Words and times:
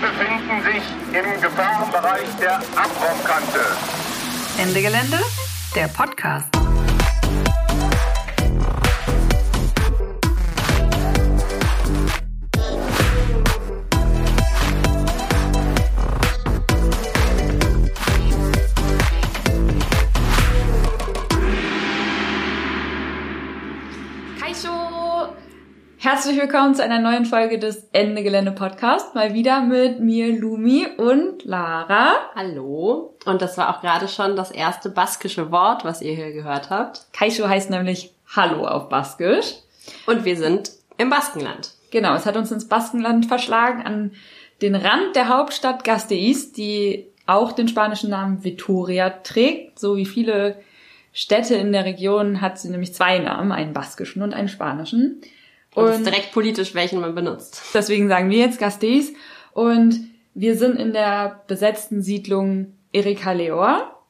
Befinden 0.00 0.62
sich 0.64 0.82
im 1.14 1.40
Gefahrenbereich 1.42 2.28
der 2.40 2.56
Abraumkante. 2.56 3.60
Ende 4.58 4.80
Gelände, 4.80 5.18
der 5.74 5.88
Podcast. 5.88 6.59
Herzlich 26.12 26.40
willkommen 26.40 26.74
zu 26.74 26.82
einer 26.82 26.98
neuen 26.98 27.24
Folge 27.24 27.60
des 27.60 27.86
Ende 27.92 28.24
Gelände 28.24 28.50
Podcast. 28.50 29.14
Mal 29.14 29.32
wieder 29.32 29.60
mit 29.60 30.00
mir, 30.00 30.36
Lumi 30.36 30.88
und 30.96 31.44
Lara. 31.44 32.14
Hallo. 32.34 33.14
Und 33.26 33.40
das 33.40 33.56
war 33.56 33.70
auch 33.72 33.80
gerade 33.80 34.08
schon 34.08 34.34
das 34.34 34.50
erste 34.50 34.90
baskische 34.90 35.52
Wort, 35.52 35.84
was 35.84 36.02
ihr 36.02 36.12
hier 36.12 36.32
gehört 36.32 36.68
habt. 36.68 37.06
Kaisho 37.12 37.48
heißt 37.48 37.70
nämlich 37.70 38.10
Hallo 38.34 38.66
auf 38.66 38.88
Baskisch. 38.88 39.54
Und 40.06 40.24
wir 40.24 40.36
sind 40.36 40.72
im 40.98 41.10
Baskenland. 41.10 41.74
Genau, 41.92 42.16
es 42.16 42.26
hat 42.26 42.36
uns 42.36 42.50
ins 42.50 42.66
Baskenland 42.66 43.26
verschlagen, 43.26 43.82
an 43.82 44.10
den 44.62 44.74
Rand 44.74 45.14
der 45.14 45.28
Hauptstadt 45.28 45.84
Gasteiz, 45.84 46.50
die 46.50 47.06
auch 47.26 47.52
den 47.52 47.68
spanischen 47.68 48.10
Namen 48.10 48.42
Vitoria 48.42 49.10
trägt. 49.10 49.78
So 49.78 49.96
wie 49.96 50.06
viele 50.06 50.56
Städte 51.12 51.54
in 51.54 51.70
der 51.70 51.84
Region 51.84 52.40
hat 52.40 52.58
sie 52.58 52.68
nämlich 52.68 52.94
zwei 52.94 53.20
Namen, 53.20 53.52
einen 53.52 53.72
baskischen 53.72 54.22
und 54.22 54.34
einen 54.34 54.48
spanischen. 54.48 55.22
Und, 55.74 55.84
und 55.84 55.92
ist 55.92 56.06
direkt 56.06 56.32
politisch, 56.32 56.74
welchen 56.74 57.00
man 57.00 57.14
benutzt. 57.14 57.62
Deswegen 57.74 58.08
sagen 58.08 58.30
wir 58.30 58.38
jetzt 58.38 58.58
Gasteiz. 58.58 59.12
Und 59.52 60.00
wir 60.34 60.56
sind 60.56 60.76
in 60.76 60.92
der 60.92 61.42
besetzten 61.46 62.02
Siedlung 62.02 62.74
Erika 62.92 63.32
Leor. 63.32 64.04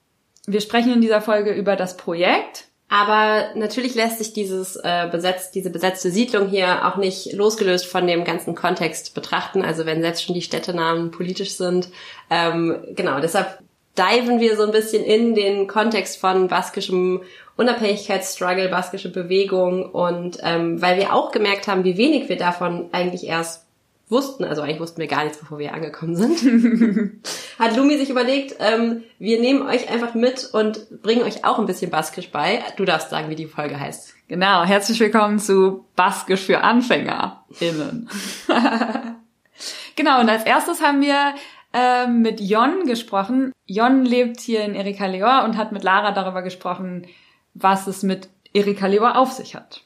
Wir 0.47 0.61
sprechen 0.61 0.93
in 0.93 1.01
dieser 1.01 1.21
Folge 1.21 1.53
über 1.53 1.77
das 1.77 1.97
Projekt. 1.97 2.67
Aber 2.93 3.51
natürlich 3.55 3.95
lässt 3.95 4.19
sich 4.19 4.33
dieses 4.33 4.75
äh, 4.75 5.09
besetzt, 5.13 5.55
diese 5.55 5.71
besetzte 5.71 6.11
Siedlung 6.11 6.49
hier 6.49 6.89
auch 6.89 6.97
nicht 6.97 7.33
losgelöst 7.33 7.87
von 7.87 8.05
dem 8.09 8.25
ganzen 8.25 8.57
Kontext 8.57 9.15
betrachten. 9.15 9.63
Also 9.63 9.87
wenn 9.87 10.03
selbst 10.03 10.25
schon 10.25 10.35
die 10.35 10.43
Städtenamen 10.43 11.13
politisch 11.13 11.53
sind. 11.53 11.91
Ähm, 12.31 12.85
genau, 12.97 13.21
deshalb 13.21 13.61
diven 13.99 14.41
wir 14.41 14.57
so 14.57 14.65
ein 14.65 14.73
bisschen 14.73 15.05
in 15.05 15.35
den 15.35 15.67
Kontext 15.67 16.19
von 16.19 16.49
baskischem 16.49 17.23
Unabhängigkeitsstruggle, 17.57 18.69
baskische 18.69 19.13
Bewegung 19.13 19.91
und 19.91 20.39
ähm, 20.43 20.81
weil 20.81 20.97
wir 20.97 21.13
auch 21.13 21.31
gemerkt 21.31 21.69
haben, 21.69 21.85
wie 21.85 21.99
wenig 21.99 22.29
wir 22.29 22.37
davon 22.37 22.89
eigentlich 22.93 23.27
erst 23.27 23.67
wussten, 24.09 24.45
also 24.45 24.63
eigentlich 24.63 24.81
wussten 24.81 25.01
wir 25.01 25.07
gar 25.07 25.25
nichts, 25.25 25.39
bevor 25.39 25.59
wir 25.59 25.73
angekommen 25.73 26.17
sind, 26.17 27.23
hat 27.59 27.77
Lumi 27.77 27.97
sich 27.97 28.11
überlegt, 28.11 28.57
ähm, 28.59 29.03
wir 29.19 29.41
nehmen 29.41 29.63
euch 29.63 29.89
einfach 29.91 30.15
mit 30.15 30.49
und 30.53 31.03
bringen 31.03 31.23
euch 31.23 31.45
auch 31.45 31.59
ein 31.59 31.67
bisschen 31.67 31.91
Baskisch 31.91 32.31
bei. 32.31 32.61
Du 32.77 32.85
darfst 32.85 33.11
sagen, 33.11 33.31
wie 33.31 33.37
die 33.37 33.47
Folge 33.47 33.79
heißt. 33.79 34.15
Genau, 34.27 34.65
herzlich 34.65 34.99
willkommen 34.99 35.39
zu 35.39 35.85
Baskisch 35.97 36.43
für 36.43 36.63
AnfängerInnen. 36.63 38.09
genau, 39.97 40.21
und 40.21 40.29
als 40.29 40.45
erstes 40.45 40.83
haben 40.83 41.01
wir 41.01 41.35
ähm, 41.73 42.23
mit 42.23 42.41
Jon 42.41 42.85
gesprochen. 42.87 43.53
Jon 43.67 44.05
lebt 44.05 44.41
hier 44.41 44.65
in 44.65 44.75
Erika 44.75 45.07
Leor 45.07 45.45
und 45.45 45.57
hat 45.57 45.73
mit 45.73 45.85
Lara 45.85 46.13
darüber 46.13 46.43
gesprochen, 46.43 47.07
was 47.55 47.87
es 47.87 48.03
mit 48.03 48.29
Erika 48.53 48.87
Leor 48.87 49.17
auf 49.17 49.33
sich 49.33 49.55
hat. 49.55 49.85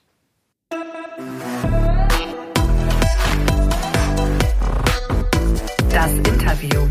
Das 5.90 6.12
Interview. 6.12 6.88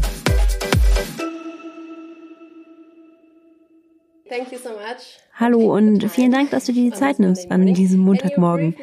Hallo 5.34 5.76
und 5.76 6.10
vielen 6.10 6.32
Dank, 6.32 6.50
dass 6.52 6.66
du 6.66 6.74
dir 6.74 6.90
die 6.90 6.98
Zeit 6.98 7.20
nimmst 7.20 7.52
an 7.52 7.74
diesem 7.74 8.00
Montagmorgen. 8.00 8.76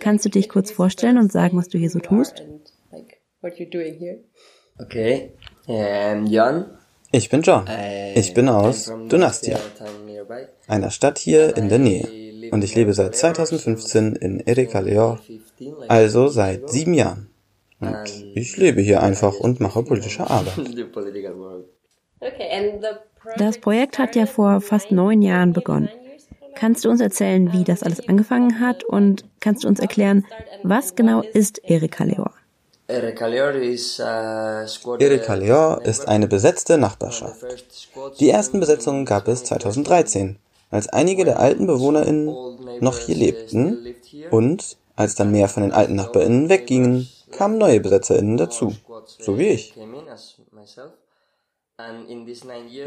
Kannst 0.00 0.24
du 0.24 0.28
dich 0.28 0.48
kurz 0.48 0.70
vorstellen 0.70 1.16
und 1.16 1.32
sagen, 1.32 1.56
was 1.56 1.68
du 1.68 1.78
hier 1.78 1.90
so 1.90 1.98
tust? 1.98 2.42
Okay, 4.80 5.32
ähm, 5.66 6.26
Jan. 6.26 6.66
Ich 7.10 7.28
bin 7.30 7.42
John. 7.42 7.64
Ich 8.14 8.34
bin 8.34 8.48
aus 8.48 8.92
Donastia, 9.08 9.58
einer 10.66 10.90
Stadt 10.90 11.18
hier 11.18 11.56
in 11.56 11.68
der 11.68 11.78
Nähe. 11.78 12.06
Und 12.50 12.62
ich 12.64 12.74
lebe 12.74 12.92
seit 12.92 13.16
2015 13.16 14.16
in 14.16 14.40
Erika 14.40 14.80
Leor, 14.80 15.20
also 15.88 16.28
seit 16.28 16.70
sieben 16.70 16.94
Jahren. 16.94 17.30
Und 17.80 18.06
ich 18.34 18.56
lebe 18.56 18.80
hier 18.80 19.02
einfach 19.02 19.34
und 19.38 19.60
mache 19.60 19.82
politische 19.82 20.22
Arbeit. 20.30 20.58
Das 23.36 23.58
Projekt 23.58 23.98
hat 23.98 24.16
ja 24.16 24.26
vor 24.26 24.60
fast 24.60 24.90
neun 24.90 25.22
Jahren 25.22 25.52
begonnen. 25.52 25.88
Kannst 26.54 26.84
du 26.84 26.90
uns 26.90 27.00
erzählen, 27.00 27.52
wie 27.52 27.64
das 27.64 27.82
alles 27.82 28.08
angefangen 28.08 28.60
hat 28.60 28.82
und 28.84 29.24
kannst 29.40 29.64
du 29.64 29.68
uns 29.68 29.78
erklären, 29.78 30.24
was 30.62 30.94
genau 30.96 31.22
ist 31.22 31.60
Erika 31.64 32.04
Leor? 33.26 33.52
Erika 34.98 35.34
Leor 35.34 35.82
ist 35.84 36.08
eine 36.08 36.26
besetzte 36.26 36.78
Nachbarschaft. 36.78 37.44
Die 38.18 38.30
ersten 38.30 38.60
Besetzungen 38.60 39.04
gab 39.04 39.28
es 39.28 39.44
2013, 39.44 40.38
als 40.70 40.88
einige 40.88 41.26
der 41.26 41.38
alten 41.38 41.66
BewohnerInnen 41.66 42.80
noch 42.80 42.98
hier 42.98 43.14
lebten 43.14 43.94
und 44.30 44.78
als 44.96 45.14
dann 45.16 45.30
mehr 45.30 45.48
von 45.48 45.64
den 45.64 45.72
alten 45.72 45.96
NachbarInnen 45.96 46.48
weggingen, 46.48 47.08
kamen 47.30 47.58
neue 47.58 47.80
BesetzerInnen 47.80 48.38
dazu, 48.38 48.72
so 49.20 49.38
wie 49.38 49.48
ich. 49.48 49.74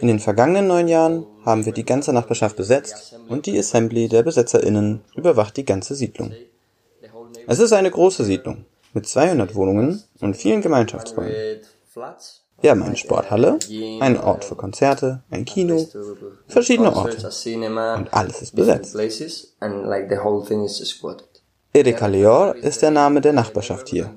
In 0.02 0.08
den 0.08 0.20
vergangenen 0.20 0.68
neun 0.68 0.88
Jahren 0.88 1.28
haben 1.46 1.66
wir 1.66 1.74
die 1.74 1.86
ganze 1.86 2.12
Nachbarschaft 2.12 2.58
besetzt 2.58 3.16
und 3.30 3.46
die 3.46 3.58
Assembly 3.58 4.10
der 4.10 4.24
BesetzerInnen 4.24 5.02
überwacht 5.16 5.56
die 5.58 5.66
ganze 5.66 5.94
Siedlung. 5.94 6.34
Es 7.48 7.60
ist 7.60 7.72
eine 7.72 7.92
große 7.92 8.24
Siedlung 8.24 8.66
mit 8.94 9.08
200 9.08 9.56
Wohnungen 9.56 10.04
und 10.20 10.36
vielen 10.36 10.62
Gemeinschaftsräumen. 10.62 11.34
Wir 12.62 12.70
haben 12.70 12.84
eine 12.84 12.96
Sporthalle, 12.96 13.58
einen 14.00 14.18
Ort 14.18 14.46
für 14.46 14.56
Konzerte, 14.56 15.24
ein 15.32 15.46
Kino, 15.46 15.88
verschiedene 16.48 16.96
Orte. 16.96 17.18
Und 17.18 18.14
alles 18.14 18.42
ist 18.42 18.56
besetzt. 18.56 18.96
Erika 21.74 22.06
Leor 22.06 22.56
ist 22.56 22.82
der 22.82 22.92
Name 22.92 23.22
der 23.22 23.34
Nachbarschaft 23.34 23.88
hier. 23.90 24.14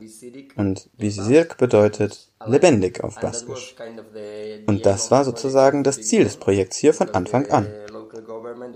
Und 0.57 0.91
Visirk 0.99 1.57
bedeutet 1.57 2.33
lebendig 2.45 3.03
auf 3.03 3.21
Baskisch. 3.21 3.77
Und 4.67 4.85
das 4.85 5.11
war 5.11 5.25
sozusagen 5.25 5.85
das 5.85 6.03
Ziel 6.03 6.25
des 6.25 6.37
Projekts 6.37 6.77
hier 6.77 6.93
von 6.93 7.11
Anfang 7.11 7.49
an. 7.51 7.69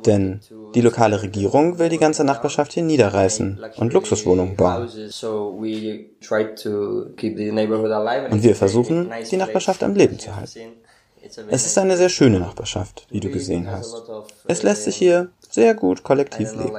Denn 0.06 0.40
die 0.74 0.80
lokale 0.80 1.22
Regierung 1.22 1.78
will 1.78 1.88
die 1.88 1.98
ganze 1.98 2.24
Nachbarschaft 2.24 2.72
hier 2.72 2.82
niederreißen 2.82 3.60
und 3.76 3.92
Luxuswohnungen 3.92 4.56
bauen. 4.56 4.82
Und 8.30 8.42
wir 8.42 8.56
versuchen, 8.56 9.10
die 9.30 9.36
Nachbarschaft 9.36 9.82
am 9.82 9.94
Leben 9.94 10.18
zu 10.18 10.34
halten. 10.36 10.60
Es 11.50 11.66
ist 11.66 11.76
eine 11.78 11.96
sehr 11.96 12.08
schöne 12.08 12.40
Nachbarschaft, 12.40 13.06
wie 13.10 13.20
du 13.20 13.30
gesehen 13.30 13.70
hast. 13.70 14.02
Es 14.46 14.62
lässt 14.62 14.84
sich 14.84 14.96
hier 14.96 15.30
sehr 15.50 15.74
gut 15.74 16.02
kollektiv 16.02 16.52
leben. 16.52 16.76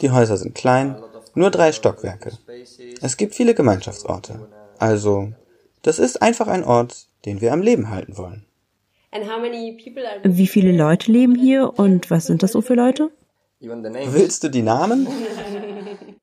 Die 0.00 0.10
Häuser 0.10 0.36
sind 0.38 0.54
klein, 0.54 1.02
nur 1.34 1.50
drei 1.50 1.72
Stockwerke. 1.72 2.32
Es 3.02 3.16
gibt 3.16 3.34
viele 3.34 3.54
Gemeinschaftsorte. 3.54 4.48
Also 4.78 5.32
das 5.84 5.98
ist 5.98 6.22
einfach 6.22 6.48
ein 6.48 6.64
Ort, 6.64 7.06
den 7.26 7.40
wir 7.40 7.52
am 7.52 7.62
Leben 7.62 7.90
halten 7.90 8.16
wollen. 8.16 8.44
Wie 10.24 10.46
viele 10.46 10.72
Leute 10.72 11.12
leben 11.12 11.36
hier 11.36 11.78
und 11.78 12.10
was 12.10 12.26
sind 12.26 12.42
das 12.42 12.52
so 12.52 12.62
für 12.62 12.74
Leute? 12.74 13.10
Willst 13.60 14.42
du 14.42 14.48
die 14.48 14.62
Namen? 14.62 15.06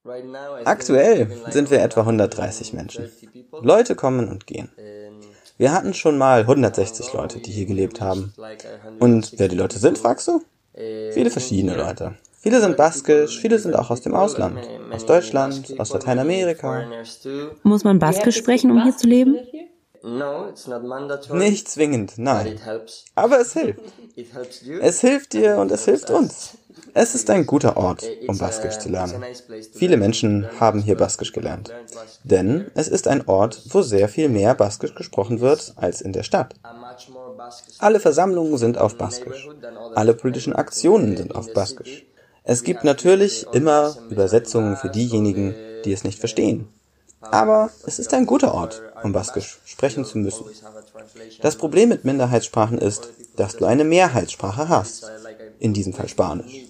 Aktuell 0.66 1.32
sind 1.50 1.72
wir 1.72 1.82
etwa 1.82 2.02
130 2.02 2.74
Menschen. 2.74 3.10
Leute 3.62 3.96
kommen 3.96 4.28
und 4.30 4.46
gehen. 4.46 4.70
Wir 5.58 5.72
hatten 5.72 5.94
schon 5.94 6.18
mal 6.18 6.42
160 6.42 7.14
Leute, 7.14 7.40
die 7.40 7.52
hier 7.52 7.66
gelebt 7.68 8.02
haben. 8.02 8.34
Und 9.00 9.34
wer 9.38 9.48
die 9.48 9.56
Leute 9.56 9.80
sind, 9.80 9.98
fragst 9.98 10.28
du? 10.28 10.42
Viele 10.74 11.30
verschiedene 11.30 11.76
Leute. 11.78 12.16
Viele 12.42 12.60
sind 12.60 12.76
baskisch, 12.76 13.40
viele 13.40 13.60
sind 13.60 13.76
auch 13.76 13.92
aus 13.92 14.02
dem 14.02 14.16
Ausland. 14.16 14.68
Aus 14.92 15.06
Deutschland, 15.06 15.80
aus 15.80 15.94
Lateinamerika. 15.94 16.88
Muss 17.62 17.84
man 17.84 18.00
baskisch 18.00 18.38
sprechen, 18.38 18.72
um 18.72 18.82
hier 18.82 18.98
zu 18.98 19.08
leben? 19.08 19.38
Nicht 21.32 21.70
zwingend, 21.70 22.14
nein. 22.18 22.60
Aber 23.14 23.40
es 23.40 23.54
hilft. 23.54 23.82
Es 24.82 25.02
hilft 25.02 25.34
dir 25.34 25.58
und 25.58 25.72
es 25.72 25.86
hilft 25.86 26.10
uns. 26.10 26.58
Es 26.96 27.14
ist 27.14 27.30
ein 27.30 27.46
guter 27.46 27.78
Ort, 27.78 28.10
um 28.28 28.38
Baskisch 28.38 28.80
zu 28.80 28.90
lernen. 28.90 29.24
Viele 29.74 29.98
Menschen 29.98 30.48
haben 30.60 30.82
hier 30.82 30.98
Baskisch 30.98 31.34
gelernt. 31.34 31.72
Denn 32.24 32.72
es 32.74 32.88
ist 32.88 33.08
ein 33.08 33.28
Ort, 33.28 33.62
wo 33.70 33.84
sehr 33.84 34.10
viel 34.10 34.30
mehr 34.30 34.56
Baskisch 34.56 34.96
gesprochen 34.96 35.40
wird 35.40 35.74
als 35.76 36.02
in 36.02 36.12
der 36.12 36.24
Stadt. 36.24 36.56
Alle 37.78 38.00
Versammlungen 38.00 38.58
sind 38.58 38.80
auf 38.80 38.98
Baskisch. 38.98 39.48
Alle 39.94 40.16
politischen 40.16 40.54
Aktionen 40.54 41.16
sind 41.16 41.36
auf 41.36 41.54
Baskisch. 41.54 42.06
Es 42.52 42.64
gibt 42.64 42.84
natürlich 42.84 43.46
immer 43.54 43.96
Übersetzungen 44.10 44.76
für 44.76 44.90
diejenigen, 44.90 45.56
die 45.86 45.94
es 45.94 46.04
nicht 46.04 46.20
verstehen. 46.20 46.68
Aber 47.22 47.70
es 47.86 47.98
ist 47.98 48.14
ein 48.14 48.26
guter 48.26 48.54
Ort, 48.54 48.82
um 49.04 49.14
Baskisch 49.14 49.62
sprechen 49.64 50.04
zu 50.04 50.18
müssen. 50.18 50.44
Das 51.42 51.56
Problem 51.56 51.88
mit 51.88 52.04
Minderheitssprachen 52.04 52.78
ist, 52.78 53.08
dass 53.38 53.56
du 53.56 53.64
eine 53.64 53.86
Mehrheitssprache 53.86 54.68
hast, 54.68 55.10
in 55.60 55.74
diesem 55.74 55.94
Fall 55.94 56.10
Spanisch. 56.10 56.66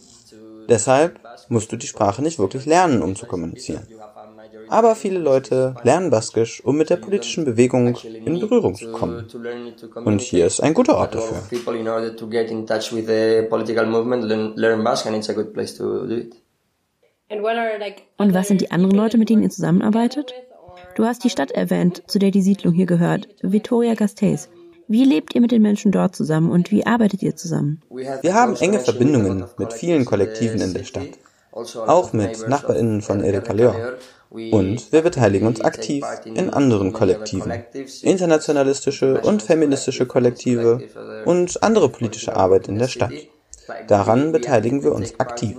Deshalb 0.70 1.20
musst 1.50 1.72
du 1.72 1.78
die 1.78 1.88
Sprache 1.88 2.22
nicht 2.22 2.38
wirklich 2.38 2.68
lernen, 2.68 3.02
um 3.02 3.16
zu 3.16 3.26
kommunizieren. 3.26 3.88
Aber 4.72 4.96
viele 4.96 5.20
Leute 5.20 5.76
lernen 5.84 6.10
Baskisch, 6.10 6.64
um 6.64 6.78
mit 6.78 6.90
der 6.90 6.96
politischen 6.96 7.44
Bewegung 7.44 7.94
in 8.04 8.40
Berührung 8.40 8.74
zu 8.76 8.90
kommen. 8.94 9.28
Und 10.06 10.22
hier 10.22 10.46
ist 10.46 10.62
ein 10.62 10.74
guter 10.74 10.96
Ort 10.96 11.14
dafür. 11.14 11.42
Und 18.18 18.34
was 18.34 18.48
sind 18.48 18.62
die 18.62 18.72
anderen 18.72 18.96
Leute, 18.96 19.18
mit 19.18 19.30
denen 19.30 19.44
ihr 19.44 19.50
zusammenarbeitet? 19.50 20.34
Du 20.96 21.04
hast 21.04 21.26
die 21.26 21.30
Stadt 21.30 21.52
erwähnt, 21.52 22.04
zu 22.08 22.18
der 22.18 22.32
die 22.32 22.42
Siedlung 22.42 22.74
hier 22.74 22.86
gehört, 22.86 23.28
Vitoria 23.42 23.96
Gasteiz. 23.96 24.48
Wie 24.88 25.04
lebt 25.04 25.36
ihr 25.36 25.42
mit 25.42 25.52
den 25.52 25.62
Menschen 25.62 25.92
dort 25.92 26.16
zusammen 26.16 26.50
und 26.50 26.72
wie 26.72 26.86
arbeitet 26.86 27.22
ihr 27.24 27.36
zusammen? 27.36 27.82
Wir 27.90 28.34
haben 28.34 28.56
enge 28.56 28.80
Verbindungen 28.80 29.44
mit 29.58 29.74
vielen 29.74 30.06
Kollektiven 30.06 30.62
in 30.62 30.74
der 30.74 30.86
Stadt, 30.86 31.10
auch 31.52 32.14
mit 32.14 32.48
NachbarInnen 32.48 33.02
von 33.02 33.22
Erika 33.22 33.52
Leon. 33.52 33.76
Und 34.32 34.94
wir 34.94 35.02
beteiligen 35.02 35.46
uns 35.46 35.60
aktiv 35.60 36.06
in 36.24 36.50
anderen 36.50 36.94
Kollektiven, 36.94 37.66
internationalistische 38.02 39.20
und 39.20 39.44
feministische 39.44 40.06
Kollektive 40.06 40.82
und 41.26 41.62
andere 41.62 41.90
politische 41.90 42.36
Arbeit 42.36 42.70
in 42.70 42.80
der 42.80 42.88
Stadt. 42.88 43.12
Daran 43.88 44.32
beteiligen 44.32 44.84
wir 44.84 44.94
uns 44.94 45.20
aktiv. 45.20 45.58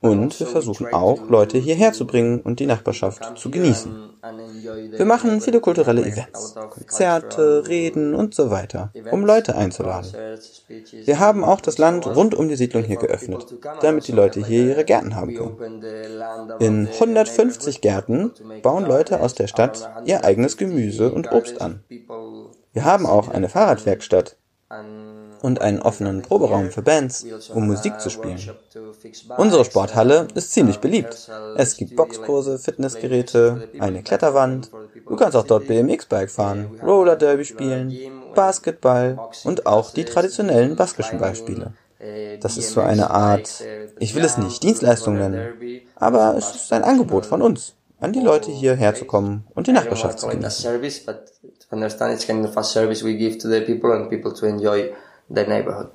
Und 0.00 0.38
wir 0.38 0.46
versuchen 0.46 0.92
auch, 0.92 1.28
Leute 1.28 1.58
hierher 1.58 1.92
zu 1.92 2.06
bringen 2.06 2.40
und 2.40 2.60
die 2.60 2.66
Nachbarschaft 2.66 3.36
zu 3.36 3.50
genießen. 3.50 4.10
Wir 4.96 5.04
machen 5.04 5.40
viele 5.40 5.60
kulturelle 5.60 6.02
Events, 6.02 6.54
Konzerte, 6.70 7.66
Reden 7.66 8.14
und 8.14 8.34
so 8.34 8.50
weiter, 8.50 8.92
um 9.10 9.24
Leute 9.24 9.56
einzuladen. 9.56 10.12
Wir 11.04 11.18
haben 11.18 11.42
auch 11.42 11.60
das 11.60 11.78
Land 11.78 12.06
rund 12.06 12.34
um 12.34 12.48
die 12.48 12.56
Siedlung 12.56 12.84
hier 12.84 12.96
geöffnet, 12.96 13.56
damit 13.80 14.06
die 14.06 14.12
Leute 14.12 14.44
hier 14.44 14.66
ihre 14.66 14.84
Gärten 14.84 15.16
haben 15.16 15.34
können. 15.34 15.82
In 16.60 16.88
150 16.88 17.80
Gärten 17.80 18.32
bauen 18.62 18.84
Leute 18.84 19.20
aus 19.20 19.34
der 19.34 19.48
Stadt 19.48 19.90
ihr 20.04 20.24
eigenes 20.24 20.56
Gemüse 20.56 21.10
und 21.10 21.32
Obst 21.32 21.60
an. 21.60 21.82
Wir 22.72 22.84
haben 22.84 23.06
auch 23.06 23.28
eine 23.28 23.48
Fahrradwerkstatt, 23.48 24.36
und 25.42 25.60
einen 25.60 25.80
offenen 25.80 26.22
Proberaum 26.22 26.70
für 26.70 26.82
Bands, 26.82 27.26
um 27.54 27.66
Musik 27.66 28.00
zu 28.00 28.10
spielen. 28.10 28.40
Unsere 29.36 29.64
Sporthalle 29.64 30.28
ist 30.34 30.52
ziemlich 30.52 30.78
beliebt. 30.78 31.30
Es 31.56 31.76
gibt 31.76 31.96
Boxkurse, 31.96 32.58
Fitnessgeräte, 32.58 33.68
eine 33.78 34.02
Kletterwand. 34.02 34.70
Du 35.06 35.16
kannst 35.16 35.36
auch 35.36 35.46
dort 35.46 35.66
BMX-Bike 35.66 36.30
fahren, 36.30 36.78
Roller 36.82 37.16
Derby 37.16 37.44
spielen, 37.44 37.96
Basketball 38.34 39.18
und 39.44 39.66
auch 39.66 39.90
die 39.90 40.04
traditionellen 40.04 40.76
baskischen 40.76 41.18
Beispiele. 41.18 41.72
Das 42.40 42.56
ist 42.56 42.70
so 42.70 42.80
eine 42.80 43.10
Art, 43.10 43.64
ich 43.98 44.14
will 44.14 44.24
es 44.24 44.38
nicht 44.38 44.62
Dienstleistung 44.62 45.16
nennen, 45.16 45.82
aber 45.96 46.36
es 46.36 46.54
ist 46.54 46.72
ein 46.72 46.84
Angebot 46.84 47.26
von 47.26 47.42
uns, 47.42 47.74
an 47.98 48.12
die 48.12 48.20
Leute 48.20 48.52
hierher 48.52 48.94
zu 48.94 49.04
kommen 49.04 49.44
und 49.54 49.66
die 49.66 49.72
Nachbarschaft 49.72 50.20
zu 50.20 50.28
genießen 50.28 50.80
the 55.28 55.44
neighborhood. 55.44 55.90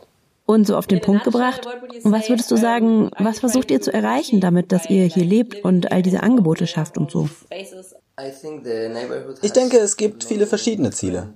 Und 0.46 0.68
so 0.68 0.76
auf 0.76 0.88
den 0.88 1.00
Punkt 1.00 1.24
gebracht, 1.24 1.62
was 2.04 2.28
würdest 2.28 2.52
du 2.52 2.58
sagen, 2.58 3.10
was 3.18 3.40
versucht 3.40 3.72
ihr 3.72 3.80
zu 3.80 3.94
erreichen 3.94 4.42
damit, 4.42 4.74
dass 4.74 4.90
ihr 4.90 5.06
hier 5.06 5.24
lebt 5.24 5.64
und 5.64 5.92
all 5.92 6.02
diese 6.02 6.22
Angebote 6.22 6.68
schafft 6.68 6.98
und 6.98 7.10
so? 7.10 7.30
Ich 9.42 9.54
denke, 9.54 9.78
es 9.78 9.96
gibt 9.96 10.26
viele 10.26 10.46
verschiedene 10.46 10.92
Ziele. 10.92 11.34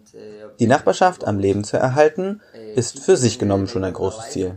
Die 0.59 0.67
Nachbarschaft 0.67 1.25
am 1.25 1.39
Leben 1.39 1.63
zu 1.63 1.77
erhalten, 1.77 2.41
ist 2.75 2.99
für 2.99 3.15
sich 3.15 3.39
genommen 3.39 3.67
schon 3.67 3.85
ein 3.85 3.93
großes 3.93 4.29
Ziel. 4.31 4.55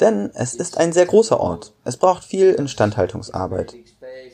Denn 0.00 0.30
es 0.34 0.54
ist 0.54 0.78
ein 0.78 0.92
sehr 0.92 1.06
großer 1.06 1.38
Ort. 1.38 1.74
Es 1.84 1.96
braucht 1.96 2.24
viel 2.24 2.52
Instandhaltungsarbeit. 2.54 3.74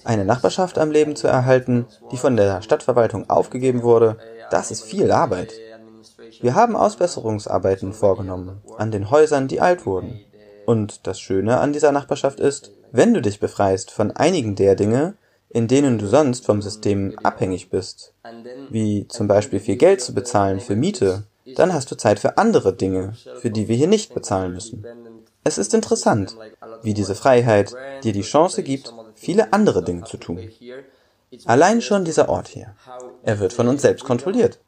Eine 0.05 0.25
Nachbarschaft 0.25 0.79
am 0.79 0.91
Leben 0.91 1.17
zu 1.17 1.27
erhalten, 1.27 1.87
die 2.13 2.17
von 2.17 2.37
der 2.37 2.63
Stadtverwaltung 2.63 3.29
aufgegeben 3.29 3.83
wurde, 3.83 4.19
das 4.51 4.71
ist 4.71 4.85
viel 4.85 5.11
Arbeit. 5.11 5.53
Wir 6.41 6.55
haben 6.55 6.77
Ausbesserungsarbeiten 6.77 7.93
vorgenommen 7.93 8.63
an 8.77 8.91
den 8.91 9.11
Häusern, 9.11 9.49
die 9.49 9.61
alt 9.61 9.87
wurden. 9.87 10.21
Und 10.67 11.07
das 11.07 11.19
Schöne 11.19 11.59
an 11.59 11.73
dieser 11.73 11.93
Nachbarschaft 11.93 12.41
ist, 12.41 12.73
wenn 12.93 13.15
du 13.15 13.23
dich 13.23 13.41
befreist 13.41 13.91
von 13.91 14.11
einigen 14.13 14.55
der 14.55 14.75
Dinge, 14.75 15.15
in 15.51 15.67
denen 15.67 15.99
du 15.99 16.07
sonst 16.07 16.45
vom 16.45 16.61
System 16.61 17.19
abhängig 17.23 17.71
bist, 17.71 18.13
wie 18.71 19.09
zum 19.09 19.29
Beispiel 19.29 19.61
viel 19.61 19.77
Geld 19.77 20.01
zu 20.01 20.15
bezahlen 20.15 20.61
für 20.61 20.77
Miete, 20.77 21.25
dann 21.57 21.73
hast 21.73 21.91
du 21.91 21.97
Zeit 21.97 22.19
für 22.19 22.37
andere 22.37 22.75
Dinge, 22.75 23.15
für 23.41 23.51
die 23.51 23.69
wir 23.69 23.77
hier 23.77 23.89
nicht 23.89 24.15
bezahlen 24.15 24.53
müssen. 24.53 24.85
Es 25.45 25.57
ist 25.57 25.73
interessant, 25.73 26.37
wie 26.83 26.93
diese 26.93 27.15
Freiheit 27.15 27.75
dir 28.05 28.13
die 28.13 28.23
Chance 28.23 28.63
gibt, 28.63 28.93
viele 29.15 29.53
andere 29.53 29.83
Dinge 29.83 30.05
zu 30.05 30.19
tun. 30.19 30.51
Allein 31.47 31.81
schon 31.81 32.05
dieser 32.05 32.29
Ort 32.29 32.49
hier. 32.49 32.75
Er 33.23 33.41
wird 33.41 33.53
von 33.53 33.69
uns 33.69 33.83
selbst 33.83 34.05
kontrolliert. 34.05 34.59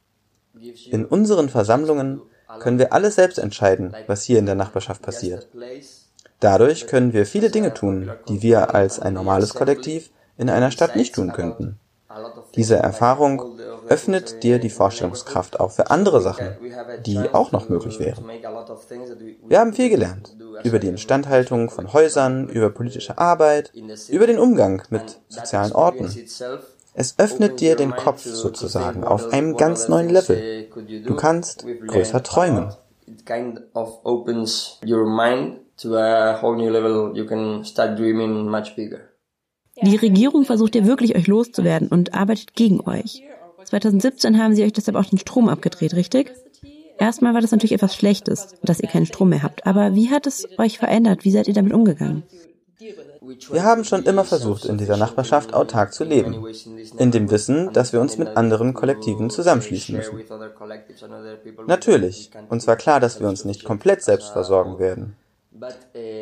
In 0.90 1.04
unseren 1.04 1.48
Versammlungen 1.48 2.22
können 2.58 2.78
wir 2.78 2.92
alles 2.92 3.14
selbst 3.14 3.38
entscheiden, 3.38 3.94
was 4.06 4.24
hier 4.24 4.38
in 4.38 4.46
der 4.46 4.54
Nachbarschaft 4.54 5.02
passiert. 5.02 5.48
Dadurch 6.40 6.86
können 6.86 7.12
wir 7.12 7.26
viele 7.26 7.50
Dinge 7.50 7.74
tun, 7.74 8.10
die 8.28 8.42
wir 8.42 8.74
als 8.74 8.98
ein 8.98 9.14
normales 9.14 9.54
Kollektiv 9.54 10.10
in 10.36 10.48
einer 10.48 10.70
Stadt 10.70 10.96
nicht 10.96 11.14
tun 11.14 11.32
könnten. 11.32 11.78
Diese 12.56 12.76
Erfahrung 12.76 13.60
öffnet 13.88 14.42
dir 14.42 14.58
die 14.58 14.70
Vorstellungskraft 14.70 15.60
auch 15.60 15.70
für 15.70 15.90
andere 15.90 16.20
Sachen, 16.20 16.56
die 17.06 17.18
auch 17.32 17.52
noch 17.52 17.68
möglich 17.68 18.00
wären. 18.00 18.24
Wir 19.46 19.60
haben 19.60 19.72
viel 19.72 19.90
gelernt 19.90 20.36
über 20.64 20.78
die 20.78 20.88
Instandhaltung 20.88 21.70
von 21.70 21.92
Häusern, 21.92 22.48
über 22.48 22.70
politische 22.70 23.18
Arbeit, 23.18 23.72
über 24.08 24.26
den 24.26 24.38
Umgang 24.38 24.82
mit 24.90 25.20
sozialen 25.28 25.72
Orten. 25.72 26.12
Es 26.94 27.18
öffnet 27.18 27.60
dir 27.60 27.76
den 27.76 27.92
Kopf 27.92 28.24
sozusagen 28.24 29.04
auf 29.04 29.32
einem 29.32 29.56
ganz 29.56 29.88
neuen 29.88 30.08
Level. 30.10 30.68
Du 31.04 31.16
kannst 31.16 31.64
größer 31.86 32.22
träumen. 32.22 32.74
Die 39.82 39.96
Regierung 39.96 40.44
versucht 40.44 40.74
ja 40.74 40.84
wirklich 40.84 41.16
euch 41.16 41.26
loszuwerden 41.26 41.88
und 41.88 42.14
arbeitet 42.14 42.54
gegen 42.54 42.80
euch. 42.86 43.22
2017 43.64 44.42
haben 44.42 44.54
sie 44.54 44.64
euch 44.64 44.72
deshalb 44.72 44.96
auch 44.96 45.04
den 45.04 45.18
Strom 45.18 45.48
abgedreht, 45.48 45.94
richtig? 45.94 46.32
Erstmal 46.98 47.32
war 47.32 47.40
das 47.40 47.50
natürlich 47.50 47.72
etwas 47.72 47.94
Schlechtes, 47.94 48.48
dass 48.62 48.80
ihr 48.80 48.88
keinen 48.88 49.06
Strom 49.06 49.30
mehr 49.30 49.42
habt. 49.42 49.66
Aber 49.66 49.94
wie 49.94 50.10
hat 50.10 50.26
es 50.26 50.46
euch 50.58 50.78
verändert? 50.78 51.24
Wie 51.24 51.30
seid 51.30 51.48
ihr 51.48 51.54
damit 51.54 51.72
umgegangen? 51.72 52.24
Wir 53.50 53.64
haben 53.64 53.84
schon 53.84 54.04
immer 54.04 54.24
versucht, 54.24 54.64
in 54.64 54.78
dieser 54.78 54.96
Nachbarschaft 54.96 55.54
autark 55.54 55.92
zu 55.92 56.04
leben, 56.04 56.46
in 56.98 57.10
dem 57.10 57.30
Wissen, 57.30 57.72
dass 57.72 57.92
wir 57.92 58.00
uns 58.00 58.18
mit 58.18 58.36
anderen 58.36 58.74
Kollektiven 58.74 59.30
zusammenschließen 59.30 59.96
müssen. 59.96 60.22
Natürlich, 61.66 62.30
uns 62.48 62.66
war 62.66 62.76
klar, 62.76 63.00
dass 63.00 63.20
wir 63.20 63.28
uns 63.28 63.44
nicht 63.44 63.64
komplett 63.64 64.02
selbst 64.02 64.30
versorgen 64.30 64.78
werden. 64.78 65.16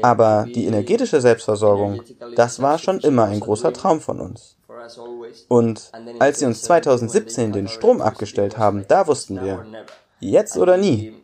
Aber 0.02 0.46
die 0.52 0.66
energetische 0.66 1.20
Selbstversorgung, 1.20 2.02
das 2.34 2.60
war 2.60 2.78
schon 2.78 3.00
immer 3.00 3.24
ein 3.24 3.40
großer 3.40 3.72
Traum 3.72 4.00
von 4.00 4.20
uns. 4.20 4.56
Und 5.48 5.92
als 6.18 6.38
sie 6.38 6.46
uns 6.46 6.62
2017 6.62 7.52
den 7.52 7.68
Strom 7.68 8.00
abgestellt 8.00 8.58
haben, 8.58 8.84
da 8.88 9.06
wussten 9.06 9.40
wir, 9.40 9.66
jetzt 10.20 10.56
oder 10.56 10.76
nie. 10.76 11.14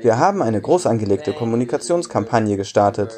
Wir 0.00 0.18
haben 0.18 0.42
eine 0.42 0.60
groß 0.60 0.86
angelegte 0.86 1.32
Kommunikationskampagne 1.32 2.56
gestartet, 2.56 3.12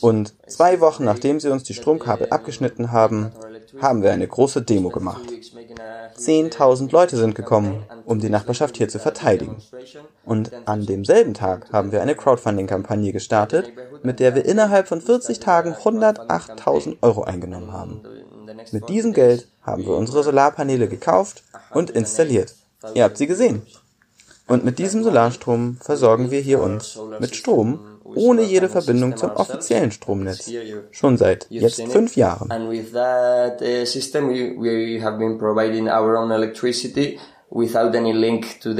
und 0.00 0.34
zwei 0.46 0.80
Wochen 0.80 1.04
nachdem 1.04 1.40
sie 1.40 1.50
uns 1.50 1.64
die 1.64 1.74
Stromkabel 1.74 2.28
abgeschnitten 2.30 2.92
haben, 2.92 3.32
haben 3.80 4.02
wir 4.02 4.12
eine 4.12 4.28
große 4.28 4.62
Demo 4.62 4.90
gemacht. 4.90 5.22
Zehntausend 6.14 6.92
Leute 6.92 7.16
sind 7.16 7.34
gekommen, 7.34 7.84
um 8.04 8.18
die 8.18 8.28
Nachbarschaft 8.28 8.76
hier 8.76 8.88
zu 8.88 8.98
verteidigen. 8.98 9.56
Und 10.24 10.50
an 10.66 10.86
demselben 10.86 11.34
Tag 11.34 11.72
haben 11.72 11.92
wir 11.92 12.02
eine 12.02 12.14
Crowdfunding-Kampagne 12.14 13.12
gestartet, 13.12 13.72
mit 14.02 14.20
der 14.20 14.34
wir 14.34 14.44
innerhalb 14.44 14.88
von 14.88 15.00
40 15.00 15.40
Tagen 15.40 15.74
108.000 15.74 16.96
Euro 17.02 17.24
eingenommen 17.24 17.72
haben. 17.72 18.02
Mit 18.72 18.88
diesem 18.88 19.12
Geld 19.12 19.48
haben 19.62 19.84
wir 19.84 19.94
unsere 19.94 20.22
Solarpaneele 20.22 20.88
gekauft 20.88 21.42
und 21.72 21.90
installiert. 21.90 22.54
Ihr 22.94 23.04
habt 23.04 23.16
sie 23.16 23.26
gesehen. 23.26 23.62
Und 24.48 24.64
mit 24.64 24.78
diesem 24.78 25.02
Solarstrom 25.02 25.76
versorgen 25.80 26.30
wir 26.30 26.40
hier 26.40 26.60
uns 26.60 26.98
mit 27.20 27.36
Strom 27.36 28.00
ohne 28.04 28.42
jede 28.42 28.68
Verbindung 28.68 29.16
zum 29.16 29.30
offiziellen 29.30 29.90
Stromnetz. 29.90 30.50
Schon 30.90 31.16
seit 31.18 31.46
jetzt 31.50 31.82
fünf 31.82 32.16
Jahren. 32.16 32.50
without 37.50 37.94
any 37.94 38.12
link 38.12 38.60
to 38.60 38.74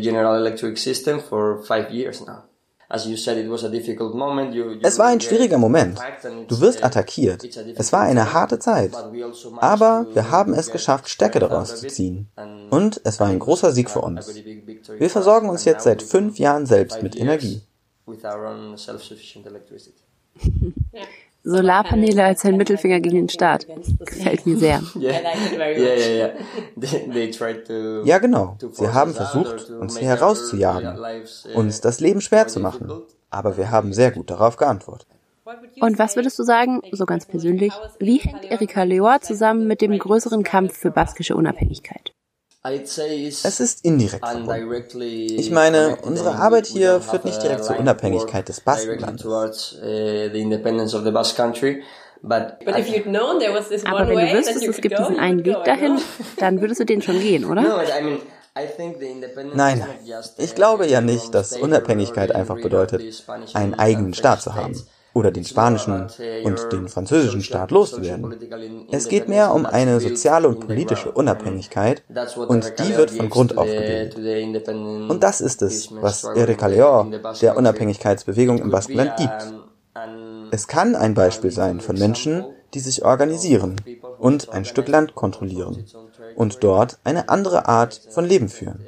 General 0.00 0.36
Electric 0.36 0.78
system 0.78 1.20
for 1.20 1.62
five 1.64 1.90
years 1.90 2.24
now. 2.24 2.44
Es 2.88 3.06
war 4.98 5.06
ein 5.06 5.20
schwieriger 5.20 5.58
Moment. 5.58 5.98
Du 6.48 6.60
wirst 6.60 6.84
attackiert. 6.84 7.44
Es 7.76 7.92
war 7.92 8.02
eine 8.02 8.32
harte 8.32 8.58
Zeit. 8.58 8.92
Aber 9.56 10.06
wir 10.12 10.30
haben 10.30 10.54
es 10.54 10.70
geschafft, 10.70 11.08
Stärke 11.08 11.40
daraus 11.40 11.80
zu 11.80 11.88
ziehen. 11.88 12.28
Und 12.70 13.00
es 13.04 13.20
war 13.20 13.28
ein 13.28 13.38
großer 13.38 13.72
Sieg 13.72 13.90
für 13.90 14.00
uns. 14.00 14.34
Wir 14.34 15.10
versorgen 15.10 15.48
uns 15.48 15.64
jetzt 15.64 15.84
seit 15.84 16.02
fünf 16.02 16.38
Jahren 16.38 16.66
selbst 16.66 17.02
mit 17.02 17.16
Energie. 17.16 17.62
Solarpaneele 21.48 22.24
als 22.24 22.44
ein 22.44 22.56
Mittelfinger 22.56 22.98
gegen 22.98 23.16
den 23.16 23.28
Staat. 23.28 23.66
Gefällt 24.00 24.46
mir 24.46 24.56
sehr. 24.56 24.82
Ja, 28.04 28.18
genau. 28.18 28.56
Sie 28.72 28.88
haben 28.88 29.14
versucht, 29.14 29.70
uns 29.70 29.96
hier 29.96 30.08
herauszujagen, 30.08 30.98
uns 31.54 31.80
das 31.80 32.00
Leben 32.00 32.20
schwer 32.20 32.48
zu 32.48 32.58
machen. 32.60 32.90
Aber 33.30 33.56
wir 33.56 33.70
haben 33.70 33.92
sehr 33.92 34.10
gut 34.10 34.30
darauf 34.30 34.56
geantwortet. 34.56 35.06
Und 35.80 35.98
was 35.98 36.16
würdest 36.16 36.38
du 36.38 36.42
sagen, 36.42 36.82
so 36.90 37.06
ganz 37.06 37.26
persönlich, 37.26 37.72
wie 38.00 38.18
hängt 38.18 38.44
Erika 38.50 38.82
Leor 38.82 39.20
zusammen 39.20 39.68
mit 39.68 39.80
dem 39.80 39.96
größeren 39.96 40.42
Kampf 40.42 40.76
für 40.76 40.90
baskische 40.90 41.36
Unabhängigkeit? 41.36 42.15
Es 43.44 43.60
ist 43.60 43.84
indirekt 43.84 44.26
verbunden. 44.26 45.00
Ich 45.00 45.50
meine, 45.50 45.98
unsere 46.02 46.36
Arbeit 46.36 46.66
hier 46.66 47.00
führt 47.00 47.24
nicht 47.24 47.42
direkt 47.42 47.64
zur 47.64 47.78
Unabhängigkeit 47.78 48.48
des 48.48 48.60
Baskenlandes. 48.60 49.24
Aber 53.84 54.08
wenn 54.08 54.18
du 54.18 54.32
wüsstest, 54.32 54.66
es 54.66 54.80
gibt 54.80 54.98
diesen 54.98 55.18
einen 55.18 55.44
Weg 55.44 55.64
dahin, 55.64 55.98
dann 56.38 56.60
würdest 56.60 56.80
du 56.80 56.84
den 56.84 57.02
schon 57.02 57.20
gehen, 57.20 57.44
oder? 57.44 57.84
Nein, 59.54 59.86
ich 60.38 60.54
glaube 60.54 60.86
ja 60.86 61.00
nicht, 61.00 61.34
dass 61.34 61.56
Unabhängigkeit 61.56 62.34
einfach 62.34 62.56
bedeutet, 62.56 63.02
einen 63.54 63.74
eigenen 63.74 64.14
Staat 64.14 64.40
zu 64.42 64.54
haben 64.54 64.74
oder 65.16 65.30
den 65.30 65.44
spanischen 65.44 66.08
und 66.44 66.72
den 66.72 66.88
französischen 66.88 67.42
Staat 67.42 67.70
loszuwerden. 67.70 68.34
Es 68.90 69.08
geht 69.08 69.28
mehr 69.28 69.54
um 69.54 69.64
eine 69.64 69.98
soziale 69.98 70.46
und 70.46 70.60
politische 70.60 71.10
Unabhängigkeit 71.10 72.02
und 72.36 72.74
die 72.78 72.96
wird 72.98 73.10
von 73.10 73.30
Grund 73.30 73.56
auf 73.56 73.66
gebildet. 73.66 74.68
Und 74.68 75.22
das 75.22 75.40
ist 75.40 75.62
es, 75.62 75.90
was 75.90 76.24
Erika 76.24 76.66
Leor 76.66 77.10
der 77.40 77.56
Unabhängigkeitsbewegung 77.56 78.58
im 78.58 78.70
Baskenland 78.70 79.16
gibt. 79.16 79.54
Es 80.50 80.68
kann 80.68 80.94
ein 80.94 81.14
Beispiel 81.14 81.50
sein 81.50 81.80
von 81.80 81.98
Menschen, 81.98 82.44
die 82.74 82.80
sich 82.80 83.02
organisieren 83.02 83.76
und 84.18 84.50
ein 84.50 84.66
Stück 84.66 84.86
Land 84.86 85.14
kontrollieren 85.14 85.86
und 86.34 86.62
dort 86.62 86.98
eine 87.04 87.30
andere 87.30 87.68
Art 87.68 88.02
von 88.10 88.26
Leben 88.26 88.50
führen. 88.50 88.86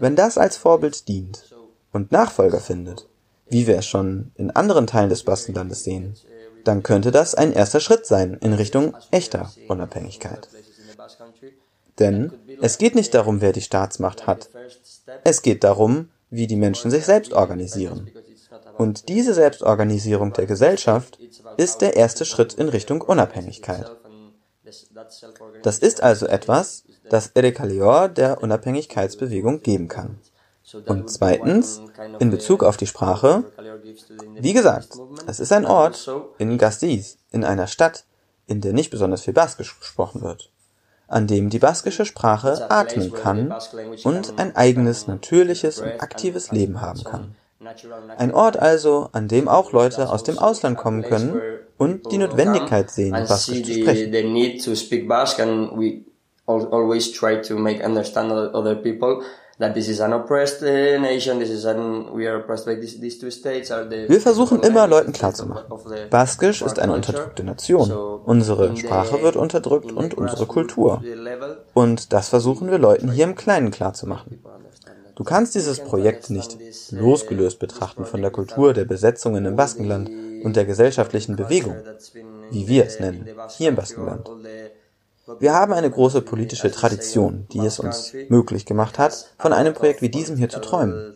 Wenn 0.00 0.16
das 0.16 0.38
als 0.38 0.56
Vorbild 0.56 1.06
dient 1.06 1.54
und 1.92 2.10
Nachfolger 2.10 2.58
findet, 2.58 3.06
wie 3.48 3.66
wir 3.66 3.78
es 3.78 3.86
schon 3.86 4.32
in 4.36 4.50
anderen 4.50 4.86
Teilen 4.86 5.10
des 5.10 5.22
Baskenlandes 5.22 5.84
sehen, 5.84 6.14
dann 6.64 6.82
könnte 6.82 7.10
das 7.10 7.34
ein 7.34 7.52
erster 7.52 7.80
Schritt 7.80 8.06
sein 8.06 8.38
in 8.40 8.52
Richtung 8.52 8.96
echter 9.10 9.52
Unabhängigkeit. 9.68 10.48
Denn 11.98 12.32
es 12.60 12.78
geht 12.78 12.94
nicht 12.94 13.14
darum, 13.14 13.40
wer 13.40 13.52
die 13.52 13.60
Staatsmacht 13.60 14.26
hat. 14.26 14.50
Es 15.22 15.42
geht 15.42 15.62
darum, 15.62 16.08
wie 16.30 16.46
die 16.46 16.56
Menschen 16.56 16.90
sich 16.90 17.04
selbst 17.04 17.32
organisieren. 17.32 18.10
Und 18.76 19.08
diese 19.08 19.34
Selbstorganisierung 19.34 20.32
der 20.32 20.46
Gesellschaft 20.46 21.18
ist 21.56 21.80
der 21.80 21.96
erste 21.96 22.24
Schritt 22.24 22.54
in 22.54 22.68
Richtung 22.68 23.02
Unabhängigkeit. 23.02 23.90
Das 25.62 25.78
ist 25.78 26.02
also 26.02 26.26
etwas, 26.26 26.84
das 27.08 27.28
Erika 27.28 27.64
Leor 27.64 28.08
der 28.08 28.42
Unabhängigkeitsbewegung 28.42 29.62
geben 29.62 29.88
kann. 29.88 30.18
Und 30.86 31.10
zweitens, 31.10 31.80
in 32.18 32.30
Bezug 32.30 32.64
auf 32.64 32.76
die 32.76 32.86
Sprache, 32.86 33.44
wie 34.34 34.52
gesagt, 34.52 34.88
es 35.26 35.40
ist 35.40 35.52
ein 35.52 35.66
Ort 35.66 36.10
in 36.38 36.58
Gasteiz, 36.58 37.18
in 37.30 37.44
einer 37.44 37.66
Stadt, 37.66 38.04
in 38.46 38.60
der 38.60 38.72
nicht 38.72 38.90
besonders 38.90 39.22
viel 39.22 39.34
Baskisch 39.34 39.78
gesprochen 39.78 40.22
wird, 40.22 40.50
an 41.08 41.26
dem 41.26 41.50
die 41.50 41.58
baskische 41.58 42.04
Sprache 42.04 42.70
atmen 42.70 43.12
kann 43.12 43.54
und 44.04 44.38
ein 44.38 44.54
eigenes, 44.56 45.06
natürliches 45.06 45.80
und 45.80 46.00
aktives 46.02 46.50
Leben 46.50 46.80
haben 46.80 47.04
kann. 47.04 47.36
Ein 48.18 48.34
Ort 48.34 48.58
also, 48.58 49.08
an 49.12 49.28
dem 49.28 49.48
auch 49.48 49.72
Leute 49.72 50.10
aus 50.10 50.22
dem 50.22 50.38
Ausland 50.38 50.76
kommen 50.76 51.02
können 51.02 51.40
und 51.78 52.10
die 52.12 52.18
Notwendigkeit 52.18 52.90
sehen, 52.90 53.12
Baskisch 53.12 53.62
zu 53.62 53.74
sprechen. 53.74 54.12
always 56.46 57.10
try 57.10 57.40
to 57.40 57.56
make 57.56 57.80
understand 57.80 58.30
other 58.30 58.74
people 58.74 59.24
wir 64.08 64.20
versuchen 64.20 64.62
immer 64.62 64.88
Leuten 64.88 65.12
klarzumachen, 65.12 65.72
Baskisch 66.10 66.62
ist 66.62 66.80
eine 66.80 66.92
unterdrückte 66.92 67.44
Nation. 67.44 67.92
Unsere 68.24 68.76
Sprache 68.76 69.22
wird 69.22 69.36
unterdrückt 69.36 69.92
und 69.92 70.14
unsere 70.14 70.46
Kultur. 70.46 71.02
Und 71.72 72.12
das 72.12 72.30
versuchen 72.30 72.70
wir 72.70 72.78
Leuten 72.78 73.12
hier 73.12 73.24
im 73.24 73.36
Kleinen 73.36 73.70
klarzumachen. 73.70 74.42
Du 75.14 75.22
kannst 75.22 75.54
dieses 75.54 75.78
Projekt 75.78 76.30
nicht 76.30 76.58
losgelöst 76.90 77.60
betrachten 77.60 78.04
von 78.04 78.20
der 78.22 78.32
Kultur 78.32 78.72
der 78.72 78.84
Besetzungen 78.84 79.44
im 79.44 79.54
Baskenland 79.54 80.10
und 80.42 80.56
der 80.56 80.64
gesellschaftlichen 80.64 81.36
Bewegung, 81.36 81.76
wie 82.50 82.66
wir 82.66 82.86
es 82.86 82.98
nennen, 82.98 83.28
hier 83.56 83.68
im 83.68 83.76
Baskenland. 83.76 84.28
Wir 85.38 85.54
haben 85.54 85.72
eine 85.72 85.90
große 85.90 86.20
politische 86.22 86.70
Tradition, 86.70 87.46
die 87.52 87.60
es 87.60 87.78
uns 87.78 88.12
möglich 88.28 88.66
gemacht 88.66 88.98
hat, 88.98 89.32
von 89.38 89.52
einem 89.52 89.72
Projekt 89.72 90.02
wie 90.02 90.10
diesem 90.10 90.36
hier 90.36 90.48
zu 90.48 90.60
träumen. 90.60 91.14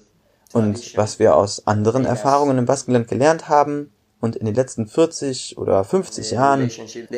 Und 0.53 0.97
was 0.97 1.19
wir 1.19 1.37
aus 1.37 1.67
anderen 1.67 2.07
Erfahrungen 2.07 2.57
im 2.57 2.65
Baskenland 2.65 3.09
gelernt 3.09 3.51
haben 3.51 3.93
und 4.21 4.35
in 4.35 4.47
den 4.47 4.55
letzten 4.55 4.87
40 4.87 5.59
oder 5.59 5.85
50 5.85 6.31
Jahren, 6.31 6.71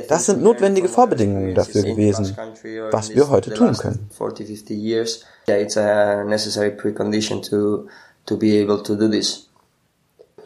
das 0.09 0.27
sind 0.27 0.43
notwendige 0.43 0.89
Vorbedingungen 0.89 1.55
dafür 1.55 1.83
gewesen, 1.83 2.37
was 2.91 3.11
wir 3.11 3.31
heute 3.31 3.55
tun 3.55 3.73
können. 3.77 4.11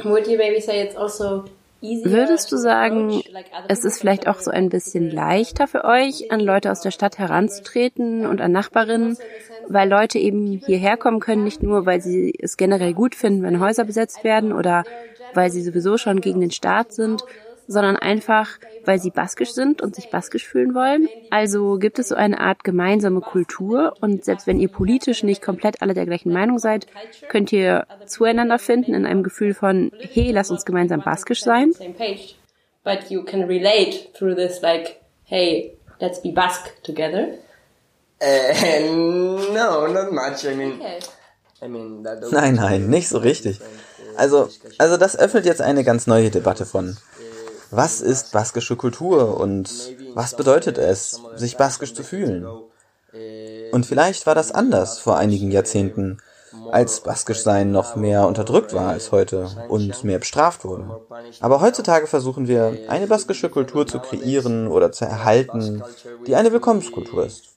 Would 0.03 0.27
you 0.27 0.37
maybe 0.37 0.61
say 0.61 0.83
it's 0.83 0.97
also 0.97 1.45
Würdest 1.85 2.51
du 2.51 2.57
sagen, 2.57 3.21
es 3.69 3.85
ist 3.85 3.99
vielleicht 4.01 4.27
auch 4.27 4.41
so 4.41 4.51
ein 4.51 4.71
bisschen 4.71 5.11
leichter 5.11 5.67
für 5.67 5.85
euch, 5.85 6.31
an 6.31 6.41
Leute 6.41 6.71
aus 6.73 6.81
der 6.81 6.91
Stadt 6.91 7.19
heranzutreten 7.19 8.25
und 8.25 8.41
an 8.41 8.53
Nachbarinnen, 8.53 9.19
weil 9.69 9.89
Leute 9.89 10.19
eben 10.19 10.63
hierher 10.65 10.97
kommen 10.97 11.21
können, 11.21 11.45
nicht 11.45 11.63
nur, 11.63 11.85
weil 11.85 12.01
sie 12.01 12.33
es 12.39 12.57
generell 12.57 12.95
gut 12.95 13.15
finden, 13.15 13.43
wenn 13.43 13.61
Häuser 13.61 13.85
besetzt 13.85 14.25
werden 14.25 14.53
oder 14.53 14.85
weil 15.35 15.51
sie 15.51 15.63
sowieso 15.63 15.99
schon 15.99 16.23
gegen 16.23 16.41
den 16.41 16.53
Staat 16.53 16.93
sind, 16.93 17.25
sondern 17.67 17.97
einfach, 17.97 18.49
weil 18.85 18.99
sie 18.99 19.11
baskisch 19.11 19.53
sind 19.53 19.81
und 19.81 19.95
sich 19.95 20.11
baskisch 20.11 20.47
fühlen 20.47 20.75
wollen. 20.75 21.09
Also 21.31 21.79
gibt 21.79 21.99
es 21.99 22.09
so 22.09 22.15
eine 22.15 22.41
Art 22.41 22.65
gemeinsame 22.65 23.21
Kultur 23.21 23.95
und 24.01 24.25
selbst 24.25 24.47
wenn 24.47 24.61
ihr 24.61 24.69
politisch 24.69 25.23
nicht 25.23 25.43
komplett 25.43 25.83
alle 25.83 25.95
der 25.95 26.07
gleichen 26.07 26.33
Meinung 26.33 26.59
seid, 26.59 26.87
könnt 27.29 27.53
ihr 27.53 27.87
zueinander 28.07 28.59
finden 28.59 28.95
in 28.95 29.07
einem 29.07 29.23
Gefühl 29.23 29.55
von, 29.55 29.91
hey, 30.13 30.31
lass 30.31 30.51
uns 30.51 30.65
gemeinsam 30.65 31.03
baskisch 31.03 31.43
sein. 31.43 31.73
But 32.85 33.11
you 33.11 33.25
can 33.25 33.45
relate 33.45 34.13
through 34.13 34.35
this 34.35 34.61
like, 34.61 35.01
hey, 35.25 35.75
let's 36.01 36.21
be 36.21 36.33
Basque 36.33 36.73
together. 36.83 37.29
No, 39.53 39.87
not 39.87 40.13
much. 40.13 40.45
I 40.47 40.55
mean, 40.55 40.81
Nein, 42.31 42.55
nein, 42.55 42.89
nicht 42.89 43.09
so 43.09 43.19
richtig. 43.19 43.61
Also, 44.17 44.49
also 44.79 44.97
das 44.97 45.19
öffnet 45.19 45.47
jetzt 45.47 45.61
eine 45.63 45.83
ganz 45.83 46.07
neue 46.07 46.31
Debatte 46.31 46.67
von 46.67 46.97
was 47.77 48.01
ist 48.01 48.33
baskische 48.33 48.77
Kultur 48.77 49.39
und 49.39 49.95
was 50.15 50.37
bedeutet 50.37 50.79
es, 50.79 51.21
sich 51.35 51.57
baskisch 51.57 51.95
zu 51.95 52.03
fühlen? 52.03 52.47
Und 53.73 53.87
vielleicht 53.87 54.27
war 54.27 54.35
das 54.35 54.53
anders 54.53 54.99
vor 54.99 55.17
einigen 55.17 55.51
Jahrzehnten, 55.51 56.19
als 56.71 57.01
baskisch 57.01 57.43
sein 57.43 57.73
noch 57.73 57.97
mehr 57.97 58.27
unterdrückt 58.27 58.73
war 58.75 58.91
als 58.91 59.13
heute 59.13 59.49
und 59.69 60.05
mehr 60.05 60.19
bestraft 60.19 60.65
wurde. 60.65 61.01
Aber 61.41 61.61
heutzutage 61.61 62.07
versuchen 62.07 62.49
wir, 62.49 62.79
eine 62.89 63.07
baskische 63.07 63.49
Kultur 63.49 63.87
zu 63.87 63.99
kreieren 63.99 64.69
oder 64.69 64.93
zu 64.93 65.05
erhalten, 65.05 65.83
die 66.27 66.37
eine 66.37 66.53
Willkommenskultur 66.53 67.27
ist. 67.27 67.54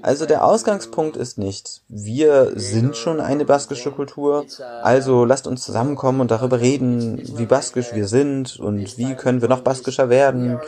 Also 0.00 0.26
der 0.26 0.44
Ausgangspunkt 0.44 1.16
ist 1.16 1.38
nicht, 1.38 1.82
wir 1.88 2.52
sind 2.54 2.96
schon 2.96 3.20
eine 3.20 3.44
baskische 3.44 3.90
Kultur, 3.90 4.46
also 4.82 5.24
lasst 5.24 5.46
uns 5.46 5.62
zusammenkommen 5.62 6.20
und 6.20 6.30
darüber 6.30 6.60
reden, 6.60 7.20
wie 7.36 7.46
baskisch 7.46 7.92
wir 7.92 8.08
sind 8.08 8.58
und 8.58 8.96
wie 8.96 9.14
können 9.14 9.42
wir 9.42 9.48
noch 9.48 9.60
baskischer 9.60 10.08
werden. 10.08 10.58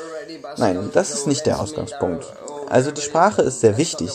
Nein, 0.59 0.90
das 0.93 1.12
ist 1.12 1.26
nicht 1.26 1.47
der 1.47 1.61
Ausgangspunkt. 1.61 2.26
Also 2.69 2.90
die 2.90 3.00
Sprache 3.00 3.43
ist 3.43 3.61
sehr 3.61 3.76
wichtig. 3.76 4.11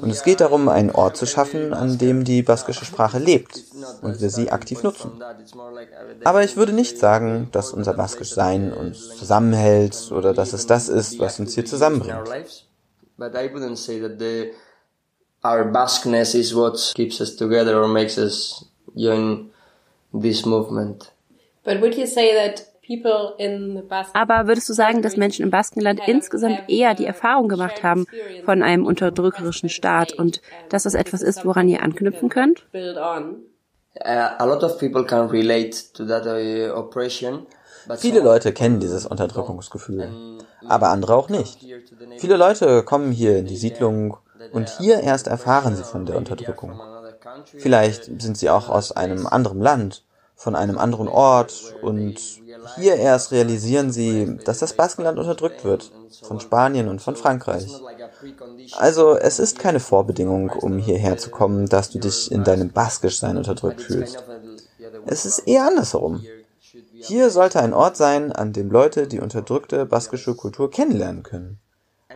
Und 0.00 0.10
es 0.10 0.22
geht 0.22 0.40
darum, 0.40 0.68
einen 0.68 0.90
Ort 0.90 1.16
zu 1.16 1.26
schaffen, 1.26 1.72
an 1.72 1.98
dem 1.98 2.24
die 2.24 2.42
baskische 2.42 2.84
Sprache 2.84 3.18
lebt 3.18 3.62
und 4.02 4.20
wir 4.20 4.30
sie 4.30 4.50
aktiv 4.50 4.82
nutzen. 4.82 5.12
Aber 6.24 6.44
ich 6.44 6.56
würde 6.56 6.72
nicht 6.72 6.98
sagen, 6.98 7.48
dass 7.52 7.72
unser 7.72 7.94
baskisch 7.94 8.32
Sein 8.32 8.72
uns 8.72 9.16
zusammenhält 9.16 10.10
oder 10.12 10.32
dass 10.32 10.52
es 10.52 10.66
das 10.66 10.88
ist, 10.88 11.18
was 11.18 11.38
uns 11.38 11.54
hier 11.54 11.64
zusammenbringt. 11.64 12.28
But 13.18 13.34
I 13.34 13.46
wouldn't 13.46 13.78
say 13.78 14.00
that 14.00 14.18
the 14.18 14.52
our 15.44 15.64
Basqueness 15.64 16.34
is 16.34 16.54
what 16.54 16.92
keeps 16.94 17.20
us 17.20 17.36
together 17.36 17.80
or 17.80 17.88
makes 17.88 18.18
us 18.18 18.64
join 18.96 19.50
this 20.12 20.44
movement. 20.44 21.12
But 21.64 21.80
would 21.80 21.96
you 21.96 22.06
say 22.06 22.34
that 22.34 22.66
people 22.82 23.34
in 23.38 23.74
the 23.74 23.82
Basque 23.82 24.14
Aber 24.14 24.46
würdest 24.46 24.68
du 24.68 24.72
sagen, 24.72 25.02
dass 25.02 25.16
Menschen 25.16 25.42
im 25.42 25.50
Baskenland 25.50 26.00
insgesamt 26.06 26.68
eher 26.68 26.94
die 26.94 27.06
Erfahrung 27.06 27.48
gemacht 27.48 27.82
haben 27.82 28.06
von 28.44 28.62
einem 28.62 28.86
unterdrückerischen 28.86 29.68
Staat 29.68 30.12
und 30.12 30.40
dass 30.68 30.84
das 30.84 30.94
etwas 30.94 31.22
ist, 31.22 31.44
woran 31.44 31.68
ihr 31.68 31.82
anknüpfen 31.82 32.28
könnt? 32.28 32.64
Uh, 34.04 34.08
a 34.38 34.44
lot 34.44 34.62
of 34.62 34.78
people 34.78 35.04
can 35.04 35.30
relate 35.30 35.74
to 35.94 36.04
that 36.04 36.26
uh, 36.26 36.84
Viele 37.96 38.20
Leute 38.20 38.52
kennen 38.52 38.78
dieses 38.78 39.06
Unterdrückungsgefühl, 39.06 40.10
aber 40.68 40.88
andere 40.88 41.14
auch 41.14 41.28
nicht. 41.28 41.58
Viele 42.18 42.36
Leute 42.36 42.82
kommen 42.82 43.12
hier 43.12 43.38
in 43.38 43.46
die 43.46 43.56
Siedlung 43.56 44.16
und 44.52 44.68
hier 44.78 45.00
erst 45.00 45.26
erfahren 45.26 45.76
sie 45.76 45.84
von 45.84 46.06
der 46.06 46.16
Unterdrückung. 46.16 46.80
Vielleicht 47.58 48.04
sind 48.20 48.38
sie 48.38 48.50
auch 48.50 48.68
aus 48.68 48.92
einem 48.92 49.26
anderen 49.26 49.60
Land, 49.60 50.04
von 50.34 50.54
einem 50.54 50.78
anderen 50.78 51.08
Ort 51.08 51.74
und 51.82 52.18
hier 52.76 52.96
erst 52.96 53.32
realisieren 53.32 53.90
sie, 53.90 54.38
dass 54.44 54.58
das 54.58 54.74
Baskenland 54.74 55.18
unterdrückt 55.18 55.64
wird, 55.64 55.90
von 56.22 56.40
Spanien 56.40 56.88
und 56.88 57.00
von 57.00 57.16
Frankreich. 57.16 57.66
Also 58.76 59.16
es 59.16 59.38
ist 59.38 59.58
keine 59.58 59.80
Vorbedingung, 59.80 60.50
um 60.50 60.78
hierher 60.78 61.16
zu 61.16 61.30
kommen, 61.30 61.66
dass 61.66 61.90
du 61.90 61.98
dich 61.98 62.30
in 62.30 62.44
deinem 62.44 62.70
Baskischsein 62.70 63.36
unterdrückt 63.36 63.80
fühlst. 63.80 64.24
Es 65.06 65.24
ist 65.24 65.40
eher 65.40 65.66
andersherum. 65.66 66.24
Hier 67.06 67.30
sollte 67.30 67.60
ein 67.60 67.72
Ort 67.72 67.96
sein, 67.96 68.32
an 68.32 68.52
dem 68.52 68.70
Leute 68.70 69.06
die 69.06 69.20
unterdrückte 69.20 69.86
baskische 69.86 70.34
Kultur 70.34 70.70
kennenlernen 70.70 71.22
können. 71.22 71.58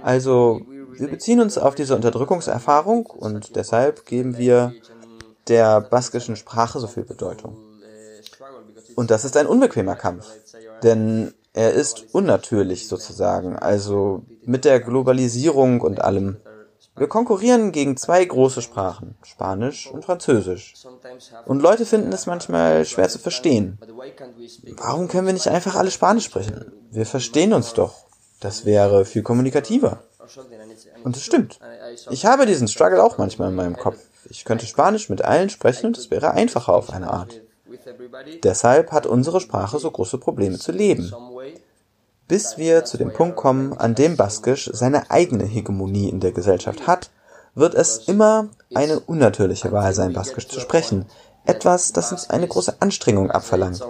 Also, 0.02 0.60
wir 0.96 1.08
beziehen 1.08 1.40
uns 1.40 1.58
auf 1.58 1.74
diese 1.74 1.94
Unterdrückungserfahrung 1.94 3.06
und 3.06 3.56
deshalb 3.56 4.06
geben 4.06 4.36
wir 4.36 4.72
der 5.48 5.80
baskischen 5.80 6.36
Sprache 6.36 6.80
so 6.80 6.86
viel 6.86 7.04
Bedeutung. 7.04 7.56
Und 8.96 9.10
das 9.10 9.24
ist 9.24 9.36
ein 9.36 9.46
unbequemer 9.46 9.96
Kampf, 9.96 10.26
denn 10.82 11.32
er 11.52 11.72
ist 11.72 12.06
unnatürlich 12.12 12.88
sozusagen, 12.88 13.56
also 13.56 14.22
mit 14.44 14.64
der 14.64 14.80
Globalisierung 14.80 15.80
und 15.80 16.00
allem. 16.00 16.36
Wir 16.96 17.08
konkurrieren 17.08 17.72
gegen 17.72 17.96
zwei 17.96 18.24
große 18.24 18.62
Sprachen, 18.62 19.16
Spanisch 19.22 19.90
und 19.90 20.04
Französisch. 20.04 20.74
Und 21.46 21.62
Leute 21.62 21.86
finden 21.86 22.12
es 22.12 22.26
manchmal 22.26 22.84
schwer 22.84 23.08
zu 23.08 23.18
verstehen. 23.18 23.78
Warum 24.76 25.08
können 25.08 25.26
wir 25.26 25.32
nicht 25.32 25.48
einfach 25.48 25.76
alle 25.76 25.90
Spanisch 25.90 26.24
sprechen? 26.24 26.72
Wir 26.90 27.06
verstehen 27.06 27.52
uns 27.52 27.72
doch. 27.72 27.94
Das 28.40 28.64
wäre 28.64 29.04
viel 29.04 29.22
kommunikativer. 29.22 30.02
Und 31.04 31.16
es 31.16 31.24
stimmt. 31.24 31.58
Ich 32.10 32.26
habe 32.26 32.46
diesen 32.46 32.68
Struggle 32.68 33.02
auch 33.02 33.18
manchmal 33.18 33.50
in 33.50 33.54
meinem 33.54 33.76
Kopf. 33.76 33.98
Ich 34.28 34.44
könnte 34.44 34.66
Spanisch 34.66 35.08
mit 35.08 35.22
allen 35.22 35.50
sprechen 35.50 35.86
und 35.86 35.98
es 35.98 36.10
wäre 36.10 36.32
einfacher 36.32 36.74
auf 36.74 36.90
eine 36.90 37.10
Art. 37.10 37.40
Deshalb 38.42 38.92
hat 38.92 39.06
unsere 39.06 39.40
Sprache 39.40 39.78
so 39.78 39.90
große 39.90 40.18
Probleme 40.18 40.58
zu 40.58 40.72
leben. 40.72 41.12
Bis 42.30 42.58
wir 42.58 42.84
zu 42.84 42.96
dem 42.96 43.12
Punkt 43.12 43.34
kommen, 43.34 43.76
an 43.76 43.96
dem 43.96 44.16
Baskisch 44.16 44.70
seine 44.72 45.10
eigene 45.10 45.42
Hegemonie 45.42 46.08
in 46.08 46.20
der 46.20 46.30
Gesellschaft 46.30 46.86
hat, 46.86 47.10
wird 47.56 47.74
es 47.74 48.06
immer 48.06 48.50
eine 48.72 49.00
unnatürliche 49.00 49.72
Wahl 49.72 49.92
sein, 49.94 50.12
Baskisch 50.12 50.46
zu 50.46 50.60
sprechen. 50.60 51.06
Etwas, 51.44 51.92
das 51.92 52.12
uns 52.12 52.30
eine 52.30 52.46
große 52.46 52.76
Anstrengung 52.78 53.32
abverlangt. 53.32 53.84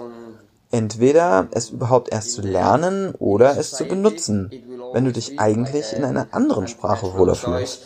Entweder 0.71 1.49
es 1.51 1.69
überhaupt 1.69 2.11
erst 2.11 2.31
zu 2.31 2.41
lernen 2.41 3.13
oder 3.19 3.59
es 3.59 3.73
zu 3.73 3.85
benutzen, 3.85 4.51
wenn 4.91 5.05
du 5.05 5.11
dich 5.11 5.39
eigentlich 5.39 5.93
in 5.93 6.03
einer 6.03 6.29
anderen 6.31 6.67
Sprache 6.67 7.13
wohler 7.15 7.35
fühlst. 7.35 7.83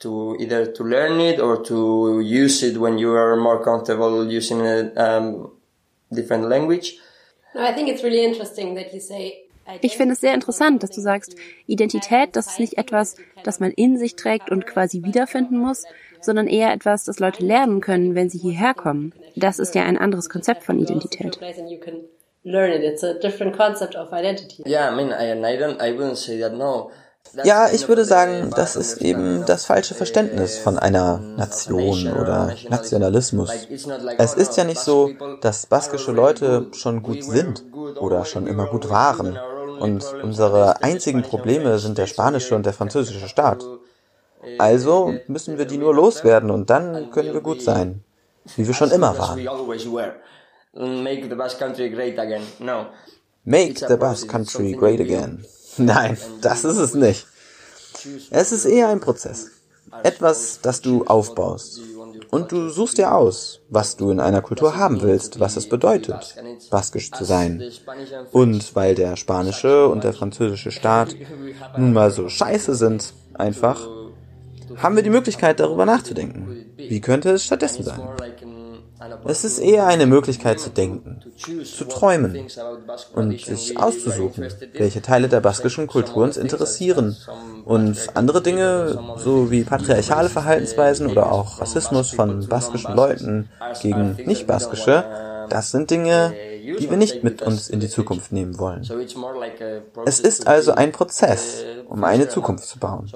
To 0.00 0.36
either 0.38 0.72
to 0.74 0.84
learn 0.84 1.18
it 1.18 1.40
or 1.40 1.60
to 1.64 2.20
use 2.20 2.64
it 2.64 2.80
when 2.80 2.98
you 2.98 3.16
are 3.16 3.34
more 3.34 3.60
comfortable 3.60 4.24
using 4.24 4.60
a 4.60 5.18
um, 5.18 5.50
different 6.12 6.48
language. 6.48 7.00
No, 7.54 7.62
I 7.62 7.72
think 7.74 7.88
it's 7.88 8.02
really 8.02 8.24
interesting 8.24 8.76
that 8.76 8.92
you 8.92 9.00
say 9.00 9.44
Ich 9.82 9.96
finde 9.96 10.14
es 10.14 10.20
sehr 10.20 10.32
interessant, 10.32 10.82
dass 10.82 10.90
du 10.90 11.00
sagst, 11.00 11.36
Identität, 11.66 12.36
das 12.36 12.52
ist 12.52 12.60
nicht 12.60 12.78
etwas, 12.78 13.16
das 13.44 13.60
man 13.60 13.70
in 13.70 13.98
sich 13.98 14.16
trägt 14.16 14.50
und 14.50 14.66
quasi 14.66 15.04
wiederfinden 15.04 15.58
muss, 15.58 15.84
sondern 16.22 16.46
eher 16.46 16.72
etwas, 16.72 17.04
das 17.04 17.18
Leute 17.18 17.44
lernen 17.44 17.82
können, 17.82 18.14
wenn 18.14 18.30
sie 18.30 18.38
hierher 18.38 18.72
kommen. 18.72 19.12
Das 19.36 19.58
ist 19.58 19.74
ja 19.74 19.84
ein 19.84 19.98
anderes 19.98 20.30
Konzept 20.30 20.62
von 20.64 20.78
Identität. 20.78 21.38
learn 22.44 22.70
it. 22.70 22.82
It's 22.82 23.02
a 23.02 23.14
different 23.14 23.56
concept 23.56 23.94
of 23.94 24.12
identity. 24.12 24.62
Yeah, 24.66 24.90
I 24.90 24.94
mean, 24.94 25.12
I, 25.12 25.24
and 25.24 25.44
I 25.44 25.56
don't, 25.56 25.80
I 25.80 25.92
wouldn't 25.92 26.16
say 26.16 26.38
that 26.38 26.54
no. 26.54 26.90
Ja, 27.44 27.68
ich 27.70 27.88
würde 27.88 28.04
sagen, 28.04 28.50
das 28.56 28.74
ist 28.74 29.02
eben 29.02 29.44
das 29.46 29.66
falsche 29.66 29.94
Verständnis 29.94 30.58
von 30.58 30.78
einer 30.78 31.18
Nation 31.18 32.10
oder 32.12 32.54
Nationalismus. 32.68 33.50
Es 34.16 34.34
ist 34.34 34.56
ja 34.56 34.64
nicht 34.64 34.80
so, 34.80 35.10
dass 35.40 35.66
baskische 35.66 36.12
Leute 36.12 36.68
schon 36.72 37.02
gut 37.02 37.22
sind 37.22 37.64
oder 38.00 38.24
schon 38.24 38.46
immer 38.46 38.66
gut 38.66 38.88
waren. 38.88 39.38
Und 39.78 40.04
unsere 40.22 40.82
einzigen 40.82 41.22
Probleme 41.22 41.78
sind 41.78 41.98
der 41.98 42.06
spanische 42.06 42.54
und 42.56 42.66
der 42.66 42.72
französische 42.72 43.28
Staat. 43.28 43.64
Also 44.58 45.14
müssen 45.26 45.58
wir 45.58 45.66
die 45.66 45.78
nur 45.78 45.94
loswerden 45.94 46.50
und 46.50 46.70
dann 46.70 47.10
können 47.10 47.32
wir 47.32 47.40
gut 47.40 47.62
sein, 47.62 48.02
wie 48.56 48.66
wir 48.66 48.74
schon 48.74 48.90
immer 48.90 49.18
waren. 49.18 49.44
Make 53.44 53.78
the 53.88 53.96
Basque 53.96 54.28
Country 54.28 54.72
great 54.72 55.00
again. 55.00 55.44
Nein, 55.78 56.18
das 56.40 56.64
ist 56.64 56.78
es 56.78 56.94
nicht. 56.94 57.26
Es 58.30 58.52
ist 58.52 58.64
eher 58.64 58.88
ein 58.88 59.00
Prozess. 59.00 59.50
Etwas, 60.02 60.60
das 60.60 60.80
du 60.80 61.04
aufbaust. 61.04 61.80
Und 62.30 62.52
du 62.52 62.68
suchst 62.68 62.98
dir 62.98 63.14
aus, 63.14 63.60
was 63.70 63.96
du 63.96 64.10
in 64.10 64.20
einer 64.20 64.42
Kultur 64.42 64.76
haben 64.76 65.00
willst, 65.00 65.40
was 65.40 65.56
es 65.56 65.68
bedeutet, 65.68 66.34
baskisch 66.70 67.10
zu 67.10 67.24
sein. 67.24 67.62
Und 68.32 68.74
weil 68.76 68.94
der 68.94 69.16
spanische 69.16 69.88
und 69.88 70.04
der 70.04 70.12
französische 70.12 70.70
Staat 70.70 71.16
nun 71.76 71.92
mal 71.92 72.10
so 72.10 72.28
scheiße 72.28 72.74
sind, 72.74 73.14
einfach, 73.34 73.88
haben 74.76 74.96
wir 74.96 75.02
die 75.02 75.10
Möglichkeit, 75.10 75.58
darüber 75.58 75.86
nachzudenken. 75.86 76.66
Wie 76.76 77.00
könnte 77.00 77.30
es 77.30 77.44
stattdessen 77.44 77.82
sein? 77.82 78.00
Es 79.24 79.44
ist 79.44 79.58
eher 79.58 79.86
eine 79.86 80.06
Möglichkeit 80.06 80.58
zu 80.58 80.70
denken, 80.70 81.20
zu 81.36 81.84
träumen 81.84 82.46
und 83.14 83.40
sich 83.40 83.78
auszusuchen, 83.78 84.48
welche 84.74 85.02
Teile 85.02 85.28
der 85.28 85.40
baskischen 85.40 85.86
Kultur 85.86 86.24
uns 86.24 86.36
interessieren 86.36 87.16
und 87.64 87.96
andere 88.14 88.42
Dinge, 88.42 88.98
so 89.16 89.50
wie 89.50 89.64
patriarchale 89.64 90.28
Verhaltensweisen 90.28 91.08
oder 91.08 91.30
auch 91.30 91.60
Rassismus 91.60 92.10
von 92.10 92.46
baskischen 92.48 92.94
Leuten 92.94 93.48
gegen 93.82 94.16
nicht-baskische, 94.24 95.04
das 95.48 95.70
sind 95.70 95.90
Dinge, 95.90 96.34
die 96.78 96.90
wir 96.90 96.96
nicht 96.96 97.24
mit 97.24 97.42
uns 97.42 97.68
in 97.68 97.80
die 97.80 97.88
Zukunft 97.88 98.32
nehmen 98.32 98.58
wollen. 98.58 98.82
Es 100.04 100.20
ist 100.20 100.46
also 100.46 100.72
ein 100.72 100.92
Prozess, 100.92 101.64
um 101.88 102.04
eine 102.04 102.28
Zukunft 102.28 102.64
zu 102.64 102.78
bauen. 102.78 103.10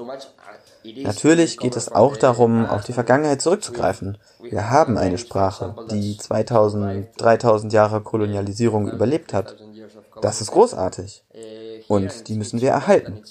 Natürlich 0.84 1.58
geht 1.58 1.76
es 1.76 1.90
auch 1.90 2.16
darum, 2.16 2.66
auf 2.66 2.84
die 2.84 2.92
Vergangenheit 2.92 3.40
zurückzugreifen. 3.40 4.18
Wir 4.42 4.70
haben 4.70 4.98
eine 4.98 5.18
Sprache, 5.18 5.74
die 5.90 6.16
2000, 6.16 7.08
3000 7.18 7.72
Jahre 7.72 8.00
Kolonialisierung 8.00 8.90
überlebt 8.90 9.32
hat. 9.32 9.56
Das 10.20 10.40
ist 10.40 10.50
großartig. 10.50 11.24
Und 11.88 12.28
die 12.28 12.34
müssen 12.34 12.60
wir 12.60 12.70
erhalten. 12.70 13.22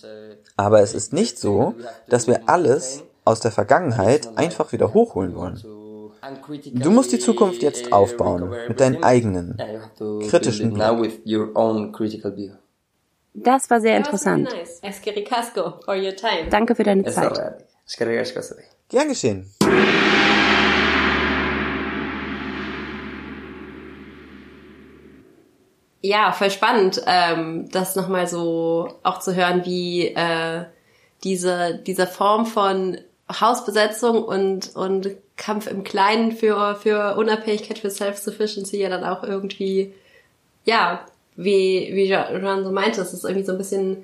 Aber 0.57 0.81
es 0.81 0.93
ist 0.93 1.13
nicht 1.13 1.39
so, 1.39 1.75
dass 2.07 2.27
wir 2.27 2.47
alles 2.47 3.03
aus 3.25 3.39
der 3.39 3.51
Vergangenheit 3.51 4.29
einfach 4.37 4.71
wieder 4.71 4.93
hochholen 4.93 5.35
wollen. 5.35 5.61
Du 6.73 6.91
musst 6.91 7.11
die 7.11 7.19
Zukunft 7.19 7.63
jetzt 7.63 7.91
aufbauen 7.91 8.53
mit 8.67 8.79
deinen 8.79 9.03
eigenen 9.03 9.57
kritischen 10.29 10.73
Blick. 10.73 10.83
Das 13.33 13.69
war 13.69 13.79
sehr 13.79 13.97
interessant. 13.97 14.49
for 15.85 15.95
your 15.95 16.15
time. 16.15 16.49
Danke 16.49 16.75
für 16.75 16.83
deine 16.83 17.03
Zeit. 17.05 17.65
Gern 18.89 19.07
geschehen. 19.07 19.49
Ja, 26.01 26.31
voll 26.31 26.49
spannend, 26.49 27.01
ähm, 27.05 27.69
das 27.71 27.95
nochmal 27.95 28.27
so 28.27 28.95
auch 29.03 29.19
zu 29.19 29.35
hören, 29.35 29.65
wie 29.65 30.07
äh, 30.07 30.65
diese, 31.23 31.79
diese 31.85 32.07
Form 32.07 32.47
von 32.47 32.97
Hausbesetzung 33.31 34.23
und, 34.23 34.75
und 34.75 35.11
Kampf 35.37 35.67
im 35.67 35.83
Kleinen 35.83 36.31
für, 36.31 36.75
für 36.75 37.15
Unabhängigkeit, 37.15 37.79
für 37.79 37.91
Self-Sufficiency 37.91 38.77
ja 38.77 38.89
dann 38.89 39.03
auch 39.03 39.23
irgendwie, 39.23 39.93
ja, 40.65 41.05
wie, 41.35 41.89
wie 41.93 42.07
Jean 42.07 42.63
so 42.63 42.71
meinte, 42.71 43.01
es 43.01 43.13
ist 43.13 43.23
irgendwie 43.23 43.45
so 43.45 43.51
ein 43.53 43.57
bisschen 43.57 44.03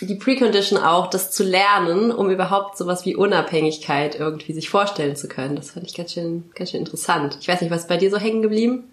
die 0.00 0.16
Precondition 0.16 0.78
auch, 0.78 1.08
das 1.08 1.30
zu 1.30 1.44
lernen, 1.44 2.10
um 2.10 2.30
überhaupt 2.30 2.76
sowas 2.76 3.04
wie 3.04 3.14
Unabhängigkeit 3.14 4.18
irgendwie 4.18 4.52
sich 4.52 4.68
vorstellen 4.68 5.16
zu 5.16 5.28
können. 5.28 5.56
Das 5.56 5.72
fand 5.72 5.86
ich 5.86 5.94
ganz 5.94 6.12
schön, 6.12 6.50
ganz 6.54 6.70
schön 6.70 6.80
interessant. 6.80 7.38
Ich 7.40 7.48
weiß 7.48 7.60
nicht, 7.60 7.70
was 7.70 7.82
ist 7.82 7.88
bei 7.88 7.96
dir 7.96 8.10
so 8.10 8.18
hängen 8.18 8.42
geblieben? 8.42 8.84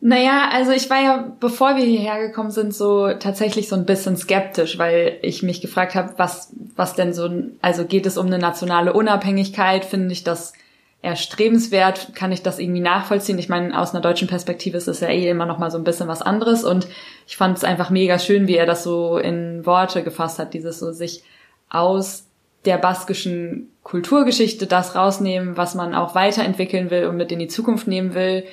Naja, 0.00 0.48
also 0.52 0.70
ich 0.70 0.88
war 0.90 1.02
ja, 1.02 1.32
bevor 1.40 1.76
wir 1.76 1.84
hierher 1.84 2.24
gekommen 2.24 2.52
sind, 2.52 2.72
so 2.72 3.12
tatsächlich 3.14 3.68
so 3.68 3.74
ein 3.74 3.84
bisschen 3.84 4.16
skeptisch, 4.16 4.78
weil 4.78 5.18
ich 5.22 5.42
mich 5.42 5.60
gefragt 5.60 5.96
habe, 5.96 6.14
was, 6.16 6.52
was 6.76 6.94
denn 6.94 7.12
so, 7.12 7.28
also 7.60 7.84
geht 7.84 8.06
es 8.06 8.16
um 8.16 8.26
eine 8.26 8.38
nationale 8.38 8.92
Unabhängigkeit? 8.92 9.84
Finde 9.84 10.12
ich 10.12 10.22
das 10.22 10.52
erstrebenswert, 11.00 12.14
kann 12.14 12.32
ich 12.32 12.42
das 12.42 12.58
irgendwie 12.58 12.80
nachvollziehen. 12.80 13.38
Ich 13.38 13.48
meine, 13.48 13.78
aus 13.78 13.92
einer 13.92 14.00
deutschen 14.00 14.26
Perspektive 14.26 14.76
ist 14.76 14.88
es 14.88 15.00
ja 15.00 15.08
eh 15.08 15.28
immer 15.28 15.46
noch 15.46 15.58
mal 15.58 15.70
so 15.70 15.78
ein 15.78 15.84
bisschen 15.84 16.08
was 16.08 16.22
anderes 16.22 16.64
und 16.64 16.88
ich 17.26 17.36
fand 17.36 17.56
es 17.56 17.64
einfach 17.64 17.90
mega 17.90 18.18
schön, 18.18 18.48
wie 18.48 18.56
er 18.56 18.66
das 18.66 18.82
so 18.82 19.16
in 19.16 19.64
Worte 19.64 20.02
gefasst 20.02 20.38
hat, 20.38 20.54
dieses 20.54 20.80
so 20.80 20.90
sich 20.90 21.22
aus 21.68 22.24
der 22.64 22.78
baskischen 22.78 23.70
Kulturgeschichte 23.84 24.66
das 24.66 24.96
rausnehmen, 24.96 25.56
was 25.56 25.74
man 25.74 25.94
auch 25.94 26.14
weiterentwickeln 26.16 26.90
will 26.90 27.06
und 27.06 27.16
mit 27.16 27.30
in 27.30 27.38
die 27.38 27.48
Zukunft 27.48 27.86
nehmen 27.86 28.14
will 28.14 28.44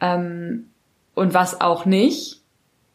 ähm, 0.00 0.66
und 1.14 1.32
was 1.32 1.60
auch 1.60 1.86
nicht 1.86 2.42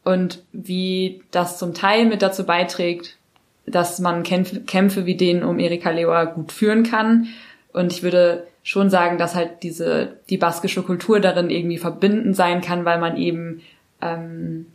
und 0.04 0.44
wie 0.52 1.24
das 1.32 1.58
zum 1.58 1.74
Teil 1.74 2.06
mit 2.06 2.22
dazu 2.22 2.46
beiträgt, 2.46 3.18
dass 3.66 4.00
man 4.00 4.24
Kämpfe, 4.24 5.06
wie 5.06 5.16
den 5.16 5.44
um 5.44 5.60
Erika 5.60 5.90
Lewa 5.90 6.26
gut 6.26 6.52
führen 6.52 6.84
kann. 6.84 7.28
Und 7.72 7.94
ich 7.94 8.04
würde 8.04 8.46
schon 8.64 8.90
sagen, 8.90 9.18
dass 9.18 9.36
halt 9.36 9.62
diese 9.62 10.18
die 10.30 10.38
baskische 10.38 10.82
Kultur 10.82 11.20
darin 11.20 11.50
irgendwie 11.50 11.78
verbindend 11.78 12.36
sein 12.36 12.62
kann, 12.62 12.86
weil 12.86 13.00
man 13.00 13.18
eben 13.18 13.62
ähm, 14.02 14.68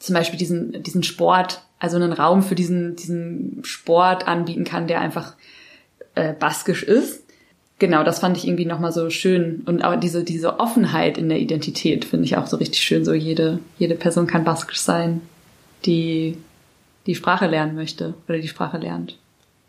zum 0.00 0.14
Beispiel 0.14 0.38
diesen 0.38 0.82
diesen 0.82 1.04
Sport, 1.04 1.62
also 1.78 1.96
einen 1.96 2.12
Raum 2.12 2.42
für 2.42 2.56
diesen 2.56 2.96
diesen 2.96 3.60
Sport 3.64 4.26
anbieten 4.26 4.64
kann, 4.64 4.88
der 4.88 5.00
einfach 5.00 5.34
äh, 6.16 6.32
baskisch 6.32 6.82
ist. 6.82 7.22
Genau, 7.78 8.04
das 8.04 8.18
fand 8.18 8.36
ich 8.36 8.46
irgendwie 8.46 8.66
nochmal 8.66 8.92
so 8.92 9.10
schön 9.10 9.62
und 9.66 9.82
auch 9.84 9.98
diese 9.98 10.24
diese 10.24 10.58
Offenheit 10.58 11.18
in 11.18 11.28
der 11.28 11.38
Identität 11.38 12.04
finde 12.04 12.24
ich 12.24 12.36
auch 12.36 12.46
so 12.46 12.56
richtig 12.56 12.82
schön. 12.82 13.04
So 13.04 13.14
jede 13.14 13.60
jede 13.78 13.94
Person 13.94 14.26
kann 14.26 14.44
baskisch 14.44 14.80
sein, 14.80 15.20
die 15.84 16.36
die 17.06 17.14
Sprache 17.14 17.46
lernen 17.46 17.76
möchte 17.76 18.14
oder 18.28 18.38
die 18.38 18.48
Sprache 18.48 18.78
lernt. 18.78 19.18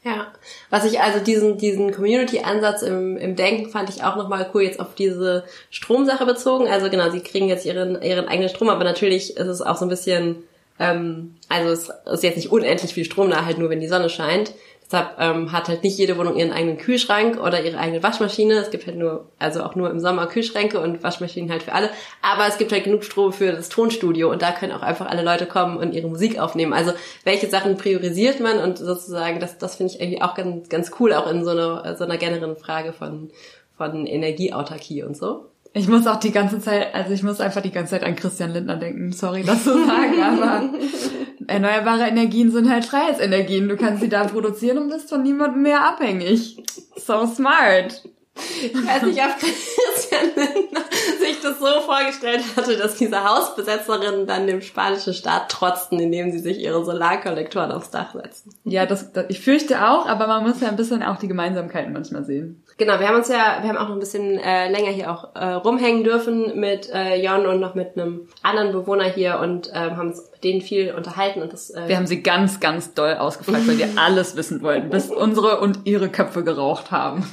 Ja, 0.06 0.34
was 0.70 0.84
ich 0.84 1.00
also 1.00 1.24
diesen 1.24 1.58
diesen 1.58 1.94
Community-Ansatz 1.94 2.82
im, 2.82 3.16
im 3.16 3.38
Denken 3.38 3.70
fand 3.70 3.89
ich 3.89 4.04
auch 4.04 4.18
nochmal 4.18 4.50
cool 4.54 4.63
jetzt 4.63 4.82
auf 4.82 4.96
diese 4.96 5.46
Stromsache 5.70 6.26
bezogen. 6.26 6.68
Also 6.68 6.89
genau, 6.89 7.10
sie 7.10 7.22
kriegen 7.22 7.48
jetzt 7.48 7.66
ihren 7.66 8.02
ihren 8.02 8.28
eigenen 8.28 8.50
Strom, 8.50 8.70
aber 8.70 8.84
natürlich 8.84 9.38
ist 9.38 9.48
es 9.48 9.62
auch 9.62 9.78
so 9.78 9.86
ein 9.86 9.89
bisschen, 9.89 10.44
ähm, 10.78 11.36
also 11.48 11.70
es 11.70 11.89
ist 12.12 12.24
jetzt 12.24 12.36
nicht 12.36 12.52
unendlich 12.52 12.94
viel 12.94 13.06
Strom 13.06 13.30
da, 13.30 13.46
halt 13.46 13.60
nur 13.60 13.70
wenn 13.70 13.80
die 13.80 13.88
Sonne 13.88 14.10
scheint. 14.10 14.54
Deshalb 14.86 15.15
ähm, 15.19 15.52
hat 15.52 15.69
halt 15.69 15.84
nicht 15.84 15.98
jede 15.98 16.17
Wohnung 16.17 16.36
ihren 16.36 16.52
eigenen 16.52 16.78
Kühlschrank 16.78 17.41
oder 17.41 17.63
ihre 17.63 17.78
eigene 17.78 18.04
Waschmaschine. 18.04 18.56
Es 18.56 18.69
gibt 18.69 18.86
halt 18.86 18.98
nur, 18.98 19.28
also 19.39 19.63
auch 19.63 19.76
nur 19.76 19.89
im 19.89 20.00
Sommer 20.00 20.28
Kühlschränke 20.28 20.80
und 20.80 21.04
Waschmaschinen 21.04 21.50
halt 21.50 21.63
für 21.63 21.74
alle. 21.74 21.89
Aber 22.22 22.48
es 22.48 22.58
gibt 22.58 22.72
halt 22.72 22.84
genug 22.84 23.04
Strom 23.04 23.34
für 23.34 23.52
das 23.52 23.69
Tonstudio 23.69 24.30
und 24.30 24.41
da 24.41 24.52
können 24.52 24.72
auch 24.72 24.82
einfach 24.82 25.08
alle 25.08 25.24
Leute 25.24 25.46
kommen 25.46 25.78
und 25.78 25.93
ihre 25.93 26.08
Musik 26.08 26.39
aufnehmen. 26.39 26.74
Also 26.74 26.91
welche 27.24 27.48
Sachen 27.50 27.78
priorisiert 27.78 28.39
man 28.39 28.60
und 28.60 28.78
sozusagen, 28.78 29.39
das, 29.39 29.58
das 29.58 29.76
finde 29.76 29.93
ich 29.93 30.02
eigentlich 30.02 30.22
auch 30.22 30.36
ganz, 30.36 30.69
ganz 30.69 30.91
cool, 31.00 31.13
auch 31.13 31.30
in 31.30 31.43
so 31.43 31.52
einer, 31.52 31.96
so 31.96 32.04
einer 32.04 32.17
generellen 32.17 32.58
Frage 32.58 32.93
von, 32.93 33.32
von 33.78 34.06
Energieautarkie 34.06 35.04
und 35.04 35.17
so. 35.17 35.46
Ich 35.76 35.88
muss 35.88 36.06
auch 36.06 36.17
die 36.17 36.32
ganze 36.32 36.60
Zeit, 36.60 36.93
also 36.93 37.13
ich 37.13 37.24
muss 37.24 37.41
einfach 37.41 37.62
die 37.62 37.72
ganze 37.72 37.91
Zeit 37.91 38.04
an 38.04 38.15
Christian 38.15 38.52
Lindner 38.52 38.76
denken. 38.76 39.12
Sorry, 39.12 39.43
das 39.43 39.63
zu 39.63 39.72
sagen, 39.72 40.22
aber 40.22 40.69
erneuerbare 41.48 42.08
Energien 42.08 42.52
sind 42.52 42.70
halt 42.70 42.86
Freiheitsenergien. 42.86 43.70
Du 43.70 43.78
kannst 43.78 44.02
sie 44.02 44.10
da 44.10 44.26
produzieren 44.26 44.78
und 44.78 44.90
bist 44.90 45.10
von 45.10 45.24
niemandem 45.24 45.62
mehr 45.64 45.86
abhängig. 45.86 46.64
So 46.96 47.26
smart. 47.26 48.04
Ich 48.36 48.74
weiß 48.74 49.04
nicht, 49.04 49.19
ob 49.19 49.38
Christian 49.39 50.26
Lindner 50.36 50.82
sich 51.19 51.39
das 51.41 51.60
so 51.60 51.82
vorgestellt 51.82 52.41
hatte, 52.56 52.78
dass 52.78 52.96
diese 52.96 53.24
Hausbesetzerinnen 53.24 54.26
dann 54.26 54.48
dem 54.48 54.62
spanischen 54.62 55.13
Staat 55.13 55.50
trotzten, 55.50 56.00
indem 56.00 56.32
sie 56.32 56.39
sich 56.39 56.60
ihre 56.60 56.84
Solarkollektoren 56.84 57.72
aufs 57.72 57.91
Dach 57.91 58.13
setzen. 58.13 58.56
Ja, 58.63 58.86
das, 58.86 59.12
das 59.12 59.26
ich 59.30 59.39
fürchte 59.39 59.88
auch, 59.88 60.08
aber 60.08 60.28
man 60.28 60.43
muss 60.43 60.62
ja 60.62 60.69
ein 60.69 60.76
bisschen 60.76 61.04
auch 61.04 61.17
die 61.17 61.28
Gemeinsamkeiten 61.28 61.93
manchmal 61.93 62.24
sehen. 62.24 62.63
Genau, 62.78 63.00
wir 63.00 63.08
haben 63.08 63.17
uns 63.17 63.28
ja, 63.28 63.60
wir 63.62 63.69
haben 63.69 63.78
auch 63.78 63.88
noch 63.88 63.96
ein 63.96 64.00
bisschen 64.00 64.39
äh, 64.39 64.69
länger 64.72 64.89
hier 64.89 65.12
auch 65.12 65.36
äh, 65.36 65.54
rumhängen 65.54 66.04
dürfen 66.04 66.60
mit 66.60 66.89
äh, 66.91 67.24
Jon 67.24 67.46
und 67.46 67.60
noch 67.60 67.76
mit 67.76 67.96
einem 67.96 68.28
anderen 68.41 68.72
Bewohner 68.72 69.06
hier 69.06 69.39
und 69.39 69.69
äh, 69.69 69.76
haben 69.76 70.10
uns 70.10 70.32
mit 70.32 70.43
denen 70.43 70.62
viel 70.62 70.93
unterhalten 70.93 71.41
und 71.43 71.54
das. 71.54 71.69
Äh, 71.69 71.88
wir 71.88 71.98
haben 71.98 72.08
sie 72.08 72.24
ganz, 72.24 72.60
ganz 72.60 72.93
doll 72.96 73.13
ausgefragt, 73.13 73.67
weil 73.67 73.78
wir 73.78 73.89
alles 73.96 74.36
wissen 74.36 74.62
wollten, 74.63 74.89
bis 74.89 75.12
unsere 75.12 75.60
und 75.60 75.82
ihre 75.86 76.10
Köpfe 76.10 76.43
geraucht 76.43 76.91
haben. 76.91 77.26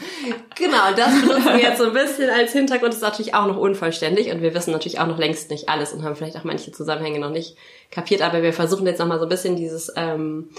Genau, 0.56 0.89
das 0.92 1.20
benutzen 1.20 1.44
wir 1.44 1.61
jetzt 1.61 1.79
so 1.79 1.85
ein 1.85 1.92
bisschen 1.92 2.31
als 2.31 2.53
Hintergrund. 2.53 2.92
Das 2.92 2.96
ist 2.96 3.03
natürlich 3.03 3.35
auch 3.35 3.46
noch 3.46 3.57
unvollständig 3.57 4.31
und 4.33 4.42
wir 4.42 4.55
wissen 4.55 4.72
natürlich 4.72 5.00
auch 5.00 5.07
noch 5.07 5.18
längst 5.18 5.50
nicht 5.50 5.68
alles 5.68 5.92
und 5.92 6.03
haben 6.03 6.16
vielleicht 6.16 6.37
auch 6.37 6.44
manche 6.44 6.72
Zusammenhänge 6.72 7.18
noch 7.18 7.31
nicht 7.31 7.57
kapiert, 7.90 8.22
aber 8.22 8.42
wir 8.42 8.53
versuchen 8.53 8.87
jetzt 8.87 8.98
nochmal 8.98 9.18
so 9.18 9.26
ein 9.26 9.29
bisschen 9.29 9.57
dieses 9.57 9.92
ähm, 9.96 10.50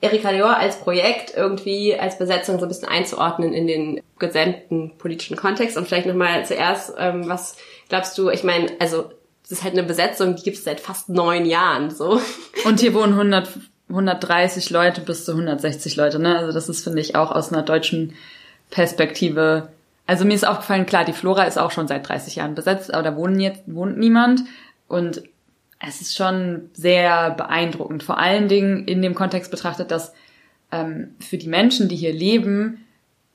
Erika 0.00 0.32
Dior 0.32 0.56
als 0.56 0.76
Projekt 0.76 1.34
irgendwie 1.36 1.98
als 1.98 2.18
Besetzung 2.18 2.58
so 2.58 2.66
ein 2.66 2.68
bisschen 2.68 2.88
einzuordnen 2.88 3.52
in 3.52 3.66
den 3.66 4.00
gesamten 4.18 4.96
politischen 4.96 5.36
Kontext 5.36 5.76
und 5.76 5.86
vielleicht 5.86 6.06
nochmal 6.06 6.46
zuerst, 6.46 6.94
ähm, 6.98 7.28
was 7.28 7.56
glaubst 7.88 8.16
du, 8.16 8.30
ich 8.30 8.44
meine, 8.44 8.70
also 8.78 9.10
das 9.42 9.58
ist 9.58 9.64
halt 9.64 9.74
eine 9.74 9.82
Besetzung, 9.82 10.36
die 10.36 10.42
gibt 10.42 10.58
es 10.58 10.64
seit 10.64 10.78
fast 10.78 11.08
neun 11.08 11.46
Jahren 11.46 11.90
so. 11.90 12.20
Und 12.64 12.80
hier 12.80 12.92
wohnen 12.94 13.14
100, 13.14 13.48
130 13.88 14.70
Leute 14.70 15.00
bis 15.00 15.24
zu 15.24 15.32
160 15.32 15.96
Leute, 15.96 16.18
ne? 16.18 16.38
Also 16.38 16.52
das 16.52 16.68
ist, 16.68 16.84
finde 16.84 17.00
ich, 17.00 17.16
auch 17.16 17.32
aus 17.32 17.52
einer 17.52 17.62
deutschen 17.62 18.14
Perspektive. 18.70 19.68
Also 20.06 20.24
mir 20.24 20.34
ist 20.34 20.46
aufgefallen, 20.46 20.86
klar, 20.86 21.04
die 21.04 21.12
Flora 21.12 21.44
ist 21.44 21.58
auch 21.58 21.70
schon 21.70 21.88
seit 21.88 22.08
30 22.08 22.36
Jahren 22.36 22.54
besetzt, 22.54 22.92
aber 22.92 23.02
da 23.02 23.16
wohnen 23.16 23.40
jetzt, 23.40 23.62
wohnt 23.66 23.98
niemand. 23.98 24.42
Und 24.88 25.22
es 25.80 26.00
ist 26.00 26.16
schon 26.16 26.70
sehr 26.72 27.30
beeindruckend. 27.30 28.02
Vor 28.02 28.18
allen 28.18 28.48
Dingen 28.48 28.86
in 28.86 29.02
dem 29.02 29.14
Kontext 29.14 29.50
betrachtet, 29.50 29.90
dass 29.90 30.12
ähm, 30.72 31.14
für 31.20 31.38
die 31.38 31.48
Menschen, 31.48 31.88
die 31.88 31.96
hier 31.96 32.12
leben, 32.12 32.84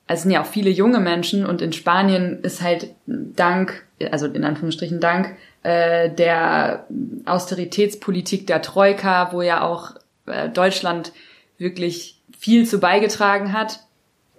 es 0.07 0.23
sind 0.23 0.31
ja 0.31 0.41
auch 0.41 0.47
viele 0.47 0.69
junge 0.69 0.99
Menschen 0.99 1.45
und 1.45 1.61
in 1.61 1.71
Spanien 1.71 2.41
ist 2.43 2.61
halt 2.61 2.89
dank, 3.05 3.85
also 4.11 4.27
in 4.27 4.43
Anführungsstrichen 4.43 4.99
dank, 4.99 5.35
äh, 5.63 6.09
der 6.09 6.85
Austeritätspolitik 7.25 8.45
der 8.47 8.61
Troika, 8.61 9.31
wo 9.31 9.41
ja 9.41 9.61
auch 9.61 9.95
äh, 10.25 10.49
Deutschland 10.49 11.13
wirklich 11.57 12.19
viel 12.37 12.67
zu 12.67 12.79
beigetragen 12.79 13.53
hat. 13.53 13.79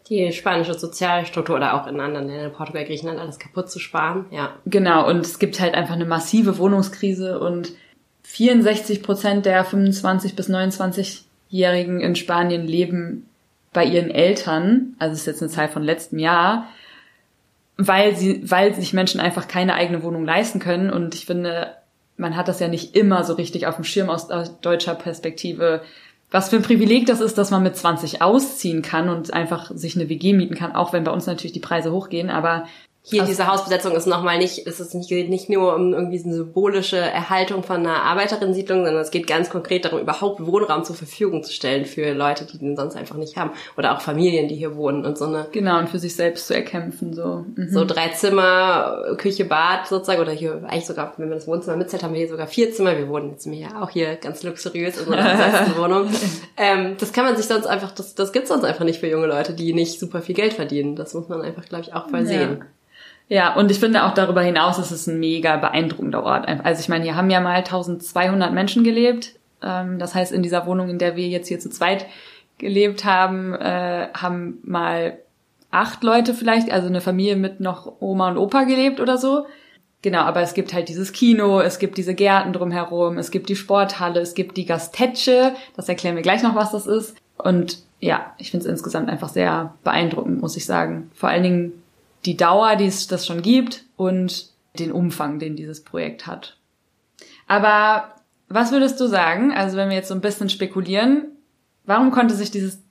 Die 0.09 0.33
spanische 0.33 0.75
Sozialstruktur 0.75 1.57
oder 1.57 1.75
auch 1.75 1.87
in 1.87 1.99
anderen 1.99 2.29
Ländern, 2.29 2.53
Portugal, 2.53 2.85
Griechenland, 2.85 3.19
alles 3.19 3.39
kaputt 3.39 3.71
zu 3.71 3.79
sparen, 3.79 4.27
ja. 4.31 4.53
Genau, 4.67 5.09
und 5.09 5.21
es 5.21 5.39
gibt 5.39 5.61
halt 5.61 5.75
einfach 5.75 5.95
eine 5.95 6.05
massive 6.05 6.59
Wohnungskrise 6.59 7.39
und 7.39 7.73
64 8.25 9.03
Prozent 9.03 9.47
der 9.47 9.65
25 9.65 10.37
bis 10.37 10.51
29-Jährigen 10.51 12.01
in 12.01 12.17
Spanien 12.17 12.67
leben 12.67 13.27
bei 13.73 13.85
ihren 13.85 14.11
Eltern, 14.11 14.95
also 14.99 15.15
ist 15.15 15.27
jetzt 15.27 15.43
eine 15.43 15.51
Zahl 15.51 15.69
von 15.69 15.83
letztem 15.83 16.19
Jahr, 16.19 16.69
weil 17.77 18.17
sie, 18.17 18.41
weil 18.51 18.75
sich 18.75 18.93
Menschen 18.93 19.21
einfach 19.21 19.49
keine 19.49 19.75
eigene 19.75 20.03
Wohnung 20.03 20.25
leisten 20.25 20.61
können. 20.61 20.91
Und 20.91 21.15
ich 21.15 21.27
finde, 21.27 21.75
man 22.17 22.37
hat 22.37 22.49
das 22.49 22.61
ja 22.61 22.69
nicht 22.69 22.95
immer 22.95 23.25
so 23.25 23.35
richtig 23.35 23.67
auf 23.67 23.75
dem 23.75 23.85
Schirm 23.85 24.11
aus 24.11 24.29
deutscher 24.61 24.95
Perspektive, 24.95 25.83
was 26.35 26.49
für 26.49 26.57
ein 26.57 26.63
Privileg 26.63 27.07
das 27.07 27.21
ist, 27.21 27.39
dass 27.39 27.53
man 27.53 27.63
mit 27.63 27.77
20 27.77 28.21
ausziehen 28.21 28.83
kann 28.83 29.09
und 29.09 29.33
einfach 29.33 29.71
sich 29.73 29.95
eine 29.95 30.09
WG 30.09 30.33
mieten 30.33 30.57
kann, 30.57 30.75
auch 30.75 30.93
wenn 30.93 31.05
bei 31.05 31.13
uns 31.13 31.29
natürlich 31.29 31.53
die 31.53 31.61
Preise 31.61 31.93
hochgehen, 31.93 32.29
aber 32.29 32.65
hier 33.07 33.21
also, 33.21 33.33
diese 33.33 33.47
Hausbesetzung 33.47 33.93
ist 33.93 34.07
nochmal 34.07 34.39
nicht, 34.39 34.67
ist 34.67 34.81
es 34.81 34.95
nicht, 34.95 35.11
geht 35.11 35.29
nicht 35.29 35.51
nur 35.51 35.75
um 35.75 35.93
irgendwie 35.93 36.25
eine 36.25 36.37
symbolische 36.37 36.97
Erhaltung 36.97 37.63
von 37.63 37.77
einer 37.77 38.03
Arbeiterinnensiedlung, 38.03 38.83
sondern 38.83 39.03
es 39.03 39.11
geht 39.11 39.27
ganz 39.27 39.51
konkret 39.51 39.85
darum, 39.85 40.01
überhaupt 40.01 40.47
Wohnraum 40.47 40.85
zur 40.85 40.97
Verfügung 40.97 41.43
zu 41.43 41.53
stellen 41.53 41.85
für 41.85 42.15
Leute, 42.15 42.47
die 42.47 42.57
den 42.57 42.77
sonst 42.77 42.97
einfach 42.97 43.17
nicht 43.17 43.37
haben. 43.37 43.51
Oder 43.77 43.95
auch 43.95 44.01
Familien, 44.01 44.49
die 44.49 44.55
hier 44.55 44.75
wohnen 44.75 45.05
und 45.05 45.19
so 45.19 45.27
eine. 45.27 45.49
Genau, 45.53 45.81
und 45.81 45.91
für 45.91 45.99
sich 45.99 46.17
selbst 46.17 46.47
zu 46.47 46.55
erkämpfen, 46.55 47.13
so. 47.13 47.45
Mhm. 47.55 47.69
So 47.69 47.85
drei 47.85 48.09
Zimmer, 48.09 49.15
Küche, 49.19 49.45
Bad 49.45 49.87
sozusagen, 49.87 50.23
oder 50.23 50.33
hier 50.33 50.63
eigentlich 50.67 50.87
sogar, 50.87 51.13
wenn 51.19 51.29
man 51.29 51.37
das 51.37 51.47
Wohnzimmer 51.47 51.77
mitzählt, 51.77 52.05
haben 52.05 52.15
wir 52.15 52.21
hier 52.21 52.31
sogar 52.31 52.47
vier 52.47 52.73
Zimmer. 52.73 52.97
Wir 52.97 53.11
wohnen 53.11 53.33
jetzt 53.33 53.45
hier 53.45 53.69
auch 53.83 53.91
hier 53.91 54.17
ganz 54.17 54.43
luxuriös 54.43 54.97
in 54.97 55.09
unserer 55.09 55.77
Wohnung. 55.77 56.09
Ähm, 56.57 56.97
das 56.99 57.13
kann 57.13 57.27
man 57.27 57.37
sich 57.37 57.45
sonst 57.45 57.67
einfach, 57.67 57.91
das, 57.91 58.15
das 58.15 58.33
gibt's 58.33 58.49
sonst 58.49 58.65
einfach 58.65 58.87
nicht 58.87 59.01
für 59.01 59.09
junge 59.09 59.27
Leute, 59.27 59.53
die 59.53 59.75
nicht 59.75 60.01
super 60.01 60.23
viel 60.23 60.35
Geld 60.35 60.55
verdienen. 60.55 60.97
Das 60.97 61.13
muss 61.13 61.29
man 61.29 61.43
einfach, 61.43 61.67
glaube 61.67 61.85
ich, 61.85 61.93
auch 61.93 62.09
voll 62.09 62.21
ja. 62.21 62.27
sehen. 62.27 62.65
Ja, 63.29 63.55
und 63.55 63.71
ich 63.71 63.81
finde 63.81 64.05
auch 64.05 64.15
darüber 64.15 64.43
hinaus 64.43 64.79
ist 64.79 64.91
es 64.91 65.07
ein 65.07 65.19
mega 65.19 65.57
beeindruckender 65.57 66.23
Ort. 66.23 66.47
Also 66.47 66.81
ich 66.81 66.89
meine, 66.89 67.05
hier 67.05 67.17
haben 67.17 67.31
ja 67.31 67.41
mal 67.41 67.57
1200 67.57 68.53
Menschen 68.53 68.85
gelebt. 68.85 69.35
Ähm, 69.63 69.99
das 69.99 70.15
heißt, 70.15 70.33
in 70.33 70.43
dieser 70.43 70.67
Wohnung, 70.67 70.91
in 70.91 70.99
der 70.99 71.17
wir 71.17 71.27
jetzt 71.29 71.49
hier 71.49 71.59
zu 71.59 71.71
zweit 71.71 72.07
gelebt 72.59 73.05
haben, 73.05 73.55
äh, 73.55 74.09
haben 74.15 74.59
mal 74.63 75.19
acht 75.71 76.05
Leute 76.05 76.35
vielleicht, 76.35 76.71
also 76.71 76.87
eine 76.87 77.01
Familie 77.01 77.37
mit 77.37 77.61
noch 77.61 78.01
Oma 78.01 78.31
und 78.31 78.39
Opa 78.39 78.65
gelebt 78.65 79.01
oder 79.01 79.19
so. 79.19 79.47
Genau, 80.03 80.21
aber 80.21 80.43
es 80.43 80.53
gibt 80.53 80.75
halt 80.75 80.91
dieses 80.91 81.13
Kino, 81.13 81.61
es 81.61 81.79
gibt 81.79 81.97
diese 81.97 82.15
Gärten 82.15 82.53
drumherum, 82.53 83.17
es 83.17 83.31
gibt 83.31 83.49
die 83.49 83.57
Sporthalle, 83.57 84.21
es 84.21 84.35
gibt 84.35 84.59
die 84.59 84.67
Gastetsche, 84.67 85.55
das 85.77 85.89
erklären 85.89 86.15
wir 86.15 86.23
gleich 86.23 86.43
noch, 86.43 86.55
was 86.55 86.73
das 86.73 86.87
ist. 86.87 87.17
Und 87.39 87.79
ja, 88.01 88.35
ich 88.37 88.51
finde 88.51 88.67
es 88.67 88.71
insgesamt 88.71 89.09
einfach 89.09 89.31
sehr 89.31 89.75
beeindruckend, 89.83 90.43
muss 90.43 90.59
ich 90.59 90.67
sagen. 90.67 91.11
Vor 91.15 91.31
allen 91.31 91.43
Dingen 91.43 91.84
die 92.25 92.37
Dauer, 92.37 92.77
die 92.77 92.87
es 92.87 93.07
das 93.07 93.27
schon 93.27 93.43
gibt 93.43 93.85
und 93.97 94.51
den 94.79 94.93
Umfang, 94.93 95.39
den 95.39 95.57
dieses 95.57 95.85
Projekt 95.85 96.27
hat. 96.27 96.57
Aber 97.47 98.15
was 98.49 98.73
würdest 98.73 99.01
du 99.01 99.07
sagen, 99.07 99.53
also 99.53 99.77
wenn 99.77 99.89
wir 99.89 99.97
jetzt 99.97 100.09
so 100.09 100.15
ein 100.15 100.21
bisschen 100.21 100.49
spekulieren, 100.49 101.27
warum 101.85 102.11
konnte 102.11 102.35
sich 102.35 102.51
dieses 102.51 102.83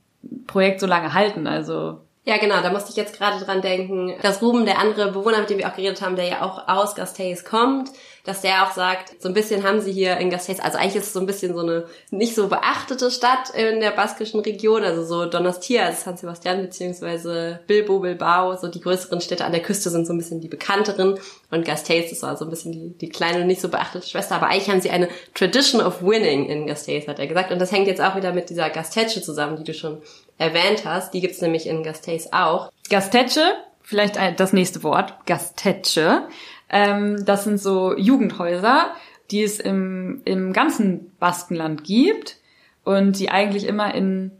Projekt 0.47 0.79
so 0.79 0.87
lange 0.87 1.13
halten? 1.13 1.47
Also 1.47 2.01
Ja, 2.25 2.37
genau, 2.37 2.61
da 2.61 2.71
musste 2.71 2.89
ich 2.91 2.95
jetzt 2.95 3.17
gerade 3.17 3.43
dran 3.43 3.61
denken, 3.61 4.13
dass 4.21 4.41
Ruben, 4.41 4.65
der 4.65 4.79
andere 4.79 5.11
Bewohner, 5.11 5.41
mit 5.41 5.49
dem 5.49 5.57
wir 5.57 5.67
auch 5.67 5.75
geredet 5.75 6.01
haben, 6.01 6.15
der 6.15 6.25
ja 6.25 6.41
auch 6.41 6.69
aus 6.69 6.95
Gasteis 6.95 7.43
kommt, 7.43 7.89
dass 8.23 8.39
der 8.39 8.63
auch 8.63 8.71
sagt, 8.71 9.21
so 9.21 9.27
ein 9.27 9.33
bisschen 9.33 9.63
haben 9.63 9.81
sie 9.81 9.91
hier 9.91 10.15
in 10.15 10.29
Gasteis, 10.29 10.61
also 10.61 10.77
eigentlich 10.77 10.95
ist 10.95 11.07
es 11.07 11.13
so 11.13 11.19
ein 11.19 11.25
bisschen 11.25 11.53
so 11.53 11.59
eine 11.59 11.85
nicht 12.11 12.33
so 12.33 12.47
beachtete 12.47 13.11
Stadt 13.11 13.49
in 13.49 13.81
der 13.81 13.91
baskischen 13.91 14.39
Region, 14.39 14.85
also 14.85 15.03
so 15.03 15.25
Donostia, 15.25 15.83
also 15.83 16.01
San 16.01 16.15
Sebastian 16.15 16.61
beziehungsweise 16.61 17.59
Bilbo, 17.67 17.99
Bilbao, 17.99 18.55
so 18.55 18.69
die 18.69 18.79
größeren 18.79 19.19
Städte 19.19 19.43
an 19.43 19.51
der 19.51 19.61
Küste 19.61 19.89
sind 19.89 20.07
so 20.07 20.13
ein 20.13 20.17
bisschen 20.17 20.39
die 20.39 20.47
bekannteren 20.47 21.19
und 21.51 21.65
Gasteis 21.65 22.13
ist 22.13 22.23
also 22.23 22.45
ein 22.45 22.49
bisschen 22.49 22.71
die, 22.71 22.97
die 22.97 23.09
kleine 23.09 23.41
und 23.41 23.47
nicht 23.47 23.59
so 23.59 23.67
beachtete 23.67 24.07
Schwester, 24.07 24.35
aber 24.35 24.47
eigentlich 24.47 24.69
haben 24.69 24.79
sie 24.79 24.91
eine 24.91 25.09
Tradition 25.33 25.81
of 25.81 26.01
winning 26.01 26.45
in 26.45 26.67
Gasteis, 26.67 27.09
hat 27.09 27.19
er 27.19 27.27
gesagt 27.27 27.51
und 27.51 27.59
das 27.59 27.73
hängt 27.73 27.87
jetzt 27.87 28.01
auch 28.01 28.15
wieder 28.15 28.31
mit 28.31 28.49
dieser 28.49 28.69
Gastetsche 28.69 29.21
zusammen, 29.21 29.57
die 29.57 29.65
du 29.65 29.73
schon 29.73 30.01
erwähnt 30.37 30.85
hast, 30.85 31.13
die 31.13 31.21
gibt's 31.21 31.41
nämlich 31.41 31.67
in 31.67 31.83
Gasteis 31.83 32.31
auch. 32.33 32.71
Gastetsche, 32.89 33.53
vielleicht 33.81 34.17
das 34.37 34.53
nächste 34.53 34.83
Wort, 34.83 35.25
Gastetsche, 35.25 36.27
ähm, 36.69 37.23
das 37.25 37.43
sind 37.43 37.59
so 37.59 37.95
Jugendhäuser, 37.95 38.91
die 39.31 39.43
es 39.43 39.59
im, 39.59 40.21
im 40.25 40.53
ganzen 40.53 41.11
Baskenland 41.19 41.83
gibt 41.83 42.37
und 42.83 43.19
die 43.19 43.29
eigentlich 43.29 43.65
immer 43.65 43.93
in, 43.93 44.31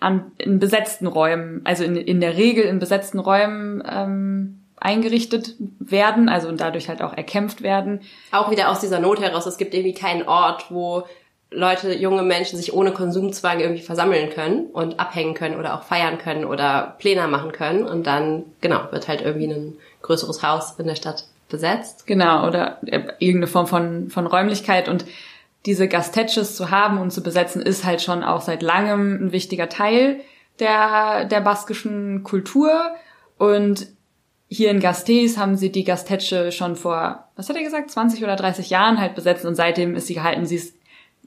an, 0.00 0.32
in 0.38 0.58
besetzten 0.58 1.06
Räumen, 1.06 1.60
also 1.64 1.84
in, 1.84 1.96
in 1.96 2.20
der 2.20 2.36
Regel 2.36 2.64
in 2.64 2.78
besetzten 2.78 3.18
Räumen 3.18 3.82
ähm, 3.86 4.60
eingerichtet 4.80 5.54
werden, 5.78 6.28
also 6.28 6.48
und 6.48 6.60
dadurch 6.60 6.88
halt 6.88 7.02
auch 7.02 7.12
erkämpft 7.12 7.62
werden. 7.62 8.00
Auch 8.32 8.50
wieder 8.50 8.70
aus 8.70 8.80
dieser 8.80 8.98
Not 8.98 9.20
heraus. 9.20 9.46
Es 9.46 9.58
gibt 9.58 9.74
irgendwie 9.74 9.94
keinen 9.94 10.26
Ort, 10.26 10.70
wo 10.70 11.04
Leute, 11.50 11.92
junge 11.92 12.22
Menschen 12.22 12.56
sich 12.56 12.72
ohne 12.72 12.92
Konsumzwang 12.92 13.58
irgendwie 13.58 13.82
versammeln 13.82 14.30
können 14.30 14.66
und 14.66 15.00
abhängen 15.00 15.34
können 15.34 15.58
oder 15.58 15.74
auch 15.74 15.82
feiern 15.82 16.18
können 16.18 16.44
oder 16.44 16.94
Pläne 16.98 17.26
machen 17.26 17.50
können. 17.52 17.84
Und 17.84 18.06
dann, 18.06 18.44
genau, 18.60 18.80
wird 18.92 19.08
halt 19.08 19.20
irgendwie 19.20 19.48
ein 19.48 19.76
größeres 20.02 20.42
Haus 20.44 20.78
in 20.78 20.86
der 20.86 20.94
Stadt 20.94 21.24
besetzt. 21.48 22.06
Genau, 22.06 22.46
oder 22.46 22.78
äh, 22.86 23.02
irgendeine 23.18 23.48
Form 23.48 23.66
von, 23.66 24.10
von 24.10 24.26
Räumlichkeit 24.26 24.88
und 24.88 25.04
diese 25.66 25.88
Gastetches 25.88 26.56
zu 26.56 26.70
haben 26.70 26.98
und 26.98 27.10
zu 27.10 27.22
besetzen, 27.22 27.60
ist 27.60 27.84
halt 27.84 28.00
schon 28.00 28.22
auch 28.22 28.40
seit 28.40 28.62
langem 28.62 29.26
ein 29.26 29.32
wichtiger 29.32 29.68
Teil 29.68 30.20
der, 30.60 31.24
der 31.24 31.40
baskischen 31.40 32.22
Kultur. 32.22 32.72
Und 33.36 33.88
hier 34.48 34.70
in 34.70 34.80
Gastes 34.80 35.36
haben 35.36 35.56
sie 35.56 35.70
die 35.70 35.84
Gastetsche 35.84 36.52
schon 36.52 36.76
vor, 36.76 37.28
was 37.36 37.48
hat 37.48 37.56
er 37.56 37.62
gesagt, 37.62 37.90
20 37.90 38.22
oder 38.22 38.36
30 38.36 38.70
Jahren 38.70 38.98
halt 38.98 39.14
besetzt 39.14 39.44
und 39.44 39.54
seitdem 39.54 39.94
ist 39.94 40.06
sie 40.06 40.14
gehalten, 40.14 40.46
sie 40.46 40.56
ist 40.56 40.74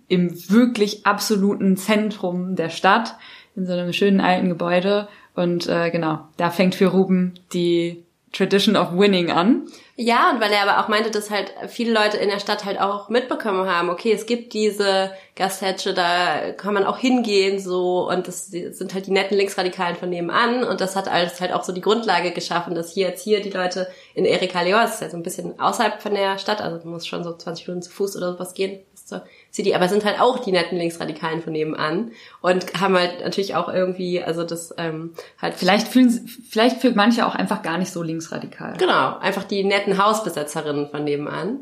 im 0.07 0.31
wirklich 0.49 1.05
absoluten 1.05 1.77
Zentrum 1.77 2.55
der 2.55 2.69
Stadt, 2.69 3.15
in 3.55 3.65
so 3.65 3.73
einem 3.73 3.93
schönen 3.93 4.21
alten 4.21 4.49
Gebäude. 4.49 5.07
Und 5.35 5.67
äh, 5.67 5.89
genau, 5.91 6.19
da 6.37 6.49
fängt 6.49 6.75
für 6.75 6.87
Ruben 6.87 7.33
die 7.53 8.03
Tradition 8.33 8.75
of 8.75 8.97
Winning 8.97 9.31
an. 9.31 9.67
Ja, 9.95 10.31
und 10.31 10.41
weil 10.41 10.51
er 10.51 10.67
aber 10.67 10.83
auch 10.83 10.87
meinte, 10.87 11.11
dass 11.11 11.29
halt 11.29 11.53
viele 11.67 11.93
Leute 11.93 12.17
in 12.17 12.29
der 12.29 12.39
Stadt 12.39 12.65
halt 12.65 12.81
auch 12.81 13.09
mitbekommen 13.09 13.69
haben, 13.69 13.91
okay, 13.91 14.11
es 14.11 14.25
gibt 14.25 14.53
diese 14.53 15.11
Gasthätsche, 15.35 15.93
da 15.93 16.51
kann 16.53 16.73
man 16.73 16.83
auch 16.83 16.97
hingehen, 16.97 17.59
so, 17.59 18.09
und 18.09 18.27
das 18.27 18.47
sind 18.47 18.95
halt 18.95 19.05
die 19.05 19.11
netten 19.11 19.37
Linksradikalen 19.37 19.95
von 19.95 20.09
nebenan, 20.09 20.63
und 20.63 20.81
das 20.81 20.95
hat 20.95 21.07
alles 21.07 21.39
halt 21.41 21.53
auch 21.53 21.63
so 21.63 21.73
die 21.73 21.81
Grundlage 21.81 22.31
geschaffen, 22.31 22.73
dass 22.73 22.91
hier 22.91 23.09
jetzt 23.09 23.23
hier 23.23 23.39
die 23.39 23.51
Leute 23.51 23.87
in 24.15 24.25
Erika 24.25 24.63
Leor, 24.63 24.81
das 24.81 24.95
ist 24.95 25.01
ja 25.01 25.09
so 25.11 25.17
ein 25.17 25.23
bisschen 25.23 25.59
außerhalb 25.59 26.01
von 26.01 26.15
der 26.15 26.39
Stadt, 26.39 26.59
also 26.59 26.77
man 26.77 26.93
muss 26.93 27.05
schon 27.05 27.23
so 27.23 27.37
20 27.37 27.67
Minuten 27.67 27.83
zu 27.83 27.91
Fuß 27.91 28.17
oder 28.17 28.33
sowas 28.33 28.55
gehen, 28.55 28.79
zur 29.13 29.23
CD, 29.51 29.75
aber 29.75 29.87
sind 29.87 30.05
halt 30.05 30.19
auch 30.19 30.39
die 30.39 30.51
netten 30.51 30.77
Linksradikalen 30.77 31.41
von 31.41 31.53
nebenan 31.53 32.11
und 32.41 32.79
haben 32.79 32.97
halt 32.97 33.21
natürlich 33.23 33.55
auch 33.55 33.71
irgendwie, 33.71 34.21
also 34.21 34.43
das 34.43 34.73
ähm, 34.77 35.13
halt 35.41 35.53
vielleicht 35.55 35.87
fühlen, 35.87 36.27
vielleicht 36.49 36.81
fühlt 36.81 36.95
manche 36.95 37.25
auch 37.25 37.35
einfach 37.35 37.61
gar 37.61 37.77
nicht 37.77 37.91
so 37.91 38.01
linksradikal. 38.01 38.75
Genau, 38.77 39.17
einfach 39.19 39.43
die 39.43 39.63
netten 39.63 40.03
Hausbesetzerinnen 40.03 40.89
von 40.89 41.03
nebenan. 41.03 41.59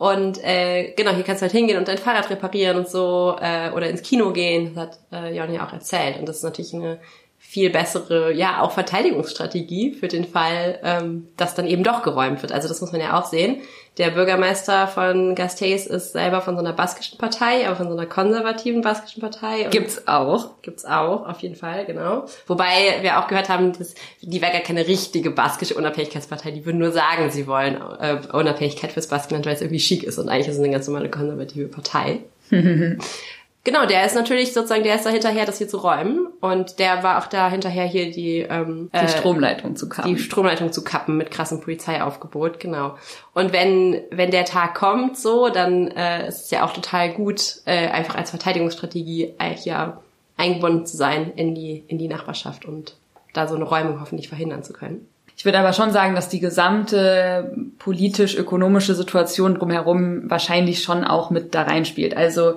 Und 0.00 0.42
äh, 0.42 0.94
genau, 0.96 1.10
hier 1.10 1.24
kannst 1.24 1.42
du 1.42 1.44
halt 1.44 1.52
hingehen 1.52 1.76
und 1.76 1.86
dein 1.86 1.98
Fahrrad 1.98 2.30
reparieren 2.30 2.78
und 2.78 2.88
so 2.88 3.36
äh, 3.38 3.70
oder 3.70 3.90
ins 3.90 4.00
Kino 4.00 4.32
gehen. 4.32 4.74
Das 4.74 4.84
hat 4.84 4.98
äh, 5.12 5.36
Jon 5.36 5.52
ja 5.52 5.66
auch 5.66 5.74
erzählt. 5.74 6.18
Und 6.18 6.26
das 6.26 6.38
ist 6.38 6.42
natürlich 6.42 6.72
eine 6.72 7.00
viel 7.42 7.70
bessere, 7.70 8.32
ja, 8.32 8.60
auch 8.60 8.70
Verteidigungsstrategie 8.70 9.92
für 9.94 10.08
den 10.08 10.24
Fall, 10.24 10.78
ähm, 10.84 11.26
dass 11.36 11.54
dann 11.54 11.66
eben 11.66 11.82
doch 11.82 12.02
geräumt 12.02 12.42
wird. 12.42 12.52
Also 12.52 12.68
das 12.68 12.80
muss 12.80 12.92
man 12.92 13.00
ja 13.00 13.18
auch 13.18 13.24
sehen. 13.24 13.62
Der 13.98 14.10
Bürgermeister 14.10 14.86
von 14.86 15.34
Gasteiz 15.34 15.86
ist 15.86 16.12
selber 16.12 16.42
von 16.42 16.54
so 16.54 16.60
einer 16.60 16.74
baskischen 16.74 17.18
Partei, 17.18 17.66
aber 17.66 17.74
von 17.76 17.88
so 17.88 17.94
einer 17.94 18.06
konservativen 18.06 18.82
baskischen 18.82 19.20
Partei. 19.20 19.64
Und 19.64 19.72
gibt's 19.72 20.06
auch. 20.06 20.62
Gibt's 20.62 20.84
auch, 20.84 21.26
auf 21.26 21.40
jeden 21.40 21.56
Fall, 21.56 21.86
genau. 21.86 22.26
Wobei 22.46 22.98
wir 23.00 23.18
auch 23.18 23.26
gehört 23.26 23.48
haben, 23.48 23.72
dass 23.76 23.94
die 24.20 24.40
wäre 24.40 24.52
gar 24.52 24.60
keine 24.60 24.86
richtige 24.86 25.30
baskische 25.30 25.74
Unabhängigkeitspartei. 25.74 26.52
Die 26.52 26.66
würden 26.66 26.78
nur 26.78 26.92
sagen, 26.92 27.30
sie 27.30 27.46
wollen 27.46 27.80
äh, 28.00 28.18
Unabhängigkeit 28.32 28.92
fürs 28.92 29.08
Baskenland, 29.08 29.46
weil 29.46 29.54
es 29.54 29.60
irgendwie 29.60 29.80
schick 29.80 30.04
ist. 30.04 30.18
Und 30.18 30.28
eigentlich 30.28 30.48
ist 30.48 30.54
es 30.54 30.60
eine 30.60 30.70
ganz 30.70 30.86
normale 30.86 31.10
konservative 31.10 31.68
Partei. 31.68 32.20
Genau, 33.62 33.84
der 33.84 34.06
ist 34.06 34.14
natürlich 34.14 34.54
sozusagen, 34.54 34.84
der 34.84 34.94
ist 34.94 35.04
da 35.04 35.10
hinterher, 35.10 35.44
das 35.44 35.58
hier 35.58 35.68
zu 35.68 35.76
räumen. 35.76 36.28
Und 36.40 36.78
der 36.78 37.02
war 37.02 37.18
auch 37.18 37.26
da 37.26 37.50
hinterher 37.50 37.84
hier 37.84 38.10
die, 38.10 38.38
ähm, 38.38 38.90
die 38.94 38.98
äh, 38.98 39.08
Stromleitung 39.08 39.76
zu 39.76 39.88
kappen. 39.88 40.14
Die 40.14 40.20
Stromleitung 40.20 40.72
zu 40.72 40.82
kappen 40.82 41.18
mit 41.18 41.30
krassem 41.30 41.60
Polizeiaufgebot, 41.60 42.58
genau. 42.58 42.96
Und 43.34 43.52
wenn, 43.52 44.00
wenn 44.10 44.30
der 44.30 44.46
Tag 44.46 44.74
kommt, 44.74 45.18
so, 45.18 45.50
dann 45.50 45.88
äh, 45.88 46.28
ist 46.28 46.44
es 46.44 46.50
ja 46.50 46.64
auch 46.64 46.72
total 46.72 47.12
gut, 47.12 47.56
äh, 47.66 47.88
einfach 47.88 48.14
als 48.14 48.30
Verteidigungsstrategie 48.30 49.34
äh, 49.38 49.54
hier 49.54 50.00
eingebunden 50.38 50.86
zu 50.86 50.96
sein 50.96 51.32
in 51.36 51.54
die, 51.54 51.84
in 51.86 51.98
die 51.98 52.08
Nachbarschaft 52.08 52.64
und 52.64 52.96
da 53.34 53.46
so 53.46 53.56
eine 53.56 53.64
Räumung 53.64 54.00
hoffentlich 54.00 54.28
verhindern 54.28 54.62
zu 54.62 54.72
können. 54.72 55.06
Ich 55.36 55.44
würde 55.44 55.58
aber 55.58 55.72
schon 55.72 55.90
sagen, 55.90 56.14
dass 56.14 56.28
die 56.28 56.40
gesamte 56.40 57.54
politisch-ökonomische 57.78 58.94
Situation 58.94 59.54
drumherum 59.54 60.28
wahrscheinlich 60.30 60.82
schon 60.82 61.04
auch 61.04 61.30
mit 61.30 61.54
da 61.54 61.62
reinspielt. 61.62 62.16
Also 62.16 62.54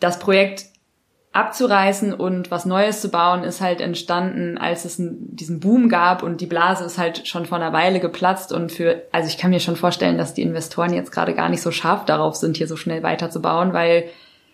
das 0.00 0.18
Projekt 0.18 0.66
abzureißen 1.32 2.14
und 2.14 2.50
was 2.50 2.64
Neues 2.64 3.00
zu 3.00 3.10
bauen 3.10 3.44
ist 3.44 3.60
halt 3.60 3.80
entstanden, 3.80 4.58
als 4.58 4.84
es 4.84 4.96
diesen 4.98 5.60
Boom 5.60 5.88
gab 5.88 6.22
und 6.22 6.40
die 6.40 6.46
Blase 6.46 6.84
ist 6.84 6.98
halt 6.98 7.28
schon 7.28 7.46
vor 7.46 7.58
einer 7.58 7.72
Weile 7.72 8.00
geplatzt 8.00 8.52
und 8.52 8.72
für, 8.72 9.02
also 9.12 9.28
ich 9.28 9.38
kann 9.38 9.50
mir 9.50 9.60
schon 9.60 9.76
vorstellen, 9.76 10.18
dass 10.18 10.34
die 10.34 10.42
Investoren 10.42 10.94
jetzt 10.94 11.12
gerade 11.12 11.34
gar 11.34 11.48
nicht 11.48 11.62
so 11.62 11.70
scharf 11.70 12.06
darauf 12.06 12.34
sind, 12.34 12.56
hier 12.56 12.66
so 12.66 12.76
schnell 12.76 13.02
weiterzubauen, 13.02 13.72
weil 13.72 14.04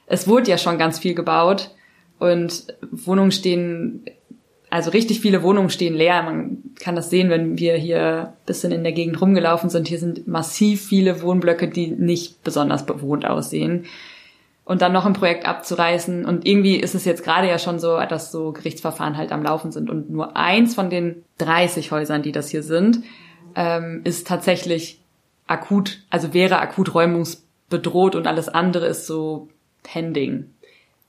es 0.07 0.27
wurde 0.27 0.51
ja 0.51 0.59
schon 0.59 0.77
ganz 0.77 0.99
viel 0.99 1.15
gebaut 1.15 1.71
und 2.19 2.67
Wohnungen 2.91 3.33
stehen, 3.33 4.05
also 4.69 4.91
richtig 4.91 5.21
viele 5.21 5.43
Wohnungen 5.43 5.71
stehen 5.71 5.95
leer. 5.95 6.23
Man 6.25 6.59
kann 6.81 6.97
das 6.97 7.09
sehen, 7.09 7.31
wenn 7.31 7.57
wir 7.57 7.77
hier 7.77 8.35
bisschen 8.47 8.73
in 8.73 8.83
der 8.83 8.93
Gegend 8.93 9.21
rumgelaufen 9.21 9.71
sind. 9.71 9.87
Hier 9.87 10.01
sind 10.01 10.27
massiv 10.27 10.85
viele 10.85 11.23
Wohnblöcke, 11.23 11.69
die 11.69 11.87
nicht 11.87 12.43
besonders 12.43 12.85
bewohnt 12.85 13.25
aussehen 13.25 13.87
und 14.65 14.83
dann 14.83 14.93
noch 14.93 15.05
ein 15.05 15.13
Projekt 15.13 15.47
abzureißen. 15.47 16.25
Und 16.25 16.47
irgendwie 16.47 16.77
ist 16.77 16.95
es 16.95 17.05
jetzt 17.05 17.23
gerade 17.23 17.49
ja 17.49 17.59
schon 17.59 17.79
so, 17.79 17.99
dass 18.01 18.33
so 18.33 18.53
Gerichtsverfahren 18.53 19.17
halt 19.17 19.31
am 19.33 19.43
Laufen 19.43 19.73
sind. 19.73 19.91
Und 19.91 20.11
nur 20.11 20.37
eins 20.37 20.75
von 20.75 20.91
den 20.91 21.25
30 21.39 21.91
Häusern, 21.91 22.23
die 22.23 22.33
das 22.33 22.49
hier 22.49 22.63
sind, 22.63 23.03
ähm, 23.55 24.01
ist 24.05 24.27
tatsächlich 24.27 25.01
akut, 25.47 26.01
also 26.11 26.33
wäre 26.33 26.59
akut 26.59 26.95
räumungsbedroht 26.95 28.15
und 28.15 28.27
alles 28.27 28.49
andere 28.49 28.87
ist 28.87 29.07
so 29.07 29.49
pending. 29.83 30.51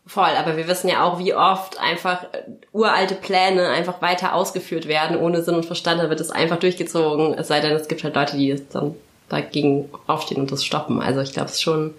Voll, 0.07 0.29
aber 0.37 0.55
wir 0.55 0.67
wissen 0.67 0.87
ja 0.87 1.03
auch, 1.03 1.17
wie 1.17 1.33
oft 1.33 1.79
einfach 1.79 2.25
äh, 2.25 2.43
uralte 2.73 3.15
Pläne 3.15 3.69
einfach 3.69 4.01
weiter 4.03 4.35
ausgeführt 4.35 4.87
werden, 4.87 5.17
ohne 5.17 5.41
Sinn 5.41 5.55
und 5.55 5.65
Verstand, 5.65 5.99
da 5.99 6.09
wird 6.09 6.19
es 6.19 6.29
einfach 6.29 6.59
durchgezogen, 6.59 7.33
es 7.33 7.47
sei 7.47 7.59
denn, 7.59 7.71
es 7.71 7.87
gibt 7.87 8.03
halt 8.03 8.15
Leute, 8.15 8.37
die 8.37 8.61
dann 8.71 8.95
dagegen 9.29 9.89
aufstehen 10.05 10.41
und 10.41 10.51
das 10.51 10.63
stoppen. 10.63 11.01
Also 11.01 11.21
ich 11.21 11.33
glaube, 11.33 11.47
es 11.47 11.55
ist 11.55 11.63
schon 11.63 11.95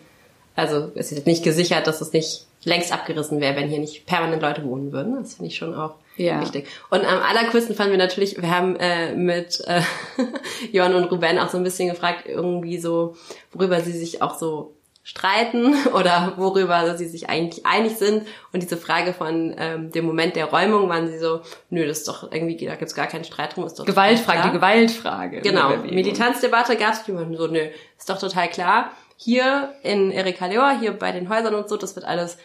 also 0.56 0.90
es 0.94 1.12
ist 1.12 1.26
nicht 1.26 1.44
gesichert, 1.44 1.86
dass 1.86 2.00
es 2.00 2.12
nicht 2.12 2.46
längst 2.64 2.92
abgerissen 2.92 3.40
wäre, 3.40 3.54
wenn 3.56 3.68
hier 3.68 3.78
nicht 3.78 4.06
permanent 4.06 4.42
Leute 4.42 4.64
wohnen 4.64 4.90
würden. 4.90 5.14
Das 5.22 5.34
finde 5.34 5.50
ich 5.50 5.56
schon 5.56 5.74
auch 5.74 5.94
ja. 6.16 6.40
wichtig. 6.40 6.66
Und 6.90 7.04
am 7.04 7.20
allercoolsten 7.22 7.76
fanden 7.76 7.92
wir 7.92 7.98
natürlich, 7.98 8.40
wir 8.40 8.50
haben 8.50 8.74
äh, 8.76 9.14
mit 9.14 9.62
äh, 9.66 9.82
Johann 10.72 10.94
und 10.94 11.12
Ruben 11.12 11.38
auch 11.38 11.50
so 11.50 11.58
ein 11.58 11.64
bisschen 11.64 11.88
gefragt, 11.88 12.24
irgendwie 12.26 12.78
so, 12.78 13.14
worüber 13.52 13.80
sie 13.80 13.92
sich 13.92 14.22
auch 14.22 14.36
so 14.36 14.72
streiten 15.04 15.74
oder 15.94 16.32
worüber 16.38 16.96
sie 16.96 17.06
sich 17.06 17.28
eigentlich 17.28 17.66
einig 17.66 17.98
sind. 17.98 18.26
Und 18.52 18.62
diese 18.62 18.76
Frage 18.78 19.12
von 19.12 19.54
ähm, 19.56 19.92
dem 19.92 20.04
Moment 20.04 20.34
der 20.34 20.46
Räumung 20.46 20.88
waren 20.88 21.06
sie 21.06 21.18
so, 21.18 21.42
nö, 21.70 21.86
das 21.86 21.98
ist 21.98 22.08
doch 22.08 22.32
irgendwie, 22.32 22.56
da 22.64 22.74
gibt's 22.74 22.94
gar 22.94 23.06
keinen 23.06 23.24
Streit 23.24 23.54
drum. 23.54 23.64
Ist 23.66 23.78
doch 23.78 23.84
Gewaltfrage, 23.84 24.48
die 24.48 24.54
Gewaltfrage. 24.54 25.40
Genau, 25.42 25.76
Militanzdebatte 25.76 26.76
gab's, 26.76 27.04
die 27.04 27.14
waren 27.14 27.36
so, 27.36 27.46
nö, 27.46 27.68
ist 27.96 28.10
doch 28.10 28.18
total 28.18 28.48
klar 28.48 28.90
hier 29.16 29.74
in 29.82 30.10
Erika 30.10 30.46
Leor, 30.46 30.78
hier 30.78 30.92
bei 30.92 31.12
den 31.12 31.28
Häusern 31.28 31.54
und 31.54 31.68
so, 31.68 31.76
das 31.76 31.96
wird 31.96 32.06
alles 32.06 32.36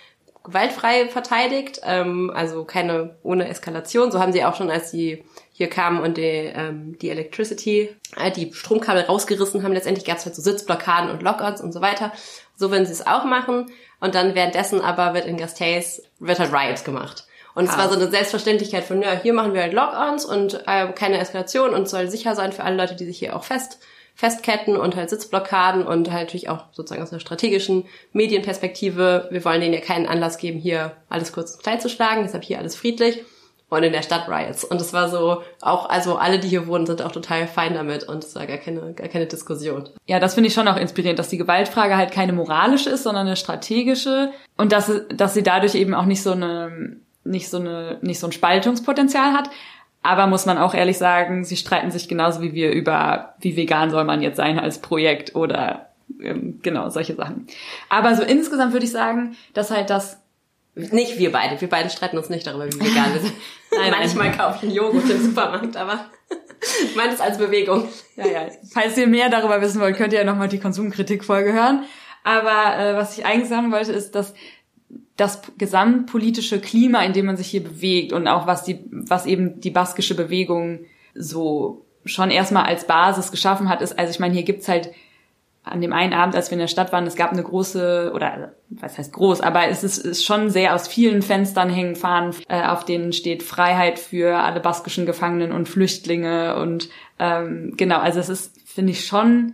gewaltfrei 0.43 1.07
verteidigt, 1.07 1.81
ähm, 1.83 2.31
also 2.33 2.63
keine 2.63 3.15
ohne 3.23 3.47
Eskalation. 3.47 4.11
So 4.11 4.19
haben 4.19 4.33
sie 4.33 4.43
auch 4.43 4.55
schon, 4.55 4.71
als 4.71 4.89
sie 4.89 5.23
hier 5.51 5.69
kamen 5.69 6.01
und 6.01 6.17
die, 6.17 6.23
ähm, 6.23 6.97
die 6.99 7.09
Electricity, 7.09 7.95
äh, 8.17 8.31
die 8.31 8.51
Stromkabel 8.53 9.03
rausgerissen 9.03 9.63
haben, 9.63 9.73
letztendlich 9.73 10.05
gab 10.05 10.17
es 10.17 10.25
halt 10.25 10.35
so 10.35 10.41
Sitzblockaden 10.41 11.11
und 11.11 11.21
Lockouts 11.21 11.61
und 11.61 11.71
so 11.71 11.81
weiter. 11.81 12.11
So 12.55 12.71
werden 12.71 12.85
sie 12.85 12.93
es 12.93 13.05
auch 13.05 13.25
machen. 13.25 13.71
Und 13.99 14.15
dann 14.15 14.33
währenddessen 14.33 14.81
aber 14.81 15.13
wird 15.13 15.25
in 15.25 15.37
Gasteis, 15.37 16.01
wird 16.19 16.39
halt 16.39 16.51
Riots 16.51 16.83
gemacht. 16.83 17.27
Und 17.53 17.65
es 17.65 17.77
war 17.77 17.89
so 17.89 17.95
eine 17.95 18.09
Selbstverständlichkeit 18.09 18.85
von, 18.85 19.01
ja, 19.01 19.11
hier 19.11 19.33
machen 19.33 19.53
wir 19.53 19.61
halt 19.61 19.73
Lock-ons 19.73 20.23
und 20.23 20.63
äh, 20.67 20.87
keine 20.93 21.19
Eskalation 21.19 21.73
und 21.73 21.89
soll 21.89 22.07
sicher 22.09 22.33
sein 22.33 22.53
für 22.53 22.63
alle 22.63 22.77
Leute, 22.77 22.95
die 22.95 23.05
sich 23.05 23.19
hier 23.19 23.35
auch 23.35 23.43
fest 23.43 23.79
festketten 24.15 24.75
und 24.75 24.95
halt 24.95 25.09
Sitzblockaden 25.09 25.85
und 25.85 26.11
halt 26.11 26.27
natürlich 26.27 26.49
auch 26.49 26.65
sozusagen 26.71 27.01
aus 27.01 27.11
einer 27.11 27.19
strategischen 27.19 27.85
Medienperspektive. 28.13 29.27
Wir 29.31 29.45
wollen 29.45 29.61
denen 29.61 29.73
ja 29.73 29.81
keinen 29.81 30.07
Anlass 30.07 30.37
geben, 30.37 30.59
hier 30.59 30.93
alles 31.09 31.33
kurz 31.33 31.55
und 31.55 31.63
klein 31.63 31.79
zu 31.79 31.89
schlagen, 31.89 32.23
deshalb 32.23 32.43
hier 32.43 32.59
alles 32.59 32.75
friedlich 32.75 33.23
und 33.71 33.83
in 33.83 33.93
der 33.93 34.01
Stadt 34.01 34.27
Riots. 34.27 34.65
Und 34.65 34.81
es 34.81 34.91
war 34.91 35.09
so, 35.09 35.43
auch, 35.61 35.89
also 35.89 36.17
alle, 36.17 36.39
die 36.39 36.49
hier 36.49 36.67
wohnen, 36.67 36.85
sind 36.85 37.01
auch 37.01 37.11
total 37.11 37.47
fein 37.47 37.73
damit 37.73 38.03
und 38.03 38.23
es 38.23 38.35
war 38.35 38.45
gar 38.45 38.57
keine, 38.57 38.93
gar 38.93 39.07
keine 39.07 39.27
Diskussion. 39.27 39.89
Ja, 40.07 40.19
das 40.19 40.33
finde 40.33 40.49
ich 40.49 40.53
schon 40.53 40.67
auch 40.67 40.75
inspirierend, 40.75 41.17
dass 41.17 41.29
die 41.29 41.37
Gewaltfrage 41.37 41.95
halt 41.95 42.11
keine 42.11 42.33
moralische 42.33 42.89
ist, 42.89 43.03
sondern 43.03 43.27
eine 43.27 43.37
strategische 43.37 44.31
und 44.57 44.73
dass, 44.73 44.91
dass 45.13 45.33
sie 45.33 45.43
dadurch 45.43 45.75
eben 45.75 45.93
auch 45.93 46.05
nicht 46.05 46.21
so 46.21 46.33
eine, 46.33 46.97
nicht 47.23 47.49
so 47.49 47.57
eine, 47.57 47.97
nicht 48.01 48.19
so 48.19 48.27
ein 48.27 48.33
Spaltungspotenzial 48.33 49.31
hat. 49.31 49.49
Aber 50.03 50.27
muss 50.27 50.45
man 50.45 50.57
auch 50.57 50.73
ehrlich 50.73 50.97
sagen, 50.97 51.43
sie 51.43 51.57
streiten 51.57 51.91
sich 51.91 52.07
genauso 52.07 52.41
wie 52.41 52.53
wir 52.53 52.71
über, 52.71 53.35
wie 53.39 53.55
vegan 53.55 53.91
soll 53.91 54.03
man 54.03 54.21
jetzt 54.21 54.37
sein 54.37 54.59
als 54.59 54.79
Projekt 54.79 55.35
oder 55.35 55.89
ähm, 56.19 56.59
genau 56.63 56.89
solche 56.89 57.15
Sachen. 57.15 57.47
Aber 57.89 58.15
so 58.15 58.23
insgesamt 58.23 58.73
würde 58.73 58.85
ich 58.85 58.91
sagen, 58.91 59.35
dass 59.53 59.69
halt 59.69 59.89
das 59.89 60.17
nicht 60.75 61.19
wir 61.19 61.31
beide. 61.31 61.59
Wir 61.59 61.69
beide 61.69 61.89
streiten 61.89 62.17
uns 62.17 62.29
nicht 62.29 62.47
darüber, 62.47 62.65
wie 62.65 62.79
vegan 62.79 63.13
wir 63.13 63.21
sind. 63.21 63.33
Nein, 63.71 63.91
Manchmal 63.91 64.31
kaufe 64.31 64.57
ich 64.57 64.63
einen 64.63 64.71
Joghurt 64.71 65.09
im 65.09 65.21
Supermarkt, 65.21 65.77
aber 65.77 66.05
ich 66.85 66.95
meine 66.95 67.13
es 67.13 67.19
als 67.19 67.37
Bewegung. 67.37 67.87
Ja, 68.15 68.25
ja. 68.25 68.47
Falls 68.71 68.97
ihr 68.97 69.07
mehr 69.07 69.29
darüber 69.29 69.61
wissen 69.61 69.81
wollt, 69.81 69.97
könnt 69.97 70.13
ihr 70.13 70.19
ja 70.19 70.25
nochmal 70.25 70.47
die 70.47 70.59
Konsumkritik-Folge 70.59 71.53
hören. 71.53 71.83
Aber 72.23 72.77
äh, 72.77 72.95
was 72.95 73.17
ich 73.17 73.25
eigentlich 73.25 73.49
sagen 73.49 73.71
wollte, 73.71 73.91
ist, 73.91 74.15
dass 74.15 74.33
das 75.21 75.41
gesamtpolitische 75.57 76.59
Klima, 76.59 77.03
in 77.03 77.13
dem 77.13 77.27
man 77.27 77.37
sich 77.37 77.47
hier 77.47 77.63
bewegt 77.63 78.11
und 78.11 78.27
auch 78.27 78.47
was 78.47 78.63
die, 78.63 78.79
was 78.91 79.25
eben 79.25 79.61
die 79.61 79.69
baskische 79.69 80.15
Bewegung 80.15 80.81
so 81.13 81.85
schon 82.05 82.31
erstmal 82.31 82.65
als 82.65 82.87
Basis 82.87 83.31
geschaffen 83.31 83.69
hat, 83.69 83.81
ist, 83.81 83.97
also 83.97 84.09
ich 84.11 84.19
meine, 84.19 84.33
hier 84.33 84.43
gibt's 84.43 84.67
halt 84.67 84.91
an 85.63 85.79
dem 85.79 85.93
einen 85.93 86.13
Abend, 86.13 86.35
als 86.35 86.49
wir 86.49 86.53
in 86.53 86.59
der 86.59 86.67
Stadt 86.67 86.91
waren, 86.91 87.05
es 87.05 87.15
gab 87.15 87.31
eine 87.31 87.43
große, 87.43 88.11
oder 88.15 88.53
was 88.69 88.97
heißt 88.97 89.13
groß, 89.13 89.41
aber 89.41 89.67
es 89.67 89.83
ist, 89.83 89.99
ist 89.99 90.25
schon 90.25 90.49
sehr 90.49 90.73
aus 90.73 90.87
vielen 90.87 91.21
Fenstern 91.21 91.69
hängen 91.69 91.95
Fahnen, 91.95 92.33
äh, 92.47 92.63
auf 92.63 92.83
denen 92.83 93.13
steht 93.13 93.43
Freiheit 93.43 93.99
für 93.99 94.37
alle 94.37 94.59
baskischen 94.59 95.05
Gefangenen 95.05 95.51
und 95.51 95.69
Flüchtlinge 95.69 96.55
und 96.55 96.89
ähm, 97.19 97.75
genau, 97.77 97.99
also 97.99 98.19
es 98.19 98.29
ist, 98.29 98.59
finde 98.67 98.93
ich 98.93 99.05
schon, 99.05 99.53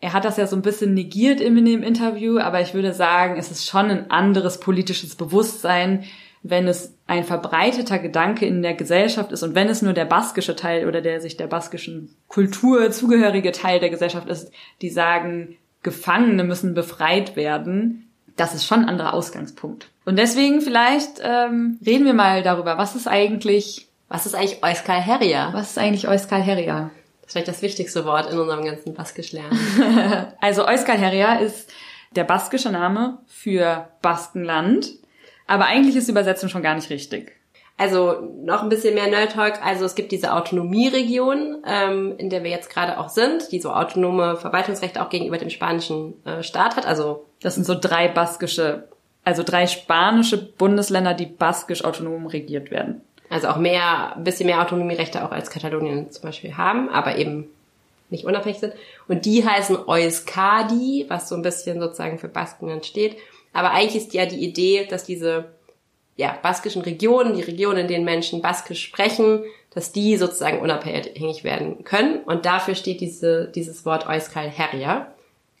er 0.00 0.12
hat 0.12 0.24
das 0.24 0.36
ja 0.36 0.46
so 0.46 0.56
ein 0.56 0.62
bisschen 0.62 0.94
negiert 0.94 1.40
in 1.40 1.62
dem 1.64 1.82
Interview, 1.82 2.38
aber 2.38 2.60
ich 2.60 2.72
würde 2.72 2.94
sagen, 2.94 3.36
es 3.38 3.50
ist 3.50 3.66
schon 3.66 3.90
ein 3.90 4.10
anderes 4.10 4.58
politisches 4.58 5.14
Bewusstsein, 5.14 6.04
wenn 6.42 6.66
es 6.66 6.96
ein 7.06 7.24
verbreiteter 7.24 7.98
Gedanke 7.98 8.46
in 8.46 8.62
der 8.62 8.72
Gesellschaft 8.72 9.30
ist 9.30 9.42
und 9.42 9.54
wenn 9.54 9.68
es 9.68 9.82
nur 9.82 9.92
der 9.92 10.06
baskische 10.06 10.56
Teil 10.56 10.88
oder 10.88 11.02
der 11.02 11.20
sich 11.20 11.36
der 11.36 11.48
baskischen 11.48 12.14
Kultur 12.28 12.90
zugehörige 12.90 13.52
Teil 13.52 13.78
der 13.78 13.90
Gesellschaft 13.90 14.28
ist, 14.28 14.50
die 14.80 14.88
sagen, 14.88 15.56
Gefangene 15.82 16.44
müssen 16.44 16.72
befreit 16.72 17.36
werden, 17.36 18.10
das 18.36 18.54
ist 18.54 18.64
schon 18.64 18.80
ein 18.80 18.88
anderer 18.88 19.12
Ausgangspunkt. 19.12 19.90
Und 20.06 20.18
deswegen 20.18 20.62
vielleicht 20.62 21.20
ähm, 21.22 21.78
reden 21.84 22.06
wir 22.06 22.14
mal 22.14 22.42
darüber, 22.42 22.78
was 22.78 22.96
ist 22.96 23.06
eigentlich... 23.06 23.86
Was 24.08 24.26
ist 24.26 24.34
eigentlich 24.34 24.64
Euskal 24.64 25.00
Herria? 25.00 25.50
Was 25.52 25.70
ist 25.70 25.78
eigentlich 25.78 26.08
Euskal 26.08 26.42
Herria? 26.42 26.90
Das 27.30 27.36
ist 27.36 27.46
vielleicht 27.46 27.48
das 27.48 27.62
wichtigste 27.62 28.04
Wort 28.04 28.30
in 28.30 28.38
unserem 28.38 28.64
ganzen 28.64 28.94
Baskisch 28.94 29.32
lernen. 29.32 29.56
also 30.40 30.66
Euskal 30.66 30.98
Herria 30.98 31.36
ist 31.36 31.70
der 32.16 32.24
baskische 32.24 32.70
Name 32.70 33.18
für 33.26 33.88
Baskenland 34.02 35.00
aber 35.50 35.66
eigentlich 35.66 35.96
ist 35.96 36.06
die 36.06 36.12
Übersetzung 36.12 36.48
schon 36.48 36.62
gar 36.62 36.76
nicht 36.76 36.90
richtig. 36.90 37.32
Also 37.76 38.20
noch 38.44 38.62
ein 38.62 38.68
bisschen 38.68 38.94
mehr 38.94 39.08
Nerd 39.08 39.32
Talk. 39.32 39.54
Also 39.66 39.84
es 39.84 39.96
gibt 39.96 40.12
diese 40.12 40.32
Autonomieregion, 40.32 41.64
ähm, 41.66 42.14
in 42.18 42.30
der 42.30 42.44
wir 42.44 42.52
jetzt 42.52 42.70
gerade 42.70 43.00
auch 43.00 43.08
sind, 43.08 43.50
die 43.50 43.58
so 43.58 43.72
autonome 43.72 44.36
Verwaltungsrechte 44.36 45.02
auch 45.02 45.08
gegenüber 45.08 45.38
dem 45.38 45.50
spanischen 45.50 46.24
äh, 46.24 46.44
Staat 46.44 46.76
hat. 46.76 46.86
Also 46.86 47.26
das 47.42 47.56
sind 47.56 47.64
so 47.64 47.74
drei 47.74 48.06
baskische, 48.06 48.86
also 49.24 49.42
drei 49.42 49.66
spanische 49.66 50.52
Bundesländer, 50.52 51.14
die 51.14 51.26
baskisch 51.26 51.84
autonom 51.84 52.26
regiert 52.26 52.70
werden. 52.70 53.00
Also 53.30 53.48
auch 53.48 53.56
mehr, 53.56 54.16
ein 54.16 54.24
bisschen 54.24 54.46
mehr 54.46 54.60
Autonomierechte 54.60 55.24
auch 55.24 55.30
als 55.30 55.50
Katalonien 55.50 56.10
zum 56.10 56.22
Beispiel 56.22 56.56
haben, 56.56 56.90
aber 56.90 57.16
eben 57.16 57.48
nicht 58.10 58.24
unabhängig 58.24 58.58
sind. 58.58 58.74
Und 59.08 59.24
die 59.24 59.46
heißen 59.46 59.88
Euskadi, 59.88 61.06
was 61.08 61.28
so 61.28 61.36
ein 61.36 61.42
bisschen 61.42 61.80
sozusagen 61.80 62.18
für 62.18 62.28
Baskenland 62.28 62.84
steht. 62.84 63.16
Aber 63.52 63.70
eigentlich 63.70 64.02
ist 64.02 64.14
ja 64.14 64.26
die 64.26 64.44
Idee, 64.44 64.86
dass 64.86 65.04
diese 65.04 65.46
ja, 66.16 66.36
baskischen 66.42 66.82
Regionen, 66.82 67.34
die 67.34 67.42
Regionen, 67.42 67.78
in 67.78 67.88
denen 67.88 68.04
Menschen 68.04 68.42
Baskisch 68.42 68.84
sprechen, 68.84 69.42
dass 69.70 69.92
die 69.92 70.16
sozusagen 70.16 70.58
unabhängig 70.58 71.44
werden 71.44 71.84
können. 71.84 72.20
Und 72.24 72.44
dafür 72.44 72.74
steht 72.74 73.00
diese, 73.00 73.46
dieses 73.48 73.86
Wort 73.86 74.08
Euskal 74.08 74.48
Herria. 74.48 75.12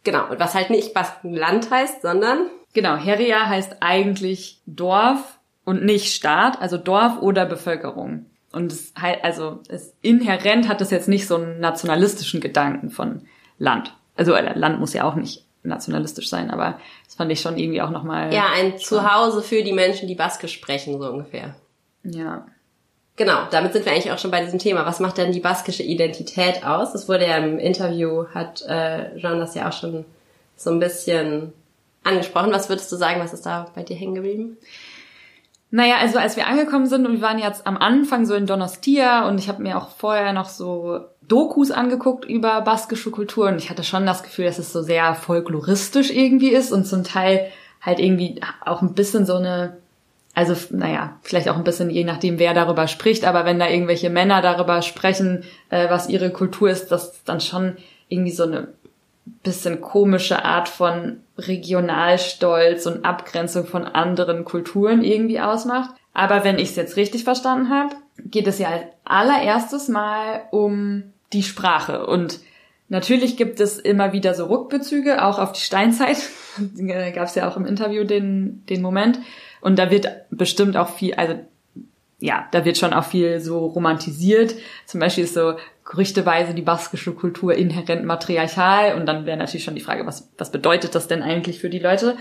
Genau. 0.02 0.28
Und 0.28 0.40
was 0.40 0.54
halt 0.54 0.70
nicht 0.70 0.92
Baskenland 0.92 1.70
heißt, 1.70 2.02
sondern? 2.02 2.48
Genau. 2.72 2.96
Herria 2.96 3.46
heißt 3.46 3.76
eigentlich 3.80 4.58
Dorf 4.66 5.38
und 5.70 5.84
nicht 5.84 6.12
Staat, 6.12 6.60
also 6.60 6.76
Dorf 6.76 7.22
oder 7.22 7.46
Bevölkerung. 7.46 8.26
Und 8.50 8.72
es 8.72 8.92
halt, 9.00 9.22
also 9.22 9.60
es 9.68 9.94
inhärent 10.02 10.68
hat 10.68 10.80
das 10.80 10.90
jetzt 10.90 11.06
nicht 11.06 11.28
so 11.28 11.36
einen 11.36 11.60
nationalistischen 11.60 12.40
Gedanken 12.40 12.90
von 12.90 13.22
Land. 13.60 13.94
Also 14.16 14.34
äh, 14.34 14.58
Land 14.58 14.80
muss 14.80 14.94
ja 14.94 15.04
auch 15.04 15.14
nicht 15.14 15.44
nationalistisch 15.62 16.28
sein, 16.28 16.50
aber 16.50 16.80
das 17.04 17.14
fand 17.14 17.30
ich 17.30 17.40
schon 17.40 17.56
irgendwie 17.56 17.82
auch 17.82 17.90
nochmal. 17.90 18.34
Ja, 18.34 18.46
ein 18.52 18.80
spannend. 18.80 18.80
Zuhause 18.80 19.42
für 19.42 19.62
die 19.62 19.72
Menschen, 19.72 20.08
die 20.08 20.16
Baskisch 20.16 20.54
sprechen, 20.54 21.00
so 21.00 21.08
ungefähr. 21.08 21.54
Ja. 22.02 22.48
Genau, 23.14 23.46
damit 23.52 23.72
sind 23.72 23.84
wir 23.84 23.92
eigentlich 23.92 24.10
auch 24.10 24.18
schon 24.18 24.32
bei 24.32 24.42
diesem 24.42 24.58
Thema. 24.58 24.84
Was 24.86 24.98
macht 24.98 25.18
denn 25.18 25.30
die 25.30 25.38
baskische 25.38 25.84
Identität 25.84 26.66
aus? 26.66 26.92
Das 26.92 27.08
wurde 27.08 27.28
ja 27.28 27.36
im 27.36 27.60
Interview, 27.60 28.26
hat 28.34 28.62
äh, 28.62 29.16
Jean 29.20 29.38
das 29.38 29.54
ja 29.54 29.68
auch 29.68 29.72
schon 29.72 30.04
so 30.56 30.70
ein 30.70 30.80
bisschen 30.80 31.52
angesprochen. 32.02 32.50
Was 32.50 32.68
würdest 32.68 32.90
du 32.90 32.96
sagen, 32.96 33.20
was 33.20 33.32
ist 33.32 33.46
da 33.46 33.70
bei 33.76 33.84
dir 33.84 33.94
hängen 33.94 34.16
geblieben? 34.16 34.56
Naja, 35.72 35.98
also 35.98 36.18
als 36.18 36.36
wir 36.36 36.48
angekommen 36.48 36.86
sind 36.86 37.06
und 37.06 37.12
wir 37.12 37.20
waren 37.22 37.38
jetzt 37.38 37.66
am 37.66 37.76
Anfang 37.76 38.26
so 38.26 38.34
in 38.34 38.46
Donostia 38.46 39.28
und 39.28 39.38
ich 39.38 39.48
habe 39.48 39.62
mir 39.62 39.78
auch 39.78 39.90
vorher 39.90 40.32
noch 40.32 40.48
so 40.48 41.00
Dokus 41.22 41.70
angeguckt 41.70 42.24
über 42.24 42.60
baskische 42.62 43.12
Kultur 43.12 43.46
und 43.48 43.58
ich 43.58 43.70
hatte 43.70 43.84
schon 43.84 44.04
das 44.04 44.24
Gefühl, 44.24 44.46
dass 44.46 44.58
es 44.58 44.72
so 44.72 44.82
sehr 44.82 45.14
folkloristisch 45.14 46.10
irgendwie 46.10 46.50
ist 46.50 46.72
und 46.72 46.86
zum 46.86 47.04
Teil 47.04 47.50
halt 47.80 48.00
irgendwie 48.00 48.40
auch 48.64 48.82
ein 48.82 48.94
bisschen 48.94 49.24
so 49.24 49.36
eine, 49.36 49.76
also 50.34 50.54
naja, 50.70 51.16
vielleicht 51.22 51.48
auch 51.48 51.56
ein 51.56 51.64
bisschen 51.64 51.88
je 51.88 52.02
nachdem, 52.02 52.40
wer 52.40 52.52
darüber 52.52 52.88
spricht, 52.88 53.24
aber 53.24 53.44
wenn 53.44 53.60
da 53.60 53.68
irgendwelche 53.68 54.10
Männer 54.10 54.42
darüber 54.42 54.82
sprechen, 54.82 55.44
äh, 55.68 55.88
was 55.88 56.08
ihre 56.08 56.30
Kultur 56.30 56.68
ist, 56.68 56.88
das 56.88 57.22
dann 57.22 57.40
schon 57.40 57.76
irgendwie 58.08 58.32
so 58.32 58.42
eine 58.42 58.68
bisschen 59.44 59.80
komische 59.80 60.44
Art 60.44 60.68
von 60.68 61.20
Regionalstolz 61.46 62.86
und 62.86 63.04
Abgrenzung 63.04 63.66
von 63.66 63.84
anderen 63.84 64.44
Kulturen 64.44 65.02
irgendwie 65.02 65.40
ausmacht. 65.40 65.90
Aber 66.12 66.44
wenn 66.44 66.58
ich 66.58 66.70
es 66.70 66.76
jetzt 66.76 66.96
richtig 66.96 67.24
verstanden 67.24 67.70
habe, 67.70 67.94
geht 68.24 68.46
es 68.46 68.58
ja 68.58 68.68
als 68.68 68.84
allererstes 69.04 69.88
Mal 69.88 70.42
um 70.50 71.04
die 71.32 71.42
Sprache. 71.42 72.06
Und 72.06 72.40
natürlich 72.88 73.36
gibt 73.36 73.60
es 73.60 73.78
immer 73.78 74.12
wieder 74.12 74.34
so 74.34 74.46
Rückbezüge, 74.46 75.24
auch 75.24 75.38
auf 75.38 75.52
die 75.52 75.60
Steinzeit. 75.60 76.18
Gab 77.14 77.28
es 77.28 77.34
ja 77.34 77.48
auch 77.48 77.56
im 77.56 77.66
Interview 77.66 78.04
den, 78.04 78.64
den 78.66 78.82
Moment. 78.82 79.20
Und 79.60 79.78
da 79.78 79.90
wird 79.90 80.08
bestimmt 80.30 80.76
auch 80.76 80.88
viel, 80.88 81.14
also 81.14 81.34
ja, 82.20 82.46
da 82.52 82.64
wird 82.64 82.78
schon 82.78 82.92
auch 82.92 83.04
viel 83.04 83.40
so 83.40 83.66
romantisiert. 83.66 84.54
Zum 84.86 85.00
Beispiel 85.00 85.24
ist 85.24 85.34
so 85.34 85.54
gerüchteweise 85.84 86.54
die 86.54 86.62
baskische 86.62 87.12
Kultur 87.12 87.54
inhärent 87.54 88.04
matriarchal. 88.04 88.94
Und 88.94 89.06
dann 89.06 89.26
wäre 89.26 89.36
natürlich 89.36 89.64
schon 89.64 89.74
die 89.74 89.80
Frage, 89.80 90.06
was, 90.06 90.30
was 90.38 90.52
bedeutet 90.52 90.94
das 90.94 91.08
denn 91.08 91.22
eigentlich 91.22 91.58
für 91.58 91.70
die 91.70 91.78
Leute? 91.78 92.16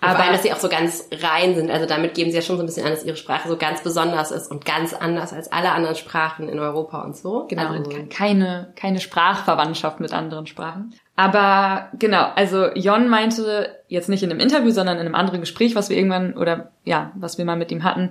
Aber 0.00 0.18
Wobei, 0.18 0.32
dass 0.32 0.42
sie 0.42 0.52
auch 0.52 0.58
so 0.58 0.68
ganz 0.68 1.08
rein 1.22 1.54
sind. 1.54 1.70
Also 1.70 1.86
damit 1.86 2.14
geben 2.14 2.30
sie 2.30 2.36
ja 2.36 2.42
schon 2.42 2.56
so 2.56 2.64
ein 2.64 2.66
bisschen 2.66 2.84
an, 2.84 2.90
dass 2.90 3.04
ihre 3.04 3.16
Sprache 3.16 3.48
so 3.48 3.56
ganz 3.56 3.82
besonders 3.82 4.32
ist 4.32 4.50
und 4.50 4.64
ganz 4.64 4.94
anders 4.94 5.32
als 5.32 5.52
alle 5.52 5.70
anderen 5.70 5.94
Sprachen 5.94 6.48
in 6.48 6.58
Europa 6.58 7.02
und 7.02 7.16
so. 7.16 7.46
Genau, 7.48 7.68
also, 7.68 7.90
keine, 8.10 8.72
keine 8.74 8.98
Sprachverwandtschaft 8.98 10.00
mit 10.00 10.12
anderen 10.12 10.46
Sprachen. 10.46 10.92
Aber 11.14 11.88
genau, 11.98 12.26
also 12.34 12.66
Jon 12.74 13.08
meinte 13.08 13.76
jetzt 13.86 14.08
nicht 14.08 14.24
in 14.24 14.30
einem 14.30 14.40
Interview, 14.40 14.70
sondern 14.70 14.96
in 14.96 15.06
einem 15.06 15.14
anderen 15.14 15.40
Gespräch, 15.40 15.76
was 15.76 15.88
wir 15.88 15.96
irgendwann, 15.96 16.36
oder 16.36 16.72
ja, 16.82 17.12
was 17.14 17.38
wir 17.38 17.44
mal 17.44 17.56
mit 17.56 17.70
ihm 17.70 17.84
hatten, 17.84 18.10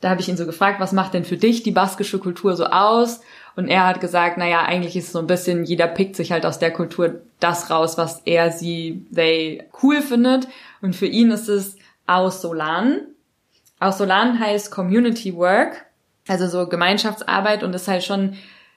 da 0.00 0.10
habe 0.10 0.20
ich 0.20 0.28
ihn 0.28 0.36
so 0.36 0.46
gefragt, 0.46 0.80
was 0.80 0.92
macht 0.92 1.14
denn 1.14 1.24
für 1.24 1.36
dich 1.36 1.62
die 1.62 1.72
baskische 1.72 2.18
Kultur 2.18 2.56
so 2.56 2.66
aus? 2.66 3.20
Und 3.56 3.68
er 3.68 3.86
hat 3.86 4.00
gesagt, 4.00 4.38
naja, 4.38 4.62
eigentlich 4.62 4.96
ist 4.96 5.06
es 5.06 5.12
so 5.12 5.18
ein 5.18 5.26
bisschen, 5.26 5.64
jeder 5.64 5.86
pickt 5.86 6.16
sich 6.16 6.32
halt 6.32 6.46
aus 6.46 6.58
der 6.58 6.72
Kultur 6.72 7.20
das 7.38 7.70
raus, 7.70 7.98
was 7.98 8.22
er, 8.24 8.50
sie, 8.50 9.06
they 9.14 9.64
cool 9.82 10.00
findet. 10.00 10.48
Und 10.80 10.96
für 10.96 11.06
ihn 11.06 11.30
ist 11.30 11.48
es 11.48 11.76
Ausolan. 12.06 13.02
Ausolan 13.78 14.40
heißt 14.40 14.70
Community 14.70 15.34
Work, 15.36 15.84
also 16.28 16.46
so 16.46 16.66
Gemeinschaftsarbeit 16.66 17.62
und 17.62 17.74
ist 17.74 17.88
halt 17.88 18.04
schon 18.04 18.34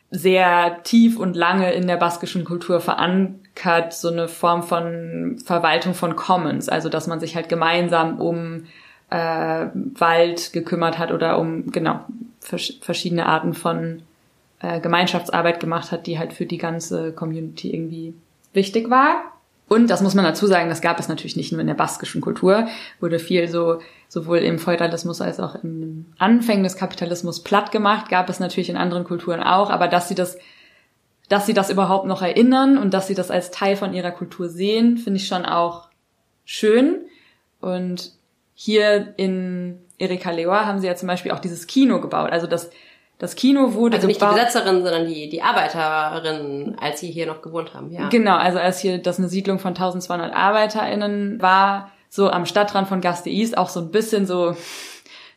sehr 0.10 0.84
tief 0.84 1.18
und 1.18 1.36
lange 1.36 1.74
in 1.74 1.88
der 1.88 1.98
baskischen 1.98 2.44
Kultur 2.44 2.80
verankert, 2.80 3.94
so 3.94 4.10
eine 4.10 4.28
Form 4.28 4.64
von 4.64 5.40
Verwaltung 5.44 5.94
von 5.94 6.16
Commons, 6.16 6.70
also 6.70 6.88
dass 6.88 7.08
man 7.08 7.20
sich 7.20 7.36
halt 7.36 7.50
gemeinsam 7.50 8.20
um 8.22 8.66
äh, 9.14 9.70
Wald 9.74 10.53
gekümmert 10.53 10.97
hat 10.97 11.11
oder 11.11 11.38
um 11.38 11.72
genau 11.72 11.99
vers 12.39 12.74
verschiedene 12.82 13.28
Arten 13.28 13.53
von 13.53 14.01
äh, 14.59 14.80
Gemeinschaftsarbeit 14.80 15.59
gemacht 15.59 15.91
hat, 15.91 16.07
die 16.07 16.18
halt 16.18 16.34
für 16.34 16.47
die 16.47 16.57
ganze 16.57 17.14
Community 17.14 17.74
irgendwie 17.74 18.16
wichtig 18.53 18.89
war. 18.89 19.24
Und 19.70 19.89
das 19.89 20.01
muss 20.01 20.16
man 20.16 20.26
dazu 20.26 20.47
sagen, 20.47 20.68
das 20.68 20.82
gab 20.82 20.99
es 20.99 21.07
natürlich 21.07 21.36
nicht 21.36 21.51
nur 21.51 21.61
in 21.61 21.68
der 21.68 21.74
baskischen 21.74 22.22
Kultur, 22.22 22.68
wurde 22.99 23.20
viel 23.20 23.47
so 23.47 23.80
sowohl 24.09 24.39
im 24.39 24.59
Feudalismus 24.59 25.22
als 25.22 25.39
auch 25.39 25.55
im 25.64 26.05
Anfängen 26.18 26.64
des 26.64 26.76
Kapitalismus 26.76 27.41
platt 27.41 27.72
gemacht, 27.72 28.09
gab 28.09 28.30
es 28.30 28.39
natürlich 28.39 28.70
in 28.70 28.78
anderen 28.78 29.03
Kulturen 29.03 29.41
auch, 29.41 29.70
aber 29.70 29.88
dass 29.88 30.09
sie 30.09 30.16
das 30.16 30.38
dass 31.30 31.45
sie 31.45 31.53
das 31.53 31.70
überhaupt 31.70 32.05
noch 32.05 32.22
erinnern 32.22 32.78
und 32.78 32.93
dass 32.93 33.07
sie 33.07 33.16
das 33.16 33.32
als 33.32 33.49
Teil 33.49 33.76
von 33.76 33.93
ihrer 33.93 34.11
Kultur 34.11 34.49
sehen, 34.49 34.97
finde 34.97 35.18
ich 35.18 35.28
schon 35.28 35.45
auch 35.45 35.88
schön. 36.45 37.05
Und 37.61 38.11
hier 38.56 39.14
in 39.18 39.80
Erika 39.97 40.32
Leor 40.32 40.66
haben 40.66 40.80
sie 40.80 40.88
ja 40.88 40.95
zum 40.95 41.08
Beispiel 41.08 41.32
auch 41.32 41.39
dieses 41.39 41.68
Kino 41.68 42.01
gebaut. 42.01 42.32
Also 42.32 42.47
das, 42.47 42.70
das 43.18 43.36
Kino 43.36 43.74
wurde 43.74 43.95
Also 43.95 44.08
nicht 44.08 44.22
die 44.22 44.26
gebaut. 44.26 44.38
Besetzerinnen, 44.38 44.84
sondern 44.84 45.08
die, 45.08 45.30
die 45.30 45.41
Arbeiterinnen, 45.41 46.78
als 46.80 46.99
sie 46.99 47.12
hier 47.12 47.26
noch 47.26 47.41
gewohnt 47.41 47.74
haben, 47.74 47.91
ja. 47.91 48.10
Genau, 48.10 48.36
also 48.36 48.60
als 48.60 48.80
hier 48.80 48.97
das 48.97 49.18
eine 49.18 49.30
Siedlung 49.30 49.60
von 49.60 49.70
1200 49.70 50.34
ArbeiterInnen 50.34 51.41
war, 51.41 51.91
so 52.10 52.30
am 52.30 52.45
Stadtrand 52.45 52.88
von 52.88 53.01
Gasteis, 53.01 53.54
auch 53.54 53.70
so 53.70 53.80
ein 53.80 53.91
bisschen 53.91 54.26
so, 54.28 54.56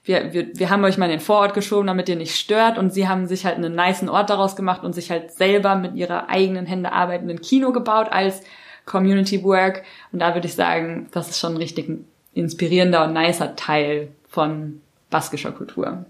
wir, 0.04 0.32
wir, 0.32 0.48
wir 0.54 0.70
haben 0.70 0.84
euch 0.84 0.98
mal 0.98 1.06
in 1.06 1.12
den 1.12 1.20
Vorort 1.20 1.54
geschoben, 1.54 1.86
damit 1.86 2.08
ihr 2.08 2.16
nicht 2.16 2.36
stört 2.36 2.76
und 2.76 2.92
sie 2.92 3.08
haben 3.08 3.26
sich 3.26 3.46
halt 3.46 3.56
einen 3.56 3.74
niceen 3.74 4.08
Ort 4.08 4.30
daraus 4.30 4.56
gemacht 4.56 4.84
und 4.84 4.92
sich 4.92 5.10
halt 5.10 5.32
selber 5.32 5.74
mit 5.76 5.94
ihrer 5.94 6.28
eigenen 6.28 6.66
Hände 6.66 6.92
arbeitenden 6.92 7.40
Kino 7.40 7.72
gebaut 7.72 8.08
als 8.10 8.42
Community 8.84 9.42
Work 9.42 9.82
und 10.12 10.20
da 10.20 10.34
würde 10.34 10.46
ich 10.46 10.54
sagen, 10.54 11.08
das 11.12 11.30
ist 11.30 11.40
schon 11.40 11.54
ein 11.54 11.58
richtig 11.58 11.88
inspirierender 12.36 13.04
und 13.04 13.14
nicer 13.14 13.56
Teil 13.56 14.08
von 14.28 14.80
baskischer 15.10 15.52
Kultur. 15.52 16.04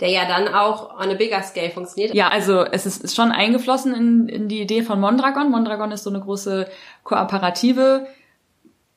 Der 0.00 0.08
ja 0.08 0.26
dann 0.26 0.48
auch 0.48 0.98
on 0.98 1.10
a 1.10 1.14
bigger 1.14 1.42
scale 1.42 1.70
funktioniert. 1.70 2.14
Ja, 2.14 2.28
also 2.28 2.64
es 2.64 2.86
ist 2.86 3.14
schon 3.14 3.30
eingeflossen 3.30 3.94
in, 3.94 4.28
in 4.28 4.48
die 4.48 4.62
Idee 4.62 4.82
von 4.82 4.98
Mondragon. 4.98 5.50
Mondragon 5.50 5.92
ist 5.92 6.04
so 6.04 6.10
eine 6.10 6.20
große 6.20 6.66
Kooperative, 7.04 8.06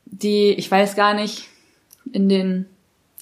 die, 0.05 0.53
ich 0.53 0.71
weiß 0.71 0.95
gar 0.95 1.13
nicht, 1.13 1.49
in 2.13 2.29
den 2.29 2.67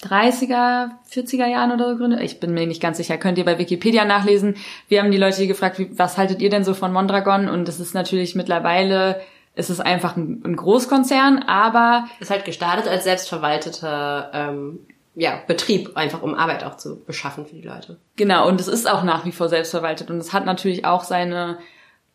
30er, 0.03 0.91
40er 1.11 1.47
Jahren 1.47 1.71
oder 1.71 1.85
so 1.85 1.91
gegründet. 1.93 2.21
Ich 2.21 2.39
bin 2.39 2.53
mir 2.53 2.67
nicht 2.67 2.81
ganz 2.81 2.97
sicher. 2.97 3.17
Könnt 3.17 3.39
ihr 3.39 3.45
bei 3.45 3.57
Wikipedia 3.57 4.05
nachlesen. 4.05 4.55
Wir 4.87 5.01
haben 5.01 5.11
die 5.11 5.17
Leute 5.17 5.47
gefragt, 5.47 5.79
wie, 5.79 5.97
was 5.97 6.17
haltet 6.17 6.41
ihr 6.41 6.49
denn 6.51 6.63
so 6.63 6.75
von 6.75 6.93
Mondragon? 6.93 7.49
Und 7.49 7.67
es 7.67 7.79
ist 7.79 7.95
natürlich 7.95 8.35
mittlerweile, 8.35 9.19
es 9.55 9.69
ist 9.69 9.79
einfach 9.81 10.15
ein, 10.15 10.41
ein 10.45 10.55
Großkonzern, 10.55 11.43
aber 11.43 12.05
Ist 12.19 12.31
halt 12.31 12.45
gestartet 12.45 12.87
als 12.87 13.03
selbstverwalteter 13.03 14.31
ähm, 14.33 14.79
ja, 15.15 15.41
Betrieb, 15.45 15.97
einfach 15.97 16.21
um 16.21 16.35
Arbeit 16.35 16.63
auch 16.63 16.77
zu 16.77 17.03
beschaffen 17.03 17.45
für 17.45 17.55
die 17.55 17.67
Leute. 17.67 17.97
Genau, 18.15 18.47
und 18.47 18.61
es 18.61 18.67
ist 18.69 18.89
auch 18.89 19.03
nach 19.03 19.25
wie 19.25 19.33
vor 19.33 19.49
selbstverwaltet 19.49 20.09
und 20.09 20.17
es 20.17 20.31
hat 20.31 20.45
natürlich 20.45 20.85
auch 20.85 21.03
seine 21.03 21.57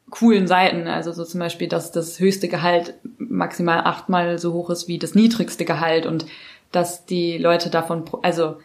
coolen 0.09 0.47
Seiten. 0.47 0.87
Also 0.89 1.13
so 1.13 1.25
zum 1.25 1.41
Beispiel, 1.41 1.69
dass 1.69 1.93
das 1.93 2.19
höchste 2.21 2.49
Gehalt 2.49 2.95
maximal 3.19 3.81
achtmal 3.81 4.39
so 4.39 4.53
hoch 4.53 4.71
ist 4.71 4.89
wie 4.89 4.99
das 4.99 5.15
niedrigste 5.15 5.65
Gehalt 5.65 6.07
und 6.07 6.27
dass 6.73 7.05
die 7.07 7.39
Leute 7.39 7.71
davon, 7.71 8.05
pro- 8.05 8.21
also 8.23 8.59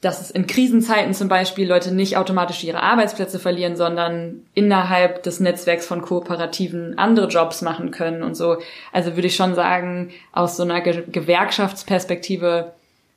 dass 0.00 0.20
es 0.22 0.30
in 0.30 0.46
Krisenzeiten 0.46 1.12
zum 1.12 1.28
Beispiel 1.28 1.68
Leute 1.68 1.92
nicht 1.94 2.16
automatisch 2.16 2.64
ihre 2.64 2.82
Arbeitsplätze 2.82 3.38
verlieren, 3.38 3.76
sondern 3.76 4.46
innerhalb 4.54 5.22
des 5.22 5.40
Netzwerks 5.40 5.86
von 5.86 6.00
Kooperativen 6.00 6.96
andere 6.98 7.28
Jobs 7.28 7.60
machen 7.60 7.90
können 7.90 8.22
und 8.22 8.34
so. 8.34 8.56
Also 8.92 9.14
würde 9.16 9.28
ich 9.28 9.36
schon 9.36 9.54
sagen, 9.54 10.10
aus 10.32 10.56
so 10.56 10.62
einer 10.62 10.80
Ge 10.80 11.04
Gewerkschaftsperspektive 11.06 12.72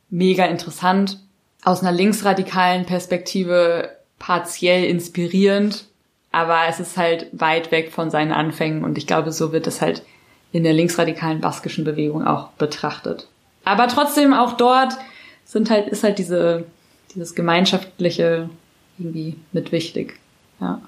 mega 0.10 0.46
interessant, 0.46 1.20
aus 1.64 1.82
einer 1.82 1.94
linksradikalen 1.94 2.86
Perspektive 2.86 3.90
partiell 4.20 4.84
inspirierend, 4.84 5.86
aber 6.34 6.62
es 6.68 6.82
ist 6.82 6.98
halt 6.98 7.28
weit 7.32 7.72
weg 7.72 7.94
von 7.94 8.10
seinen 8.10 8.34
Anfängen 8.34 8.84
und 8.84 8.98
ich 8.98 9.08
glaube, 9.08 9.32
so 9.32 9.54
wird 9.54 9.68
es 9.68 9.80
halt 9.80 10.04
in 10.52 10.64
der 10.64 10.74
linksradikalen 10.74 11.40
baskischen 11.40 11.86
Bewegung 11.86 12.28
auch 12.28 12.50
betrachtet. 12.50 13.28
Aber 13.64 13.88
trotzdem 13.88 14.34
auch 14.34 14.54
dort 14.54 14.94
sind 15.46 15.70
halt, 15.70 15.90
ist 15.90 16.04
halt 16.04 16.18
diese, 16.20 16.66
dieses 17.14 17.36
gemeinschaftliche 17.36 18.50
irgendwie 18.98 19.36
mit 19.52 19.72
wichtig. 19.72 20.20
Ja. 20.60 20.82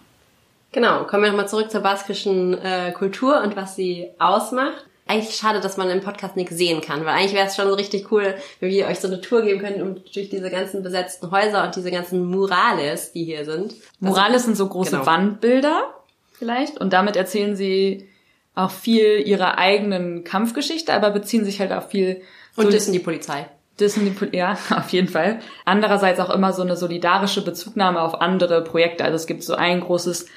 Genau, 0.72 1.06
kommen 1.06 1.24
wir 1.24 1.30
nochmal 1.30 1.48
zurück 1.48 1.72
zur 1.72 1.82
baskischen 1.82 2.54
äh, 2.62 2.92
Kultur 2.92 3.42
und 3.42 3.56
was 3.56 3.76
sie 3.76 4.08
ausmacht. 4.20 4.86
Eigentlich 5.08 5.36
schade, 5.36 5.62
dass 5.62 5.78
man 5.78 5.90
im 5.90 6.02
Podcast 6.02 6.36
nichts 6.36 6.58
sehen 6.58 6.82
kann, 6.82 7.02
weil 7.06 7.14
eigentlich 7.14 7.36
wäre 7.36 7.46
es 7.46 7.56
schon 7.56 7.68
so 7.68 7.76
richtig 7.76 8.12
cool, 8.12 8.34
wenn 8.60 8.72
wir 8.72 8.88
euch 8.88 9.00
so 9.00 9.08
eine 9.08 9.22
Tour 9.22 9.44
geben 9.44 9.60
könnten 9.60 9.84
um 9.84 9.96
durch 10.14 10.30
diese 10.30 10.50
ganzen 10.50 10.82
besetzten 10.82 11.30
Häuser 11.30 11.64
und 11.64 11.76
diese 11.76 11.92
ganzen 11.92 12.26
Murales, 12.26 13.12
die 13.12 13.24
hier 13.24 13.46
sind. 13.46 13.76
Murales 14.00 14.46
sind 14.46 14.58
so 14.58 14.68
große 14.68 14.92
genau. 14.92 15.06
Wandbilder 15.06 15.94
vielleicht 16.34 16.80
und 16.82 16.92
damit 16.92 17.16
erzählen 17.16 17.56
sie 17.56 18.10
auch 18.56 18.72
viel 18.72 19.22
ihrer 19.26 19.58
eigenen 19.60 20.24
Kampfgeschichte, 20.24 20.92
aber 20.92 21.12
beziehen 21.12 21.46
sich 21.46 21.60
halt 21.60 21.72
auf 21.72 21.90
viel 21.92 22.22
Und 22.56 22.66
Soli- 22.66 22.72
dissen 22.74 22.94
die 22.94 23.00
Polizei. 23.00 23.46
Disney, 23.80 24.16
ja, 24.32 24.58
auf 24.76 24.90
jeden 24.90 25.08
Fall. 25.08 25.40
Andererseits 25.66 26.20
auch 26.20 26.30
immer 26.30 26.54
so 26.54 26.62
eine 26.62 26.76
solidarische 26.76 27.44
Bezugnahme 27.44 28.02
auf 28.02 28.22
andere 28.22 28.64
Projekte. 28.64 29.04
Also 29.04 29.16
es 29.16 29.28
gibt 29.28 29.44
so 29.44 29.56
ein 29.56 29.82
großes, 29.82 30.28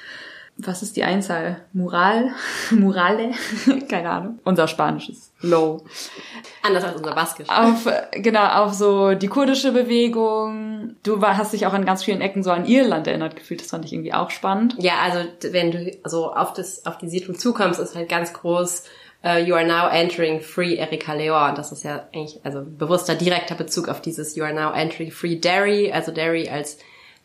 was 0.57 0.81
ist 0.83 0.97
die 0.97 1.03
Einzahl? 1.03 1.61
Mural? 1.71 2.31
Murale? 2.71 3.31
Keine 3.89 4.09
Ahnung. 4.09 4.39
Unser 4.43 4.67
Spanisches. 4.67 5.31
Low. 5.41 5.85
Anders 6.63 6.83
als 6.83 6.97
unser 6.97 7.15
Baskisch. 7.15 7.47
Auf, 7.49 7.85
äh, 7.85 8.19
genau, 8.19 8.45
auf 8.45 8.73
so 8.73 9.13
die 9.13 9.27
kurdische 9.27 9.71
Bewegung. 9.71 10.95
Du 11.03 11.21
war, 11.21 11.37
hast 11.37 11.53
dich 11.53 11.65
auch 11.65 11.73
an 11.73 11.85
ganz 11.85 12.03
vielen 12.03 12.19
Ecken 12.19 12.43
so 12.43 12.51
an 12.51 12.65
Irland 12.65 13.07
erinnert 13.07 13.37
gefühlt. 13.37 13.61
Das 13.61 13.69
fand 13.69 13.85
ich 13.85 13.93
irgendwie 13.93 14.13
auch 14.13 14.31
spannend. 14.31 14.75
Ja, 14.79 14.95
also 15.01 15.19
wenn 15.51 15.71
du 15.71 15.91
so 16.03 16.33
auf 16.33 16.51
das 16.51 16.85
auf 16.85 16.97
die 16.97 17.07
Siedlung 17.07 17.37
zukommst, 17.37 17.79
ist 17.79 17.95
halt 17.95 18.09
ganz 18.09 18.33
groß. 18.33 18.83
Uh, 19.23 19.37
you 19.37 19.53
are 19.53 19.67
now 19.67 19.89
entering 19.89 20.39
free 20.39 20.75
Erika 20.75 21.13
Leor. 21.13 21.49
Und 21.49 21.57
das 21.57 21.71
ist 21.71 21.83
ja 21.83 22.07
eigentlich 22.13 22.39
also 22.43 22.63
bewusster 22.63 23.15
direkter 23.15 23.55
Bezug 23.55 23.89
auf 23.89 24.01
dieses 24.01 24.35
You 24.35 24.45
are 24.45 24.53
now 24.53 24.71
entering 24.71 25.11
free 25.11 25.35
Derry, 25.35 25.91
also 25.91 26.11
Derry 26.11 26.49
als 26.49 26.77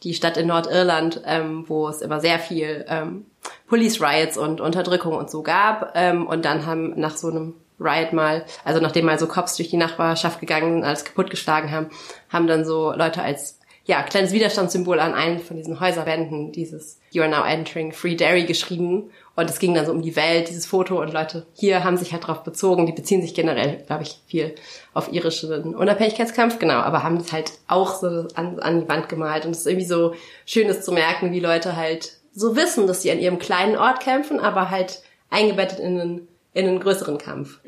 die 0.03 0.13
Stadt 0.13 0.37
in 0.37 0.49
Nordirland, 0.49 1.23
ähm, 1.25 1.65
wo 1.69 1.89
es 1.89 2.03
immer 2.03 2.21
sehr 2.21 2.39
viel 2.39 2.85
ähm, 2.89 3.27
Police 3.69 4.01
Riots 4.01 4.37
und 4.37 4.61
Unterdrückung 4.61 5.15
und 5.15 5.31
so 5.31 5.43
gab. 5.43 5.93
Ähm, 5.95 6.27
und 6.27 6.45
dann 6.45 6.67
haben 6.67 6.99
nach 6.99 7.17
so 7.17 7.29
einem 7.29 7.55
Riot 7.81 8.13
mal, 8.13 8.45
also 8.65 8.81
nachdem 8.81 9.07
mal 9.07 9.19
so 9.19 9.27
Cops 9.27 9.57
durch 9.57 9.71
die 9.71 9.77
Nachbarschaft 9.77 10.41
gegangen 10.41 10.75
sind, 10.75 10.85
alles 10.85 11.05
kaputtgeschlagen 11.05 11.71
haben, 11.71 11.91
haben 12.29 12.47
dann 12.47 12.65
so 12.65 12.93
Leute 12.93 13.23
als 13.23 13.59
ja, 13.87 14.03
kleines 14.03 14.33
Widerstandssymbol 14.33 14.99
an 14.99 15.13
einen 15.13 15.41
von 15.41 15.57
diesen 15.57 15.79
Häuserwänden 15.79 16.53
dieses 16.53 17.01
You 17.11 17.23
are 17.23 17.31
now 17.31 17.45
entering 17.45 17.93
Free 17.93 18.15
Derry 18.15 18.45
geschrieben. 18.45 19.11
Und 19.37 19.51
es 19.51 19.59
ging 19.59 19.75
dann 19.75 19.85
so 19.85 19.93
um 19.93 20.03
die 20.03 20.15
Welt, 20.17 20.49
dieses 20.49 20.67
Foto. 20.67 21.01
Und 21.01 21.13
Leute 21.13 21.47
hier 21.55 21.83
haben 21.83 21.97
sich 21.97 22.13
halt 22.13 22.27
drauf 22.27 22.45
bezogen. 22.45 22.87
Die 22.87 22.93
beziehen 22.93 23.21
sich 23.21 23.35
generell, 23.35 23.83
glaube 23.87 24.05
ich, 24.05 24.21
viel 24.27 24.55
auf 24.93 25.13
irischen 25.13 25.75
Unabhängigkeitskampf, 25.75 26.59
genau. 26.59 26.75
Aber 26.75 27.03
haben 27.03 27.19
das 27.19 27.33
halt 27.33 27.53
auch 27.67 27.95
so 28.01 28.29
an, 28.35 28.61
an 28.61 28.81
die 28.81 28.89
Wand 28.89 29.09
gemalt. 29.09 29.45
Und 29.45 29.51
es 29.53 29.61
ist 29.61 29.67
irgendwie 29.67 29.87
so 29.87 30.15
schön, 30.47 30.69
das 30.69 30.85
zu 30.85 30.93
merken, 30.93 31.33
wie 31.33 31.41
Leute 31.41 31.75
halt 31.77 32.19
so 32.33 32.57
wissen, 32.57 32.87
dass 32.87 33.03
sie 33.03 33.11
an 33.11 33.19
ihrem 33.19 33.39
kleinen 33.39 33.77
Ort 33.77 34.01
kämpfen, 34.01 34.41
aber 34.41 34.71
halt 34.71 35.03
eingebettet 35.31 35.81
in 35.81 36.01
einen, 36.01 36.29
in 36.53 36.69
einen 36.69 36.81
größeren 36.81 37.19
Kampf. 37.19 37.61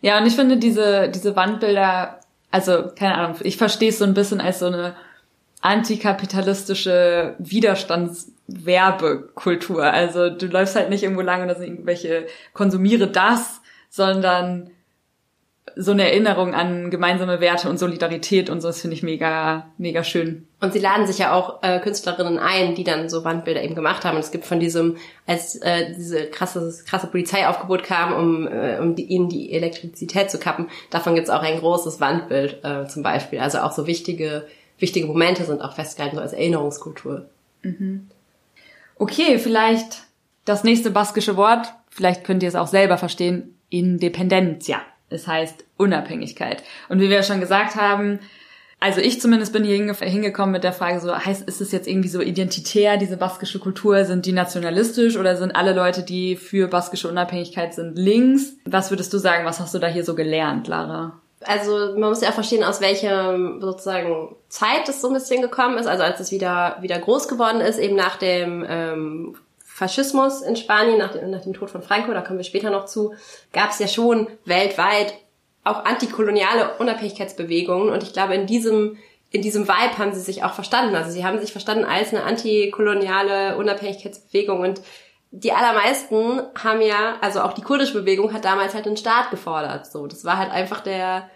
Ja, 0.00 0.18
und 0.18 0.26
ich 0.26 0.34
finde 0.34 0.56
diese, 0.56 1.08
diese 1.10 1.36
Wandbilder, 1.36 2.20
also, 2.50 2.90
keine 2.96 3.16
Ahnung, 3.16 3.36
ich 3.42 3.56
verstehe 3.56 3.90
es 3.90 3.98
so 3.98 4.04
ein 4.04 4.14
bisschen 4.14 4.40
als 4.40 4.58
so 4.58 4.66
eine 4.66 4.96
antikapitalistische 5.60 7.34
Widerstandswerbekultur. 7.38 9.84
Also 9.84 10.30
du 10.30 10.46
läufst 10.46 10.76
halt 10.76 10.90
nicht 10.90 11.02
irgendwo 11.02 11.22
lang 11.22 11.42
und 11.42 11.48
da 11.48 11.54
sind 11.54 11.68
irgendwelche 11.68 12.26
konsumiere 12.52 13.08
das, 13.08 13.60
sondern 13.90 14.70
so 15.76 15.92
eine 15.92 16.04
Erinnerung 16.04 16.54
an 16.54 16.90
gemeinsame 16.90 17.40
Werte 17.40 17.68
und 17.68 17.78
Solidarität 17.78 18.50
und 18.50 18.60
so, 18.60 18.68
das 18.68 18.80
finde 18.80 18.96
ich 18.96 19.02
mega, 19.02 19.66
mega 19.78 20.04
schön. 20.04 20.46
Und 20.60 20.72
sie 20.72 20.78
laden 20.78 21.06
sich 21.06 21.18
ja 21.18 21.32
auch 21.32 21.62
äh, 21.62 21.80
Künstlerinnen 21.80 22.38
ein, 22.38 22.74
die 22.74 22.84
dann 22.84 23.08
so 23.08 23.24
Wandbilder 23.24 23.62
eben 23.62 23.74
gemacht 23.74 24.04
haben. 24.04 24.16
Und 24.16 24.24
es 24.24 24.30
gibt 24.30 24.44
von 24.44 24.60
diesem, 24.60 24.96
als 25.26 25.56
äh, 25.56 25.94
diese 25.94 26.26
krasse, 26.26 26.72
krasse 26.86 27.06
Polizeiaufgebot 27.06 27.84
kam, 27.84 28.12
um, 28.12 28.48
äh, 28.48 28.78
um 28.78 28.94
die, 28.94 29.04
ihnen 29.04 29.28
die 29.28 29.52
Elektrizität 29.52 30.30
zu 30.30 30.38
kappen, 30.38 30.68
davon 30.90 31.14
gibt's 31.14 31.30
auch 31.30 31.42
ein 31.42 31.58
großes 31.58 32.00
Wandbild 32.00 32.64
äh, 32.64 32.86
zum 32.86 33.02
Beispiel. 33.02 33.38
Also 33.38 33.58
auch 33.58 33.72
so 33.72 33.86
wichtige, 33.86 34.46
wichtige 34.80 35.06
Momente 35.06 35.44
sind 35.44 35.62
auch 35.62 35.74
festgehalten, 35.74 36.16
so 36.16 36.22
als 36.22 36.32
Erinnerungskultur. 36.32 37.28
Okay, 38.96 39.38
vielleicht 39.38 40.04
das 40.44 40.64
nächste 40.64 40.90
baskische 40.90 41.36
Wort, 41.36 41.72
vielleicht 41.90 42.24
könnt 42.24 42.42
ihr 42.42 42.48
es 42.48 42.56
auch 42.56 42.66
selber 42.66 42.98
verstehen, 42.98 43.54
Independencia. 43.68 44.80
Es 45.08 45.26
heißt 45.26 45.64
Unabhängigkeit. 45.76 46.62
Und 46.88 47.00
wie 47.00 47.10
wir 47.10 47.22
schon 47.22 47.40
gesagt 47.40 47.76
haben, 47.76 48.20
also 48.78 49.00
ich 49.00 49.20
zumindest 49.20 49.52
bin 49.52 49.64
hier 49.64 49.76
hinge 49.76 49.94
hingekommen 49.94 50.52
mit 50.52 50.64
der 50.64 50.72
Frage 50.72 51.00
so, 51.00 51.14
heißt, 51.14 51.46
ist 51.46 51.60
es 51.60 51.70
jetzt 51.70 51.86
irgendwie 51.86 52.08
so 52.08 52.22
identitär, 52.22 52.96
diese 52.96 53.18
baskische 53.18 53.58
Kultur, 53.58 54.06
sind 54.06 54.24
die 54.24 54.32
nationalistisch 54.32 55.18
oder 55.18 55.36
sind 55.36 55.54
alle 55.54 55.74
Leute, 55.74 56.02
die 56.02 56.36
für 56.36 56.66
baskische 56.66 57.08
Unabhängigkeit 57.08 57.74
sind, 57.74 57.98
links? 57.98 58.54
Was 58.64 58.90
würdest 58.90 59.12
du 59.12 59.18
sagen, 59.18 59.44
was 59.44 59.60
hast 59.60 59.74
du 59.74 59.78
da 59.78 59.86
hier 59.86 60.04
so 60.04 60.14
gelernt, 60.14 60.66
Lara? 60.66 61.20
Also 61.44 61.98
man 61.98 62.10
muss 62.10 62.20
ja 62.20 62.32
verstehen, 62.32 62.64
aus 62.64 62.80
welchem 62.80 63.60
sozusagen 63.60 64.36
Zeit 64.48 64.88
das 64.88 65.00
so 65.00 65.08
ein 65.08 65.14
bisschen 65.14 65.40
gekommen 65.40 65.78
ist. 65.78 65.86
Also 65.86 66.02
als 66.02 66.20
es 66.20 66.30
wieder 66.30 66.76
wieder 66.80 66.98
groß 66.98 67.28
geworden 67.28 67.60
ist, 67.60 67.78
eben 67.78 67.96
nach 67.96 68.16
dem 68.16 68.64
ähm, 68.68 69.36
Faschismus 69.64 70.42
in 70.42 70.56
Spanien, 70.56 70.98
nach 70.98 71.12
dem, 71.12 71.30
nach 71.30 71.42
dem 71.42 71.54
Tod 71.54 71.70
von 71.70 71.82
Franco, 71.82 72.12
da 72.12 72.20
kommen 72.20 72.38
wir 72.38 72.44
später 72.44 72.70
noch 72.70 72.84
zu, 72.84 73.14
gab 73.52 73.70
es 73.70 73.78
ja 73.78 73.88
schon 73.88 74.28
weltweit 74.44 75.14
auch 75.64 75.84
antikoloniale 75.84 76.76
Unabhängigkeitsbewegungen. 76.78 77.90
Und 77.90 78.02
ich 78.02 78.12
glaube, 78.12 78.34
in 78.34 78.46
diesem 78.46 78.98
in 79.30 79.42
diesem 79.42 79.68
Vibe 79.68 79.98
haben 79.98 80.12
sie 80.12 80.20
sich 80.20 80.42
auch 80.42 80.54
verstanden. 80.54 80.96
Also 80.96 81.10
sie 81.12 81.24
haben 81.24 81.38
sich 81.40 81.52
verstanden 81.52 81.84
als 81.84 82.12
eine 82.12 82.24
antikoloniale 82.24 83.56
Unabhängigkeitsbewegung 83.56 84.60
und 84.60 84.80
die 85.30 85.52
allermeisten 85.52 86.42
haben 86.62 86.82
ja, 86.82 87.16
also 87.20 87.42
auch 87.42 87.52
die 87.52 87.62
kurdische 87.62 87.94
Bewegung 87.94 88.32
hat 88.32 88.44
damals 88.44 88.74
halt 88.74 88.86
den 88.86 88.96
Staat 88.96 89.30
gefordert. 89.30 89.86
So, 89.86 90.06
das 90.06 90.24
war 90.24 90.38
halt 90.38 90.50
einfach 90.50 90.80
der 90.80 91.30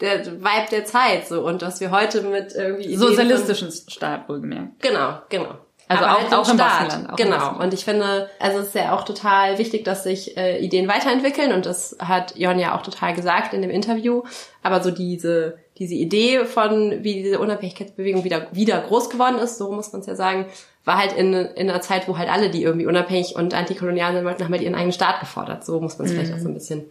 der 0.00 0.26
Vibe 0.26 0.70
der 0.70 0.84
Zeit 0.84 1.28
so 1.28 1.46
und 1.46 1.62
was 1.62 1.80
wir 1.80 1.92
heute 1.92 2.22
mit 2.22 2.52
irgendwie 2.54 2.84
Ideen 2.84 2.98
Sozialistischen 2.98 3.70
Staat 3.70 4.28
wohlgemerkt. 4.28 4.80
Genau, 4.80 5.18
genau. 5.28 5.54
Also 5.88 6.04
Aber 6.04 6.14
auch, 6.14 6.22
halt 6.22 6.34
auch 6.34 6.48
im 6.48 6.56
Staat. 6.56 6.92
Auch 6.92 7.10
im 7.10 7.16
genau. 7.16 7.30
Baskenland. 7.36 7.62
Und 7.62 7.74
ich 7.74 7.84
finde, 7.84 8.30
also 8.40 8.58
es 8.58 8.68
ist 8.68 8.74
ja 8.74 8.94
auch 8.94 9.04
total 9.04 9.58
wichtig, 9.58 9.84
dass 9.84 10.04
sich 10.04 10.36
äh, 10.36 10.58
Ideen 10.58 10.88
weiterentwickeln 10.88 11.52
und 11.52 11.66
das 11.66 11.96
hat 12.00 12.36
Jon 12.36 12.58
ja 12.58 12.76
auch 12.76 12.82
total 12.82 13.14
gesagt 13.14 13.54
in 13.54 13.62
dem 13.62 13.70
Interview. 13.70 14.22
Aber 14.62 14.82
so 14.82 14.90
diese 14.90 15.58
diese 15.82 15.94
Idee 15.94 16.44
von 16.44 17.02
wie 17.02 17.22
diese 17.22 17.38
Unabhängigkeitsbewegung 17.38 18.24
wieder 18.24 18.46
wieder 18.52 18.80
groß 18.80 19.10
geworden 19.10 19.38
ist, 19.38 19.58
so 19.58 19.72
muss 19.72 19.92
man 19.92 20.00
es 20.00 20.06
ja 20.06 20.14
sagen, 20.14 20.46
war 20.84 20.98
halt 20.98 21.12
in, 21.12 21.32
in 21.32 21.68
einer 21.70 21.80
Zeit, 21.80 22.08
wo 22.08 22.18
halt 22.18 22.30
alle, 22.30 22.50
die 22.50 22.62
irgendwie 22.62 22.86
unabhängig 22.86 23.36
und 23.36 23.54
antikolonial 23.54 24.12
sein 24.12 24.24
wollten, 24.24 24.44
haben 24.44 24.52
halt 24.52 24.62
ihren 24.62 24.74
eigenen 24.74 24.92
Staat 24.92 25.20
gefordert. 25.20 25.64
So 25.64 25.80
muss 25.80 25.98
man 25.98 26.06
es 26.06 26.12
vielleicht 26.12 26.32
auch 26.32 26.38
so 26.38 26.48
ein 26.48 26.54
bisschen 26.54 26.84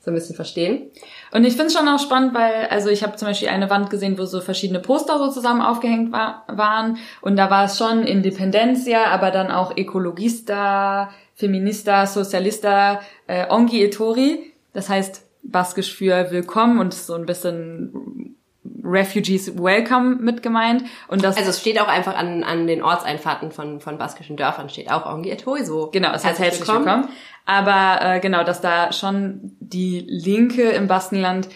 so 0.00 0.12
ein 0.12 0.14
bisschen 0.14 0.36
verstehen. 0.36 0.90
Und 1.32 1.44
ich 1.44 1.54
finde 1.54 1.66
es 1.66 1.74
schon 1.74 1.88
auch 1.88 1.98
spannend, 1.98 2.32
weil, 2.32 2.66
also 2.70 2.88
ich 2.88 3.02
habe 3.02 3.16
zum 3.16 3.28
Beispiel 3.28 3.48
eine 3.48 3.68
Wand 3.68 3.90
gesehen, 3.90 4.16
wo 4.16 4.24
so 4.24 4.40
verschiedene 4.40 4.80
Poster 4.80 5.18
so 5.18 5.28
zusammen 5.28 5.60
aufgehängt 5.60 6.12
war, 6.12 6.44
waren. 6.46 6.98
Und 7.20 7.36
da 7.36 7.50
war 7.50 7.64
es 7.64 7.76
schon 7.76 8.04
Independencia, 8.04 9.06
aber 9.06 9.30
dann 9.30 9.50
auch 9.50 9.76
Ekologista, 9.76 11.10
Feminista, 11.34 12.06
Socialista, 12.06 13.00
äh, 13.26 13.50
Ongi 13.50 13.84
Etori. 13.84 14.52
Das 14.72 14.88
heißt 14.88 15.24
baskisch 15.42 15.94
für 15.94 16.30
Willkommen 16.30 16.78
und 16.78 16.94
so 16.94 17.14
ein 17.14 17.26
bisschen 17.26 18.36
Refugees 18.82 19.58
Welcome 19.58 20.16
mit 20.16 20.42
gemeint. 20.42 20.84
Und 21.08 21.24
das 21.24 21.36
Also 21.36 21.50
es 21.50 21.60
steht 21.60 21.80
auch 21.80 21.88
einfach 21.88 22.16
an, 22.16 22.44
an 22.44 22.66
den 22.66 22.82
Ortseinfahrten 22.82 23.52
von, 23.52 23.80
von 23.80 23.98
baskischen 23.98 24.36
Dörfern 24.36 24.68
steht 24.68 24.90
auch 24.90 25.06
Ongi 25.06 25.30
Etoi 25.30 25.64
so. 25.64 25.90
Genau, 25.90 26.12
es 26.12 26.24
heißt 26.24 26.38
herzlich 26.38 26.68
willkommen. 26.68 27.08
Aber 27.46 27.98
äh, 28.02 28.20
genau, 28.20 28.44
dass 28.44 28.60
da 28.60 28.92
schon 28.92 29.56
die 29.60 30.04
Linke 30.06 30.62
im 30.70 30.86
Baskenland 30.86 31.48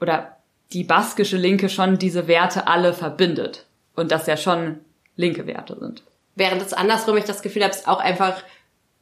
oder 0.00 0.36
die 0.72 0.84
baskische 0.84 1.36
Linke 1.36 1.68
schon 1.68 1.98
diese 1.98 2.28
Werte 2.28 2.66
alle 2.66 2.92
verbindet. 2.92 3.66
Und 3.94 4.10
dass 4.10 4.26
ja 4.26 4.36
schon 4.36 4.78
linke 5.16 5.46
Werte 5.46 5.78
sind. 5.78 6.02
Während 6.34 6.62
es 6.62 6.72
andersrum 6.72 7.16
ich 7.18 7.24
das 7.24 7.42
Gefühl 7.42 7.62
habe, 7.62 7.74
es 7.74 7.86
auch 7.86 8.00
einfach 8.00 8.42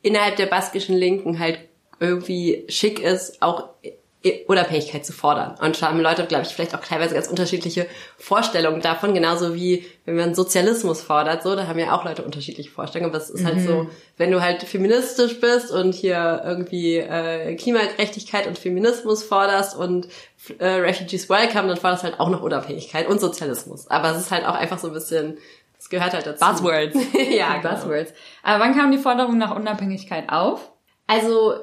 innerhalb 0.03 0.37
der 0.37 0.47
baskischen 0.47 0.97
Linken 0.97 1.39
halt 1.39 1.61
irgendwie 2.01 2.65
schick 2.69 2.99
ist, 2.99 3.41
auch 3.43 3.69
Unabhängigkeit 4.49 5.07
zu 5.07 5.15
fordern. 5.15 5.55
Und 5.63 5.81
da 5.81 5.89
haben 5.89 5.99
Leute, 5.99 6.27
glaube 6.27 6.45
ich, 6.45 6.51
vielleicht 6.51 6.75
auch 6.75 6.85
teilweise 6.85 7.15
ganz 7.15 7.29
unterschiedliche 7.29 7.87
Vorstellungen 8.19 8.83
davon, 8.83 9.15
genauso 9.15 9.55
wie 9.55 9.87
wenn 10.05 10.17
man 10.17 10.35
Sozialismus 10.35 11.01
fordert, 11.01 11.43
so, 11.43 11.57
da 11.57 11.67
haben 11.67 11.79
ja 11.79 11.97
auch 11.97 12.05
Leute 12.05 12.23
unterschiedliche 12.23 12.71
Vorstellungen, 12.71 13.11
aber 13.11 13.23
es 13.23 13.31
ist 13.31 13.47
halt 13.47 13.63
so, 13.63 13.89
wenn 14.19 14.31
du 14.31 14.43
halt 14.43 14.63
feministisch 14.65 15.41
bist 15.41 15.71
und 15.71 15.95
hier 15.95 16.43
irgendwie 16.45 16.99
äh, 16.99 17.55
Klimagerechtigkeit 17.55 18.47
und 18.47 18.59
Feminismus 18.59 19.23
forderst 19.23 19.75
und 19.75 20.09
äh, 20.59 20.67
Refugees 20.67 21.31
Welcome, 21.31 21.69
dann 21.69 21.79
forderst 21.79 22.03
du 22.03 22.09
halt 22.09 22.21
auch 22.21 22.29
noch 22.29 22.43
Unabhängigkeit 22.43 23.09
und 23.09 23.21
Sozialismus. 23.23 23.89
Aber 23.89 24.11
es 24.11 24.19
ist 24.19 24.31
halt 24.31 24.47
auch 24.47 24.55
einfach 24.55 24.79
so 24.79 24.89
ein 24.89 24.95
bisschen, 24.95 25.39
es 25.79 25.89
gehört 25.89 26.13
halt 26.13 26.27
dazu. 26.27 26.45
Buzzwords. 26.45 26.95
ja, 27.31 27.57
genau. 27.57 27.75
Buzzwords. 27.75 28.13
Aber 28.43 28.65
wann 28.65 28.77
kam 28.77 28.93
die 28.93 28.99
Forderung 28.99 29.39
nach 29.39 29.57
Unabhängigkeit 29.57 30.29
auf? 30.29 30.71
Also 31.07 31.55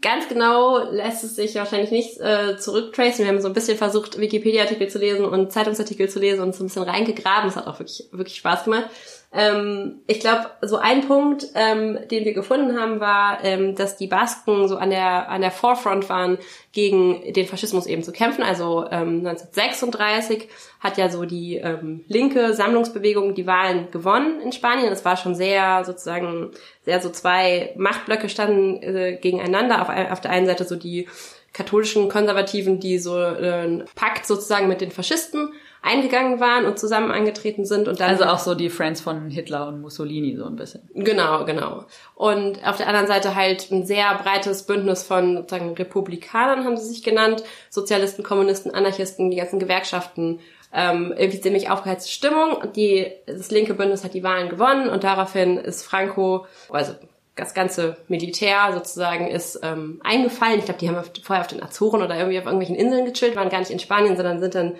ganz 0.00 0.28
genau 0.28 0.90
lässt 0.90 1.24
es 1.24 1.36
sich 1.36 1.54
wahrscheinlich 1.54 1.90
nicht 1.90 2.20
äh, 2.20 2.56
zurücktracen. 2.58 3.24
Wir 3.24 3.32
haben 3.32 3.40
so 3.40 3.48
ein 3.48 3.54
bisschen 3.54 3.78
versucht, 3.78 4.18
Wikipedia-Artikel 4.18 4.88
zu 4.88 4.98
lesen 4.98 5.24
und 5.24 5.52
Zeitungsartikel 5.52 6.08
zu 6.08 6.18
lesen 6.18 6.42
und 6.42 6.54
so 6.54 6.64
ein 6.64 6.68
bisschen 6.68 6.82
reingegraben. 6.82 7.48
Das 7.48 7.56
hat 7.56 7.66
auch 7.66 7.78
wirklich, 7.78 8.08
wirklich 8.12 8.36
Spaß 8.36 8.64
gemacht. 8.64 8.90
Ähm, 9.32 10.00
ich 10.06 10.20
glaube, 10.20 10.50
so 10.62 10.76
ein 10.76 11.06
Punkt, 11.06 11.46
ähm, 11.54 11.98
den 12.10 12.24
wir 12.24 12.32
gefunden 12.32 12.80
haben, 12.80 13.00
war, 13.00 13.44
ähm, 13.44 13.74
dass 13.74 13.96
die 13.96 14.06
Basken 14.06 14.68
so 14.68 14.76
an 14.76 14.90
der 14.90 15.28
an 15.28 15.40
der 15.40 15.50
Forefront 15.50 16.08
waren, 16.08 16.38
gegen 16.72 17.32
den 17.32 17.46
Faschismus 17.46 17.86
eben 17.86 18.02
zu 18.02 18.12
kämpfen. 18.12 18.42
Also 18.42 18.86
ähm, 18.90 19.26
1936 19.26 20.48
hat 20.80 20.96
ja 20.96 21.08
so 21.08 21.24
die 21.24 21.56
ähm, 21.56 22.04
linke 22.06 22.54
Sammlungsbewegung 22.54 23.34
die 23.34 23.46
Wahlen 23.46 23.90
gewonnen 23.90 24.40
in 24.40 24.52
Spanien. 24.52 24.92
Es 24.92 25.04
war 25.04 25.16
schon 25.16 25.34
sehr 25.34 25.84
sozusagen 25.84 26.52
sehr 26.86 27.00
so 27.02 27.10
zwei 27.10 27.74
Machtblöcke 27.76 28.30
standen 28.30 28.82
äh, 28.82 29.18
gegeneinander. 29.20 29.82
Auf, 29.82 30.12
auf 30.12 30.20
der 30.22 30.30
einen 30.30 30.46
Seite 30.46 30.64
so 30.64 30.76
die 30.76 31.08
katholischen 31.52 32.08
Konservativen, 32.08 32.80
die 32.80 32.98
so 32.98 33.18
äh, 33.18 33.52
einen 33.52 33.84
Pakt 33.94 34.26
sozusagen 34.26 34.68
mit 34.68 34.80
den 34.80 34.90
Faschisten 34.90 35.52
eingegangen 35.86 36.40
waren 36.40 36.66
und 36.66 36.78
zusammen 36.78 37.10
angetreten 37.10 37.64
sind 37.64 37.86
und 37.86 38.00
dann 38.00 38.10
Also 38.10 38.24
auch 38.24 38.38
so 38.38 38.54
die 38.54 38.70
Friends 38.70 39.00
von 39.00 39.30
Hitler 39.30 39.68
und 39.68 39.80
Mussolini 39.80 40.36
so 40.36 40.44
ein 40.44 40.56
bisschen. 40.56 40.88
Genau, 40.94 41.44
genau. 41.44 41.84
Und 42.14 42.66
auf 42.66 42.76
der 42.76 42.88
anderen 42.88 43.06
Seite 43.06 43.34
halt 43.34 43.70
ein 43.70 43.86
sehr 43.86 44.14
breites 44.16 44.64
Bündnis 44.64 45.04
von 45.04 45.36
sozusagen 45.36 45.74
Republikanern 45.74 46.64
haben 46.64 46.76
sie 46.76 46.86
sich 46.86 47.02
genannt, 47.02 47.44
Sozialisten, 47.70 48.22
Kommunisten, 48.22 48.74
Anarchisten, 48.74 49.30
die 49.30 49.36
ganzen 49.36 49.58
Gewerkschaften, 49.58 50.40
ähm, 50.72 51.14
irgendwie 51.16 51.40
ziemlich 51.40 51.70
aufgeheizte 51.70 52.10
Stimmung. 52.10 52.72
Die, 52.74 53.06
das 53.26 53.50
linke 53.50 53.74
Bündnis 53.74 54.02
hat 54.02 54.14
die 54.14 54.24
Wahlen 54.24 54.48
gewonnen 54.48 54.88
und 54.88 55.04
daraufhin 55.04 55.56
ist 55.56 55.84
Franco, 55.84 56.46
also 56.68 56.94
das 57.36 57.52
ganze 57.52 57.98
Militär 58.08 58.70
sozusagen 58.72 59.28
ist 59.28 59.60
ähm, 59.62 60.00
eingefallen. 60.02 60.58
Ich 60.58 60.64
glaube, 60.64 60.80
die 60.80 60.88
haben 60.88 61.04
vorher 61.22 61.44
auf 61.44 61.50
den 61.50 61.62
Azoren 61.62 62.02
oder 62.02 62.16
irgendwie 62.16 62.38
auf 62.38 62.46
irgendwelchen 62.46 62.76
Inseln 62.76 63.04
gechillt, 63.04 63.36
waren 63.36 63.50
gar 63.50 63.60
nicht 63.60 63.70
in 63.70 63.78
Spanien, 63.78 64.16
sondern 64.16 64.40
sind 64.40 64.54
dann 64.54 64.74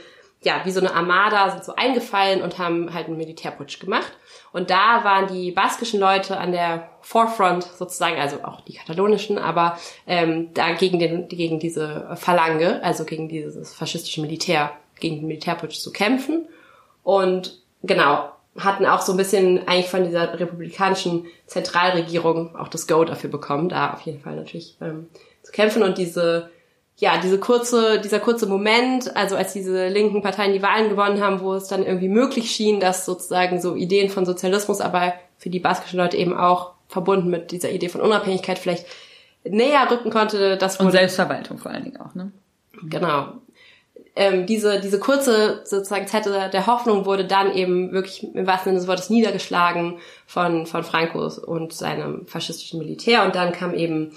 ja, 0.47 0.61
wie 0.63 0.71
so 0.71 0.79
eine 0.79 0.95
Armada 0.95 1.51
sind 1.51 1.65
so 1.65 1.75
eingefallen 1.75 2.41
und 2.41 2.57
haben 2.59 2.95
halt 2.95 3.09
einen 3.09 3.17
Militärputsch 3.17 3.81
gemacht. 3.81 4.13
Und 4.53 4.71
da 4.71 5.03
waren 5.03 5.27
die 5.27 5.51
baskischen 5.51 5.99
Leute 5.99 6.39
an 6.39 6.53
der 6.53 6.89
Forefront 7.01 7.65
sozusagen, 7.65 8.17
also 8.17 8.45
auch 8.45 8.61
die 8.61 8.75
katalonischen, 8.75 9.39
aber 9.39 9.77
ähm, 10.07 10.55
da 10.55 10.73
gegen, 10.75 11.01
den, 11.01 11.27
gegen 11.27 11.59
diese 11.59 12.15
Phalange, 12.15 12.81
also 12.85 13.05
gegen 13.05 13.29
dieses 13.29 13.75
faschistische 13.75 14.21
Militär, 14.21 14.71
gegen 15.01 15.17
den 15.17 15.27
Militärputsch 15.27 15.81
zu 15.81 15.93
kämpfen. 15.93 16.47
Und 17.03 17.61
genau, 17.83 18.31
hatten 18.57 18.87
auch 18.87 19.01
so 19.01 19.15
ein 19.15 19.19
bisschen 19.19 19.67
eigentlich 19.67 19.89
von 19.89 20.05
dieser 20.05 20.39
republikanischen 20.39 21.27
Zentralregierung 21.47 22.55
auch 22.55 22.69
das 22.69 22.87
Go 22.87 23.05
dafür 23.05 23.31
bekommen, 23.31 23.69
da 23.69 23.95
auf 23.95 24.03
jeden 24.03 24.21
Fall 24.21 24.37
natürlich 24.37 24.77
ähm, 24.81 25.09
zu 25.43 25.51
kämpfen 25.51 25.83
und 25.83 25.99
diese 25.99 26.51
ja, 26.99 27.19
diese 27.19 27.39
kurze, 27.39 28.01
dieser 28.01 28.21
kurze 28.21 28.47
Moment, 28.47 29.15
also 29.17 29.37
als 29.37 29.53
diese 29.53 29.89
linken 29.89 30.23
Parteien 30.23 30.55
die 30.55 30.63
Wahlen 30.63 30.89
gewonnen 30.89 31.21
haben, 31.21 31.41
wo 31.41 31.55
es 31.55 31.69
dann 31.69 31.85
irgendwie 31.85 32.09
möglich 32.09 32.51
schien, 32.51 32.81
dass 32.81 33.05
sozusagen 33.05 33.61
so 33.61 33.75
Ideen 33.75 34.09
von 34.09 34.25
Sozialismus, 34.25 34.81
aber 34.81 35.13
für 35.37 35.51
die 35.51 35.61
baskischen 35.61 35.99
Leute 35.99 36.17
eben 36.17 36.35
auch 36.35 36.73
verbunden 36.89 37.29
mit 37.29 37.51
dieser 37.51 37.71
Idee 37.71 37.91
von 37.91 38.01
Unabhängigkeit 38.01 38.59
vielleicht 38.59 38.87
näher 39.45 39.91
rücken 39.91 40.11
konnte, 40.11 40.57
das 40.57 40.79
Und 40.79 40.91
Selbstverwaltung 40.91 41.59
vor 41.59 41.71
allen 41.71 41.85
Dingen 41.85 42.01
auch, 42.01 42.15
ne? 42.15 42.33
Genau. 42.89 43.29
Ähm, 44.15 44.47
diese, 44.47 44.81
diese 44.81 44.99
kurze 44.99 45.61
sozusagen 45.65 46.07
Zeit 46.07 46.25
der 46.25 46.49
der 46.49 46.67
Hoffnung 46.67 47.05
wurde 47.05 47.27
dann 47.27 47.55
eben 47.55 47.93
wirklich 47.93 48.25
im 48.35 48.47
wahrsten 48.47 48.71
Sinne 48.71 48.79
des 48.79 48.89
Wortes 48.89 49.11
niedergeschlagen 49.11 49.99
von, 50.27 50.65
von 50.65 50.83
Franco 50.85 51.31
und 51.45 51.75
seinem 51.75 52.27
faschistischen 52.27 52.79
Militär. 52.79 53.25
Und 53.25 53.35
dann 53.35 53.53
kam 53.53 53.75
eben 53.75 54.13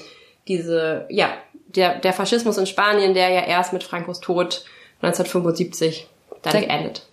diese, 0.48 1.06
ja, 1.10 1.30
der, 1.76 2.00
der 2.00 2.14
Faschismus 2.14 2.58
in 2.58 2.66
Spanien, 2.66 3.14
der 3.14 3.30
ja 3.30 3.42
erst 3.42 3.74
mit 3.74 3.84
Francos 3.84 4.20
Tod 4.20 4.64
1975 5.02 6.08
dann 6.42 6.54
Sech- 6.54 6.68
geendet 6.68 7.06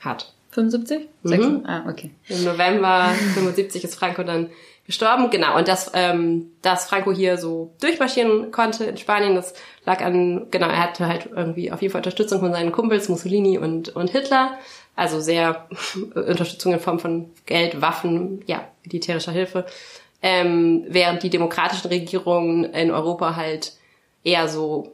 hat. 0.00 0.32
75? 0.52 1.08
Mhm. 1.22 1.28
76? 1.28 1.68
Ah, 1.68 1.84
okay. 1.88 2.10
Im 2.28 2.44
November 2.44 3.08
75 3.34 3.84
ist 3.84 3.94
Franco 3.94 4.22
dann 4.22 4.50
gestorben. 4.86 5.30
Genau, 5.30 5.56
und 5.56 5.68
dass, 5.68 5.90
ähm, 5.94 6.50
dass 6.62 6.86
Franco 6.86 7.12
hier 7.12 7.36
so 7.36 7.72
durchmarschieren 7.80 8.50
konnte 8.50 8.84
in 8.84 8.96
Spanien, 8.96 9.36
das 9.36 9.54
lag 9.84 10.00
an, 10.04 10.46
genau, 10.50 10.66
er 10.66 10.82
hatte 10.82 11.06
halt 11.06 11.28
irgendwie 11.34 11.70
auf 11.70 11.80
jeden 11.82 11.92
Fall 11.92 12.00
Unterstützung 12.00 12.40
von 12.40 12.52
seinen 12.52 12.72
Kumpels 12.72 13.08
Mussolini 13.08 13.58
und, 13.58 13.90
und 13.90 14.10
Hitler. 14.10 14.58
Also 14.96 15.20
sehr 15.20 15.68
Unterstützung 16.14 16.72
in 16.72 16.80
Form 16.80 16.98
von 16.98 17.30
Geld, 17.46 17.80
Waffen, 17.80 18.42
ja, 18.46 18.66
militärischer 18.84 19.32
Hilfe. 19.32 19.66
Ähm, 20.22 20.84
während 20.88 21.22
die 21.22 21.30
demokratischen 21.30 21.88
Regierungen 21.88 22.64
in 22.64 22.90
Europa 22.90 23.36
halt 23.36 23.72
eher 24.24 24.48
so 24.48 24.92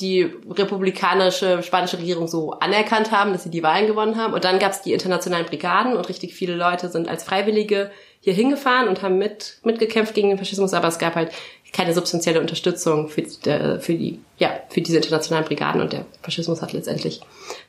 die 0.00 0.32
republikanische 0.48 1.62
spanische 1.62 1.98
Regierung 1.98 2.26
so 2.26 2.52
anerkannt 2.52 3.12
haben, 3.12 3.32
dass 3.32 3.42
sie 3.42 3.50
die 3.50 3.62
Wahlen 3.62 3.86
gewonnen 3.86 4.16
haben. 4.16 4.32
Und 4.32 4.44
dann 4.44 4.58
gab 4.58 4.72
es 4.72 4.82
die 4.82 4.92
internationalen 4.92 5.46
Brigaden 5.46 5.96
und 5.96 6.08
richtig 6.08 6.34
viele 6.34 6.56
Leute 6.56 6.88
sind 6.88 7.08
als 7.08 7.22
Freiwillige 7.22 7.90
hier 8.20 8.32
hingefahren 8.32 8.88
und 8.88 9.02
haben 9.02 9.18
mit, 9.18 9.58
mitgekämpft 9.62 10.14
gegen 10.14 10.28
den 10.28 10.38
Faschismus, 10.38 10.74
aber 10.74 10.88
es 10.88 10.98
gab 10.98 11.14
halt 11.14 11.32
keine 11.72 11.94
substanzielle 11.94 12.40
Unterstützung 12.40 13.08
für, 13.08 13.22
äh, 13.48 13.78
für 13.78 13.94
die, 13.94 14.20
ja, 14.38 14.50
für 14.68 14.80
diese 14.80 14.96
internationalen 14.96 15.46
Brigaden. 15.46 15.80
Und 15.80 15.92
der 15.92 16.04
Faschismus 16.22 16.62
hat 16.62 16.72
letztendlich, 16.72 17.20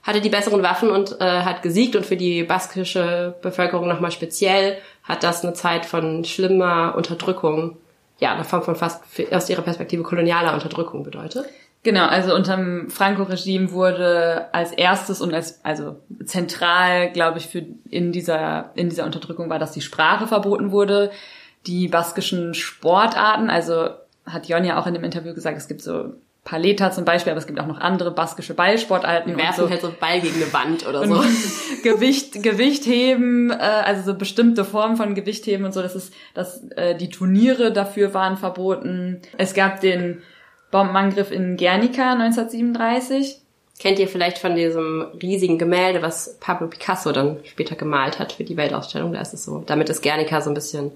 hatte 0.04 0.22
die 0.22 0.30
besseren 0.30 0.64
Waffen 0.64 0.90
und 0.90 1.20
äh, 1.22 1.42
hat 1.42 1.62
gesiegt. 1.62 1.96
Und 1.96 2.06
für 2.06 2.18
die 2.18 2.44
baskische 2.44 3.36
Bevölkerung 3.42 3.88
nochmal 3.88 4.12
speziell 4.12 4.78
hat 5.04 5.24
das 5.24 5.44
eine 5.44 5.54
Zeit 5.54 5.86
von 5.86 6.26
schlimmer 6.26 6.96
Unterdrückung, 6.98 7.78
ja, 8.22 8.34
eine 8.34 8.44
Form 8.44 8.62
von 8.62 8.76
fast 8.76 9.04
aus 9.32 9.50
ihrer 9.50 9.64
Perspektive 9.64 10.04
kolonialer 10.04 10.54
Unterdrückung 10.54 11.04
bedeutet. 11.04 11.46
Genau, 11.84 12.06
also 12.06 12.36
unter 12.36 12.56
dem 12.56 12.92
Franco-Regime 12.92 13.72
wurde 13.72 14.54
als 14.54 14.72
erstes 14.72 15.20
und 15.20 15.34
als 15.34 15.66
also 15.66 15.98
zentral, 16.24 17.12
glaube 17.12 17.40
ich, 17.40 17.48
für 17.48 17.66
in 17.90 18.12
dieser 18.12 18.70
in 18.76 18.90
dieser 18.90 19.06
Unterdrückung 19.06 19.50
war, 19.50 19.58
dass 19.58 19.72
die 19.72 19.82
Sprache 19.82 20.28
verboten 20.28 20.72
wurde, 20.72 21.10
die 21.66 21.88
baskischen 21.88 22.54
Sportarten, 22.54 23.50
also 23.50 23.90
hat 24.28 24.48
Jon 24.48 24.64
ja 24.64 24.80
auch 24.80 24.86
in 24.86 24.94
dem 24.94 25.04
Interview 25.04 25.34
gesagt, 25.34 25.58
es 25.58 25.68
gibt 25.68 25.82
so 25.82 26.14
Paleta 26.44 26.92
zum 26.92 27.06
Beispiel, 27.06 27.32
aber 27.32 27.40
es 27.40 27.46
gibt 27.46 27.60
auch 27.60 27.68
noch 27.68 27.80
andere 27.80 28.12
baskische 28.12 28.56
Ballsportarten. 28.56 29.32
Die 29.32 29.38
werfen 29.38 29.66
so. 29.66 29.70
halt 29.70 29.82
so 29.82 29.94
Ball 30.00 30.22
gegen 30.22 30.42
eine 30.42 30.52
Wand 30.52 30.88
oder 30.88 31.08
so. 31.08 31.24
Gewicht, 31.84 32.42
Gewicht 32.42 32.86
heben, 32.88 33.52
äh, 33.52 33.54
also 33.54 34.12
so 34.12 34.18
bestimmte 34.18 34.66
Formen 34.66 34.98
von 34.98 35.14
Gewichtheben 35.14 35.66
und 35.66 35.74
so. 35.74 35.84
Das 35.84 35.96
ist, 35.96 36.14
dass 36.34 36.64
äh, 36.72 36.96
die 36.96 37.10
Turniere 37.10 37.72
dafür 37.72 38.16
waren 38.16 38.38
verboten. 38.38 39.22
Es 39.38 39.54
gab 39.54 39.82
den 39.82 40.24
Bombenangriff 40.72 41.32
in 41.32 41.58
Guernica 41.58 42.14
1937. 42.14 43.38
Kennt 43.78 44.00
ihr 44.00 44.08
vielleicht 44.08 44.40
von 44.40 44.56
diesem 44.56 45.08
riesigen 45.22 45.60
Gemälde, 45.60 46.02
was 46.02 46.38
Pablo 46.40 46.68
Picasso 46.68 47.12
dann 47.12 47.40
später 47.44 47.76
gemalt 47.76 48.18
hat 48.18 48.32
für 48.32 48.44
die 48.44 48.58
Weltausstellung? 48.58 49.14
Da 49.14 49.22
ist 49.22 49.34
es 49.34 49.46
so. 49.46 49.64
Damit 49.66 49.90
ist 49.90 50.02
Guernica 50.02 50.42
so 50.42 50.50
ein 50.50 50.56
bisschen 50.56 50.92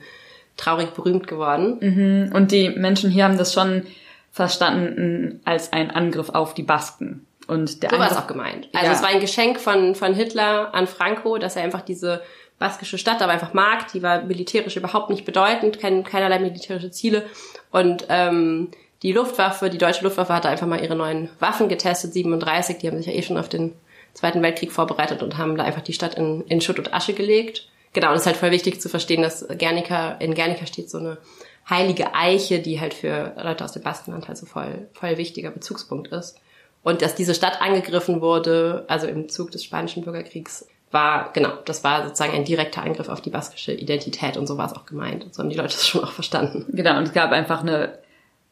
traurig 0.58 0.92
berühmt 0.92 1.28
geworden. 1.28 1.78
Mhm. 1.82 2.36
Und 2.36 2.52
die 2.52 2.70
Menschen 2.70 3.12
hier 3.12 3.26
haben 3.26 3.38
das 3.38 3.54
schon 3.54 3.84
verstanden 4.36 5.40
als 5.46 5.72
ein 5.72 5.92
Angriff 5.92 6.28
auf 6.28 6.54
die 6.54 6.64
Basken. 6.64 7.26
Und 7.48 7.82
der 7.84 7.90
so 7.90 7.98
war 7.98 8.12
es 8.12 8.18
auch 8.18 8.28
gemeint. 8.28 8.68
Also 8.74 8.88
ja. 8.88 8.92
es 8.92 9.02
war 9.02 9.08
ein 9.08 9.22
Geschenk 9.22 9.62
von, 9.62 9.96
von 9.96 10.14
Hitler 10.14 10.76
an 10.76 10.88
Franco, 10.88 11.38
dass 11.38 11.56
er 11.56 11.64
einfach 11.64 11.80
diese 11.80 12.22
baskische 12.60 12.98
Stadt 12.98 13.22
aber 13.22 13.32
einfach 13.32 13.54
mag. 13.54 13.90
Die 13.94 14.04
war 14.04 14.24
militärisch 14.24 14.76
überhaupt 14.76 15.10
nicht 15.10 15.24
bedeutend, 15.24 15.80
kein, 15.80 16.04
keinerlei 16.04 16.40
militärische 16.40 16.92
Ziele. 16.92 17.24
Und 17.72 18.08
ähm, 18.10 18.72
die 19.04 19.14
Luftwaffe, 19.14 19.70
die 19.70 19.78
deutsche 19.78 20.04
Luftwaffe 20.04 20.34
hatte 20.34 20.50
einfach 20.50 20.68
mal 20.68 20.84
ihre 20.84 20.98
neuen 20.98 21.30
Waffen 21.40 21.70
getestet, 21.70 22.12
37, 22.12 22.80
die 22.80 22.90
haben 22.90 22.98
sich 22.98 23.08
ja 23.08 23.14
eh 23.14 23.22
schon 23.22 23.38
auf 23.38 23.48
den 23.48 23.74
Zweiten 24.14 24.42
Weltkrieg 24.42 24.74
vorbereitet 24.74 25.24
und 25.24 25.38
haben 25.38 25.56
da 25.56 25.64
einfach 25.64 25.82
die 25.82 25.94
Stadt 25.94 26.16
in, 26.16 26.42
in 26.48 26.60
Schutt 26.60 26.80
und 26.80 26.94
Asche 26.94 27.14
gelegt. 27.14 27.70
Genau, 27.94 28.10
und 28.10 28.16
es 28.16 28.24
ist 28.24 28.28
halt 28.28 28.36
voll 28.36 28.52
wichtig 28.52 28.82
zu 28.82 28.90
verstehen, 28.90 29.22
dass 29.22 29.48
Guernica, 29.48 30.18
in 30.20 30.36
Guernica 30.36 30.66
steht 30.66 30.90
so 30.90 30.98
eine 30.98 31.20
heilige 31.70 32.14
Eiche, 32.14 32.60
die 32.60 32.80
halt 32.80 32.94
für 32.94 33.34
Leute 33.42 33.64
aus 33.64 33.72
dem 33.72 33.84
Baskenland 33.84 34.28
halt 34.28 34.38
so 34.38 34.46
voll, 34.46 34.88
voll 34.94 35.18
wichtiger 35.18 35.52
Bezugspunkt 35.52 36.10
ist. 36.10 36.38
Und 36.84 37.02
dass 37.02 37.16
diese 37.16 37.34
Stadt 37.34 37.62
angegriffen 37.62 38.22
wurde, 38.22 38.86
also 38.88 39.08
im 39.08 39.28
Zug 39.30 39.52
des 39.52 39.64
Spanischen 39.64 40.04
Bürgerkriegs, 40.04 40.68
war, 40.92 41.34
genau, 41.34 41.52
das 41.66 41.84
war 41.84 42.04
sozusagen 42.04 42.34
ein 42.34 42.46
direkter 42.46 42.84
Angriff 42.84 43.10
auf 43.10 43.22
die 43.22 43.32
baskische 43.32 43.74
Identität 43.74 44.38
und 44.38 44.48
so 44.48 44.58
war 44.58 44.68
es 44.68 44.74
auch 44.74 44.86
gemeint. 44.86 45.24
Und 45.26 45.34
so 45.34 45.42
haben 45.42 45.50
die 45.50 45.56
Leute 45.56 45.74
das 45.74 45.88
schon 45.88 46.04
auch 46.04 46.12
verstanden. 46.12 46.66
Genau, 46.70 46.98
und 46.98 47.08
es 47.08 47.14
gab 47.14 47.32
einfach 47.32 47.62
eine 47.62 47.98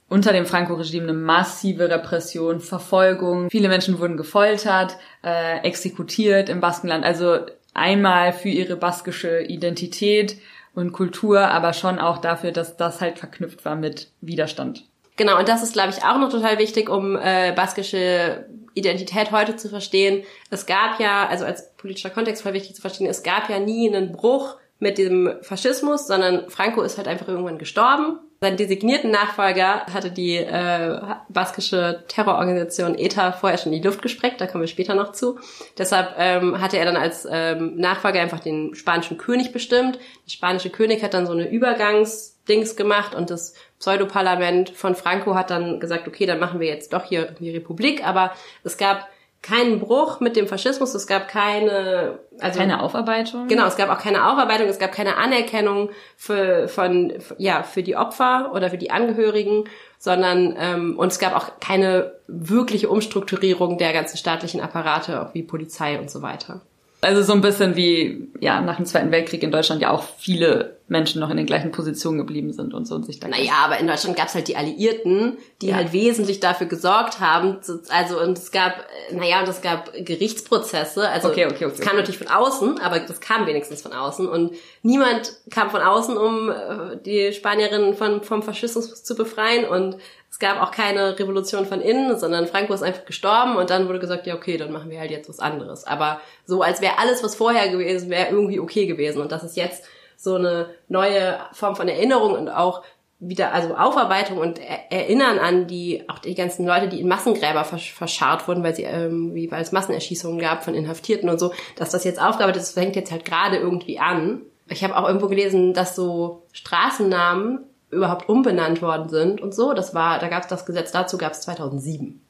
unter 0.09 0.33
dem 0.33 0.45
Franco-Regime 0.45 1.05
eine 1.05 1.13
massive 1.13 1.89
Repression, 1.89 2.59
Verfolgung. 2.59 3.49
Viele 3.49 3.67
Menschen 3.67 3.97
wurden 3.99 4.17
gefoltert, 4.17 4.97
äh, 5.23 5.59
exekutiert 5.63 6.49
im 6.49 6.59
Baskenland. 6.59 7.03
Also 7.03 7.39
einmal 7.73 8.33
für 8.33 8.49
ihre 8.49 8.75
baskische 8.75 9.41
Identität 9.41 10.37
und 10.75 10.91
Kultur, 10.91 11.39
aber 11.39 11.73
schon 11.73 11.99
auch 11.99 12.17
dafür, 12.17 12.51
dass 12.51 12.77
das 12.77 13.01
halt 13.01 13.19
verknüpft 13.19 13.65
war 13.65 13.75
mit 13.75 14.09
Widerstand. 14.21 14.85
Genau, 15.15 15.37
und 15.37 15.47
das 15.47 15.61
ist, 15.61 15.73
glaube 15.73 15.89
ich, 15.89 16.03
auch 16.03 16.17
noch 16.17 16.29
total 16.29 16.57
wichtig, 16.57 16.89
um 16.89 17.15
äh, 17.15 17.51
baskische 17.51 18.47
Identität 18.73 19.31
heute 19.31 19.55
zu 19.55 19.69
verstehen. 19.69 20.23
Es 20.49 20.65
gab 20.65 20.99
ja, 20.99 21.27
also 21.27 21.45
als 21.45 21.75
politischer 21.75 22.09
Kontext 22.09 22.41
voll 22.41 22.53
wichtig 22.53 22.75
zu 22.75 22.81
verstehen, 22.81 23.07
es 23.07 23.21
gab 23.21 23.49
ja 23.49 23.59
nie 23.59 23.87
einen 23.87 24.11
Bruch 24.11 24.57
mit 24.79 24.97
dem 24.97 25.35
Faschismus, 25.41 26.07
sondern 26.07 26.49
Franco 26.49 26.81
ist 26.81 26.97
halt 26.97 27.07
einfach 27.07 27.27
irgendwann 27.27 27.59
gestorben 27.59 28.19
seinen 28.43 28.57
designierten 28.57 29.09
Nachfolger 29.09 29.85
hatte 29.85 30.11
die 30.11 30.35
äh, 30.35 30.99
baskische 31.29 32.03
Terrororganisation 32.09 32.99
ETA 32.99 33.31
vorher 33.31 33.57
schon 33.57 33.71
in 33.71 33.81
die 33.81 33.87
Luft 33.87 34.01
gesprengt, 34.01 34.41
da 34.41 34.47
kommen 34.47 34.63
wir 34.63 34.67
später 34.67 34.95
noch 34.95 35.13
zu. 35.13 35.39
Deshalb 35.77 36.15
ähm, 36.17 36.59
hatte 36.59 36.77
er 36.77 36.83
dann 36.83 36.97
als 36.97 37.25
ähm, 37.31 37.77
Nachfolger 37.77 38.19
einfach 38.19 38.41
den 38.41 38.75
spanischen 38.75 39.17
König 39.17 39.53
bestimmt. 39.53 39.95
Der 40.25 40.31
spanische 40.31 40.69
König 40.69 41.01
hat 41.03 41.13
dann 41.13 41.25
so 41.25 41.31
eine 41.31 41.49
Übergangsdings 41.49 42.75
gemacht 42.75 43.15
und 43.15 43.29
das 43.29 43.55
Pseudoparlament 43.79 44.71
von 44.71 44.95
Franco 44.95 45.35
hat 45.35 45.49
dann 45.49 45.79
gesagt, 45.79 46.09
okay, 46.09 46.25
dann 46.25 46.39
machen 46.39 46.59
wir 46.59 46.67
jetzt 46.67 46.91
doch 46.91 47.05
hier 47.05 47.31
die 47.39 47.51
Republik, 47.51 48.05
aber 48.05 48.33
es 48.65 48.77
gab 48.77 49.07
keinen 49.43 49.79
Bruch 49.79 50.21
mit 50.21 50.37
dem 50.37 50.47
Faschismus, 50.47 50.95
es 50.95 51.05
gab 51.05 51.27
keine, 51.27 52.17
also 52.39 52.57
keine 52.57 52.81
Aufarbeitung. 52.81 53.47
Genau, 53.49 53.67
es 53.67 53.75
gab 53.75 53.89
auch 53.89 54.01
keine 54.01 54.31
Aufarbeitung, 54.31 54.67
es 54.69 54.79
gab 54.79 54.93
keine 54.93 55.17
Anerkennung 55.17 55.89
für 56.15 56.69
von 56.69 57.13
ja 57.37 57.61
für 57.61 57.83
die 57.83 57.97
Opfer 57.97 58.51
oder 58.53 58.69
für 58.69 58.77
die 58.77 58.89
Angehörigen, 58.89 59.65
sondern 59.99 60.55
ähm, 60.57 60.97
und 60.97 61.11
es 61.11 61.19
gab 61.19 61.35
auch 61.35 61.59
keine 61.59 62.13
wirkliche 62.27 62.89
Umstrukturierung 62.89 63.77
der 63.77 63.91
ganzen 63.91 64.15
staatlichen 64.17 64.61
Apparate, 64.61 65.21
auch 65.21 65.33
wie 65.33 65.43
Polizei 65.43 65.99
und 65.99 66.09
so 66.09 66.21
weiter. 66.21 66.61
Also 67.01 67.21
so 67.21 67.33
ein 67.33 67.41
bisschen 67.41 67.75
wie 67.75 68.29
ja 68.39 68.61
nach 68.61 68.77
dem 68.77 68.85
Zweiten 68.85 69.11
Weltkrieg 69.11 69.43
in 69.43 69.51
Deutschland 69.51 69.81
ja 69.81 69.91
auch 69.91 70.03
viele 70.17 70.77
Menschen 70.87 71.21
noch 71.21 71.29
in 71.29 71.37
den 71.37 71.45
gleichen 71.45 71.71
Positionen 71.71 72.17
geblieben 72.17 72.51
sind 72.51 72.73
und 72.73 72.85
so 72.85 72.95
und 72.95 73.05
sich 73.05 73.19
da. 73.19 73.29
Naja, 73.29 73.53
aber 73.63 73.79
in 73.79 73.87
Deutschland 73.87 74.17
gab 74.17 74.27
es 74.27 74.35
halt 74.35 74.49
die 74.49 74.57
Alliierten, 74.57 75.37
die 75.61 75.67
ja. 75.67 75.75
halt 75.75 75.93
wesentlich 75.93 76.41
dafür 76.41 76.67
gesorgt 76.67 77.21
haben. 77.21 77.59
Also 77.89 78.19
und 78.21 78.37
es 78.37 78.51
gab, 78.51 78.85
naja, 79.11 79.41
und 79.41 79.47
es 79.47 79.61
gab 79.61 79.93
Gerichtsprozesse. 79.93 81.07
Also 81.07 81.29
okay, 81.29 81.45
okay, 81.45 81.65
okay, 81.65 81.73
es 81.73 81.79
kam 81.79 81.95
natürlich 81.95 82.17
von 82.17 82.27
außen, 82.27 82.79
aber 82.81 82.99
das 82.99 83.21
kam 83.21 83.47
wenigstens 83.47 83.81
von 83.81 83.93
außen. 83.93 84.27
Und 84.27 84.55
niemand 84.81 85.33
kam 85.49 85.69
von 85.69 85.81
außen, 85.81 86.17
um 86.17 86.49
äh, 86.49 86.97
die 87.05 87.31
Spanierinnen 87.31 87.93
von, 87.93 88.21
vom 88.21 88.43
Faschismus 88.43 89.03
zu 89.03 89.15
befreien. 89.15 89.65
Und 89.65 89.97
es 90.29 90.39
gab 90.39 90.61
auch 90.61 90.71
keine 90.71 91.17
Revolution 91.17 91.65
von 91.65 91.79
innen, 91.79 92.19
sondern 92.19 92.47
Franco 92.47 92.73
ist 92.73 92.83
einfach 92.83 93.05
gestorben 93.05 93.55
und 93.55 93.69
dann 93.69 93.87
wurde 93.87 93.99
gesagt, 93.99 94.27
ja 94.27 94.35
okay, 94.35 94.57
dann 94.57 94.71
machen 94.71 94.89
wir 94.89 94.99
halt 94.99 95.11
jetzt 95.11 95.29
was 95.29 95.39
anderes. 95.39 95.85
Aber 95.85 96.19
so, 96.45 96.61
als 96.61 96.81
wäre 96.81 96.97
alles, 96.97 97.23
was 97.23 97.35
vorher 97.35 97.69
gewesen 97.69 98.09
wäre, 98.09 98.31
irgendwie 98.31 98.59
okay 98.59 98.85
gewesen. 98.85 99.21
Und 99.21 99.31
das 99.31 99.43
ist 99.43 99.55
jetzt 99.55 99.83
so 100.23 100.35
eine 100.35 100.69
neue 100.87 101.37
Form 101.51 101.75
von 101.75 101.87
Erinnerung 101.87 102.33
und 102.33 102.49
auch 102.49 102.83
wieder, 103.19 103.53
also 103.53 103.75
Aufarbeitung 103.75 104.37
und 104.37 104.59
Erinnern 104.59 105.39
an 105.39 105.67
die, 105.67 106.03
auch 106.09 106.19
die 106.19 106.35
ganzen 106.35 106.65
Leute, 106.65 106.87
die 106.87 106.99
in 106.99 107.07
Massengräber 107.07 107.63
verscharrt 107.63 108.47
wurden, 108.47 108.63
weil 108.63 108.75
sie 108.75 108.83
irgendwie, 108.83 109.51
weil 109.51 109.61
es 109.61 109.71
Massenerschießungen 109.71 110.39
gab 110.39 110.63
von 110.63 110.75
Inhaftierten 110.75 111.29
und 111.29 111.39
so, 111.39 111.53
dass 111.75 111.91
das 111.91 112.03
jetzt 112.03 112.21
Aufgabe 112.21 112.51
ist, 112.51 112.59
das 112.59 112.71
fängt 112.71 112.95
jetzt 112.95 113.11
halt 113.11 113.25
gerade 113.25 113.57
irgendwie 113.57 113.99
an. 113.99 114.41
Ich 114.67 114.83
habe 114.83 114.95
auch 114.97 115.07
irgendwo 115.07 115.27
gelesen, 115.27 115.73
dass 115.73 115.95
so 115.95 116.43
Straßennamen 116.53 117.59
überhaupt 117.91 118.27
umbenannt 118.27 118.81
worden 118.81 119.09
sind 119.09 119.41
und 119.41 119.53
so. 119.53 119.73
Das 119.73 119.93
war, 119.93 120.19
da 120.19 120.27
gab 120.27 120.43
es 120.43 120.47
das 120.47 120.65
Gesetz 120.65 120.91
dazu, 120.91 121.17
gab 121.17 121.33
es 121.33 121.41
2007. 121.41 122.21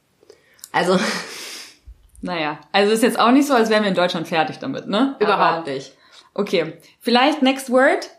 Also. 0.71 0.99
Naja, 2.21 2.59
also 2.71 2.93
ist 2.93 3.03
jetzt 3.03 3.19
auch 3.19 3.31
nicht 3.31 3.47
so, 3.47 3.53
als 3.53 3.69
wären 3.69 3.83
wir 3.83 3.89
in 3.89 3.95
Deutschland 3.95 4.27
fertig 4.27 4.57
damit, 4.59 4.87
ne? 4.87 5.15
Überhaupt 5.19 5.67
Aber, 5.67 5.71
nicht. 5.71 5.93
Okay, 6.34 6.73
vielleicht 6.99 7.41
next 7.41 7.69
word. 7.69 8.09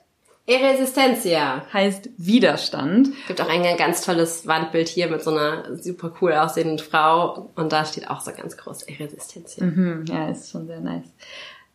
Irresistencia. 0.46 1.64
Heißt 1.72 2.10
Widerstand. 2.18 3.08
Gibt 3.26 3.40
auch 3.40 3.48
ein 3.48 3.62
ganz 3.78 4.02
tolles 4.02 4.46
Wandbild 4.46 4.88
hier 4.88 5.08
mit 5.08 5.22
so 5.22 5.30
einer 5.30 5.76
super 5.78 6.12
cool 6.20 6.32
aussehenden 6.32 6.78
Frau 6.78 7.50
und 7.54 7.72
da 7.72 7.84
steht 7.86 8.10
auch 8.10 8.20
so 8.20 8.30
ganz 8.32 8.56
groß 8.56 8.86
Irresistencia. 8.88 9.64
Mhm, 9.64 10.04
ja, 10.06 10.28
ist 10.28 10.50
schon 10.50 10.66
sehr 10.66 10.80
nice. 10.80 11.06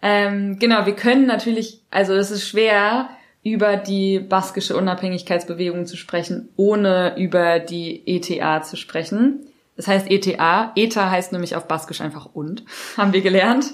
Ähm, 0.02 0.60
genau, 0.60 0.86
wir 0.86 0.96
können 0.96 1.26
natürlich, 1.26 1.82
also 1.90 2.14
es 2.14 2.30
ist 2.30 2.48
schwer, 2.48 3.10
über 3.44 3.76
die 3.76 4.20
baskische 4.20 4.78
Unabhängigkeitsbewegung 4.78 5.86
zu 5.86 5.98
sprechen, 5.98 6.50
ohne 6.56 7.18
über 7.18 7.60
die 7.60 8.04
ETA 8.06 8.62
zu 8.62 8.76
sprechen. 8.76 9.48
Das 9.76 9.88
heißt 9.88 10.12
ETA. 10.12 10.74
ETA 10.76 11.10
heißt 11.10 11.32
nämlich 11.32 11.56
auf 11.56 11.68
Baskisch 11.68 12.02
einfach 12.02 12.28
und, 12.34 12.66
haben 12.98 13.14
wir 13.14 13.22
gelernt. 13.22 13.74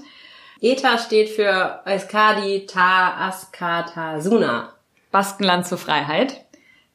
ETA 0.61 0.97
steht 0.97 1.29
für 1.29 1.81
Euskadi 1.85 2.65
Ta 2.65 3.27
Askata 3.27 4.19
Suna. 4.21 4.73
Baskenland 5.11 5.65
zur 5.65 5.77
Freiheit. 5.77 6.45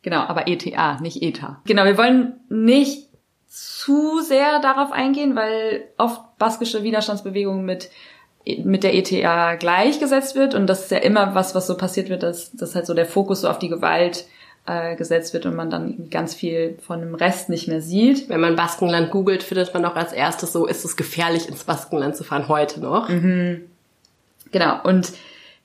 Genau, 0.02 0.20
aber 0.20 0.48
ETA, 0.48 1.00
nicht 1.00 1.22
ETA. 1.22 1.60
Genau, 1.66 1.84
wir 1.84 1.98
wollen 1.98 2.40
nicht 2.48 3.08
zu 3.48 4.20
sehr 4.20 4.60
darauf 4.60 4.92
eingehen, 4.92 5.36
weil 5.36 5.88
oft 5.98 6.38
baskische 6.38 6.82
Widerstandsbewegungen 6.82 7.64
mit 7.64 7.90
mit 8.64 8.84
der 8.84 8.94
ETA 8.94 9.56
gleichgesetzt 9.56 10.34
wird 10.34 10.54
und 10.54 10.66
das 10.66 10.84
ist 10.84 10.90
ja 10.90 10.98
immer 10.98 11.34
was, 11.34 11.54
was 11.54 11.66
so 11.66 11.76
passiert 11.76 12.08
wird, 12.08 12.22
dass, 12.22 12.50
dass 12.52 12.74
halt 12.74 12.86
so 12.86 12.94
der 12.94 13.04
Fokus 13.04 13.42
so 13.42 13.50
auf 13.50 13.58
die 13.58 13.68
Gewalt 13.68 14.24
äh, 14.66 14.96
gesetzt 14.96 15.34
wird 15.34 15.46
und 15.46 15.56
man 15.56 15.70
dann 15.70 16.10
ganz 16.10 16.34
viel 16.34 16.78
von 16.86 17.00
dem 17.00 17.14
Rest 17.14 17.48
nicht 17.48 17.68
mehr 17.68 17.80
sieht. 17.80 18.28
Wenn 18.28 18.40
man 18.40 18.56
Baskenland 18.56 19.10
googelt, 19.10 19.42
findet 19.42 19.72
man 19.74 19.84
auch 19.84 19.96
als 19.96 20.12
erstes 20.12 20.52
so, 20.52 20.66
ist 20.66 20.84
es 20.84 20.96
gefährlich, 20.96 21.48
ins 21.48 21.64
Baskenland 21.64 22.16
zu 22.16 22.24
fahren 22.24 22.48
heute 22.48 22.80
noch. 22.80 23.08
Mhm. 23.08 23.62
Genau. 24.52 24.82
Und 24.82 25.12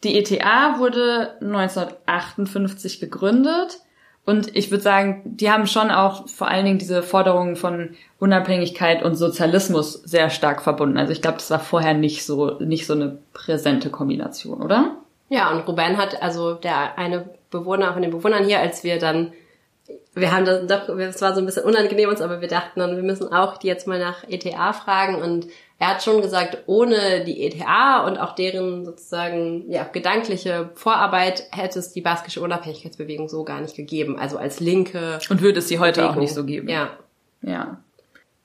die 0.03 0.17
ETA 0.17 0.79
wurde 0.79 1.35
1958 1.41 2.99
gegründet 2.99 3.79
Und 4.25 4.55
ich 4.55 4.71
würde 4.71 4.83
sagen, 4.83 5.21
die 5.25 5.51
haben 5.51 5.67
schon 5.67 5.91
auch 5.91 6.27
vor 6.27 6.47
allen 6.47 6.65
Dingen 6.65 6.79
diese 6.79 7.03
Forderungen 7.03 7.55
von 7.55 7.95
Unabhängigkeit 8.19 9.03
und 9.03 9.15
Sozialismus 9.15 9.93
sehr 9.93 10.31
stark 10.31 10.63
verbunden. 10.63 10.97
Also 10.97 11.11
ich 11.11 11.21
glaube, 11.21 11.37
das 11.37 11.51
war 11.51 11.59
vorher 11.59 11.93
nicht 11.93 12.25
so, 12.25 12.57
nicht 12.59 12.87
so 12.87 12.93
eine 12.93 13.19
präsente 13.33 13.91
Kombination, 13.91 14.63
oder? 14.63 14.97
Ja, 15.29 15.51
und 15.51 15.67
Ruben 15.67 15.97
hat, 15.97 16.21
also 16.23 16.55
der 16.55 16.97
eine 16.97 17.29
Bewohner 17.49 17.93
von 17.93 18.01
den 18.01 18.11
Bewohnern 18.11 18.45
hier, 18.45 18.59
als 18.59 18.83
wir 18.83 18.99
dann, 18.99 19.33
wir 20.13 20.31
haben 20.31 20.45
das 20.45 20.65
doch, 20.67 20.89
es 20.97 21.21
war 21.21 21.33
so 21.33 21.39
ein 21.39 21.45
bisschen 21.45 21.63
unangenehm 21.63 22.09
uns, 22.09 22.21
aber 22.21 22.41
wir 22.41 22.47
dachten 22.47 22.79
dann, 22.79 22.95
wir 22.95 23.03
müssen 23.03 23.31
auch 23.31 23.57
die 23.57 23.67
jetzt 23.67 23.87
mal 23.87 23.99
nach 23.99 24.23
ETA 24.27 24.73
fragen 24.73 25.21
und 25.21 25.47
er 25.77 25.89
hat 25.89 26.03
schon 26.03 26.21
gesagt, 26.21 26.59
ohne 26.67 27.25
die 27.25 27.45
ETA 27.45 28.05
und 28.05 28.17
auch 28.17 28.33
deren 28.33 28.85
sozusagen 28.85 29.69
ja, 29.69 29.83
gedankliche 29.83 30.69
Vorarbeit 30.75 31.43
hätte 31.51 31.79
es 31.79 31.91
die 31.91 32.01
baskische 32.01 32.41
Unabhängigkeitsbewegung 32.41 33.27
so 33.27 33.43
gar 33.43 33.59
nicht 33.59 33.75
gegeben. 33.75 34.17
Also 34.17 34.37
als 34.37 34.61
linke. 34.61 35.19
Und 35.29 35.41
würde 35.41 35.59
es 35.59 35.67
sie 35.67 35.79
heute 35.79 35.99
Bewegung. 35.99 36.15
auch 36.15 36.19
nicht 36.21 36.33
so 36.33 36.45
geben. 36.45 36.69
Ja. 36.69 36.91
Ja. 37.41 37.81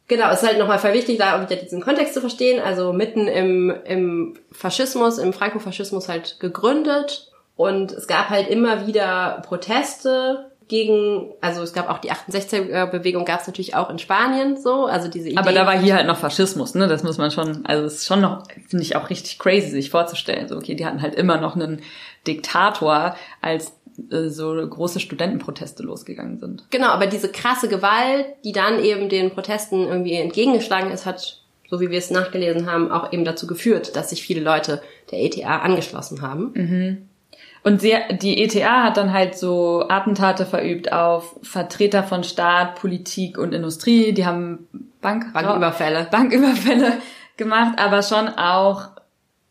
Genau, 0.09 0.29
es 0.31 0.43
ist 0.43 0.49
halt 0.49 0.59
nochmal 0.59 0.81
voll 0.81 0.93
wichtig, 0.93 1.19
da 1.19 1.41
wieder 1.41 1.63
diesen 1.63 1.81
Kontext 1.81 2.15
zu 2.15 2.21
verstehen. 2.21 2.61
Also 2.61 2.93
mitten 2.93 3.29
im, 3.29 3.73
im 3.85 4.37
Faschismus, 4.51 5.19
im 5.19 5.33
Frankofaschismus 5.33 6.09
halt 6.09 6.41
gegründet. 6.41 7.30
Und 7.61 7.93
es 7.93 8.07
gab 8.07 8.31
halt 8.31 8.49
immer 8.49 8.87
wieder 8.87 9.43
Proteste 9.47 10.51
gegen, 10.69 11.31
also 11.43 11.61
es 11.61 11.75
gab 11.75 11.91
auch 11.91 11.99
die 11.99 12.11
68er-Bewegung, 12.11 13.27
gab 13.27 13.43
es 13.43 13.47
natürlich 13.47 13.75
auch 13.75 13.91
in 13.91 13.99
Spanien 13.99 14.57
so, 14.57 14.87
also 14.87 15.09
diese 15.09 15.29
Idee. 15.29 15.37
Aber 15.37 15.53
da 15.53 15.67
war 15.67 15.79
hier 15.79 15.97
halt 15.97 16.07
noch 16.07 16.17
Faschismus, 16.17 16.75
ne? 16.75 16.89
Das 16.89 17.03
muss 17.03 17.19
man 17.19 17.31
schon, 17.31 17.67
also 17.67 17.85
es 17.85 17.97
ist 17.97 18.07
schon 18.07 18.23
noch, 18.23 18.45
finde 18.67 18.83
ich 18.83 18.97
auch 18.97 19.11
richtig 19.11 19.39
crazy, 19.39 19.69
sich 19.69 19.91
vorzustellen. 19.91 20.49
So, 20.49 20.57
okay, 20.57 20.75
die 20.75 20.87
hatten 20.87 21.03
halt 21.03 21.15
immer 21.15 21.39
noch 21.39 21.55
einen 21.55 21.83
Diktator, 22.27 23.15
als 23.43 23.75
äh, 24.11 24.31
so 24.31 24.55
große 24.55 24.99
Studentenproteste 24.99 25.83
losgegangen 25.83 26.39
sind. 26.39 26.65
Genau, 26.71 26.89
aber 26.89 27.09
diese 27.09 27.29
krasse 27.29 27.69
Gewalt, 27.69 28.25
die 28.43 28.53
dann 28.53 28.83
eben 28.83 29.11
den 29.11 29.33
Protesten 29.33 29.87
irgendwie 29.87 30.15
entgegengeschlagen 30.15 30.91
ist, 30.93 31.05
hat, 31.05 31.43
so 31.69 31.79
wie 31.79 31.91
wir 31.91 31.99
es 31.99 32.11
nachgelesen 32.11 32.71
haben, 32.71 32.91
auch 32.91 33.13
eben 33.13 33.27
dazu 33.27 33.47
geführt, 33.47 33.97
dass 33.97 34.09
sich 34.09 34.23
viele 34.23 34.41
Leute 34.41 34.81
der 35.11 35.19
ETA 35.21 35.59
angeschlossen 35.59 36.23
haben. 36.23 37.10
Und 37.63 37.81
sie, 37.81 37.95
die 38.23 38.43
ETA 38.43 38.85
hat 38.85 38.97
dann 38.97 39.13
halt 39.13 39.37
so 39.37 39.85
Attentate 39.89 40.47
verübt 40.47 40.93
auf 40.93 41.37
Vertreter 41.43 42.03
von 42.03 42.25
Staat, 42.25 42.77
Politik 42.77 43.37
und 43.37 43.53
Industrie. 43.53 44.13
Die 44.13 44.25
haben 44.25 44.67
Bank 45.03 45.33
Banküberfälle. 45.33 46.07
Banküberfälle 46.11 46.95
gemacht, 47.37 47.79
aber 47.79 48.03
schon 48.03 48.29
auch 48.29 48.89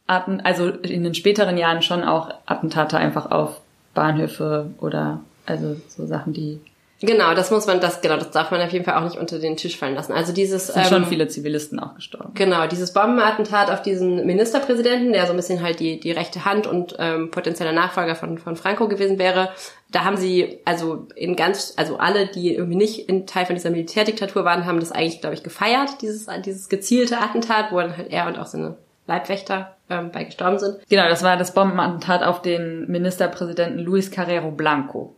Atten, 0.07 0.41
also 0.41 0.70
in 0.70 1.03
den 1.03 1.14
späteren 1.14 1.57
Jahren 1.57 1.84
schon 1.84 2.03
auch 2.03 2.32
Attentate 2.47 2.97
einfach 2.97 3.30
auf 3.30 3.62
Bahnhöfe 3.93 4.72
oder 4.80 5.20
also 5.45 5.76
so 5.88 6.07
Sachen, 6.07 6.34
die 6.34 6.60
Genau, 7.02 7.34
das 7.34 7.50
muss 7.50 7.66
man, 7.66 7.80
das, 7.80 8.02
genau, 8.02 8.18
das 8.18 8.32
darf 8.32 8.52
man 8.52 8.62
auf 8.62 8.72
jeden 8.72 8.84
Fall 8.84 8.95
auch 8.95 9.04
nicht 9.04 9.18
unter 9.18 9.39
den 9.39 9.56
Tisch 9.56 9.78
fallen 9.78 9.95
lassen. 9.95 10.12
Also 10.12 10.34
dieses, 10.34 10.68
sind 10.68 10.86
schon 10.88 11.06
viele 11.06 11.28
Zivilisten 11.28 11.80
auch 11.80 11.95
gestorben. 11.95 12.34
Genau, 12.34 12.68
dieses 12.68 12.93
Bombenattentat 12.93 13.72
auf 13.72 13.82
diesen 13.82 14.26
Ministerpräsidenten, 14.26 15.14
der 15.14 15.26
so 15.26 15.32
ein 15.32 15.38
bisschen 15.38 15.62
halt 15.62 15.80
die, 15.80 16.00
die 16.00 16.12
rechte 16.12 16.43
Hand 16.43 16.68
und 16.68 16.95
ähm, 17.00 17.32
potenzieller 17.32 17.72
Nachfolger 17.72 18.16
von, 18.16 18.38
von 18.38 18.58
Franco 18.58 18.88
gewesen 18.89 19.18
wäre, 19.18 19.50
da 19.91 20.04
haben 20.04 20.18
sie, 20.18 20.60
also 20.66 21.08
in 21.16 21.36
ganz, 21.36 21.74
also 21.78 21.97
alle, 21.97 22.28
die 22.28 22.54
irgendwie 22.54 22.78
nicht 22.78 23.10
in 23.10 23.26
Teil 23.26 23.45
von 23.45 23.56
dieser 23.56 23.72
Militärdiktatur 23.72 24.43
waren, 24.45 24.66
haben 24.66 24.80
das 24.80 24.91
eigentlich, 24.91 25.22
glaube 25.22 25.36
ich, 25.36 25.43
gefeiert, 25.43 26.02
dieses, 26.02 26.28
dieses 26.45 26.70
gezielte 26.70 27.20
Attentat, 27.20 27.72
wo 27.72 27.80
dann 27.80 27.95
halt 27.95 28.12
er 28.12 28.28
und 28.28 28.38
auch 28.38 28.45
seine 28.45 28.78
Leibwächter 29.08 29.76
ähm, 29.89 30.12
bei 30.12 30.26
gestorben 30.26 30.60
sind. 30.60 30.78
Genau, 30.89 31.08
das 31.10 31.24
war 31.24 31.38
das 31.38 31.54
Bombenattentat 31.54 32.24
auf 32.24 32.41
den 32.41 32.89
Ministerpräsidenten 32.91 33.80
Luis 33.80 34.12
Carrero 34.12 34.52
Blanco. 34.52 35.16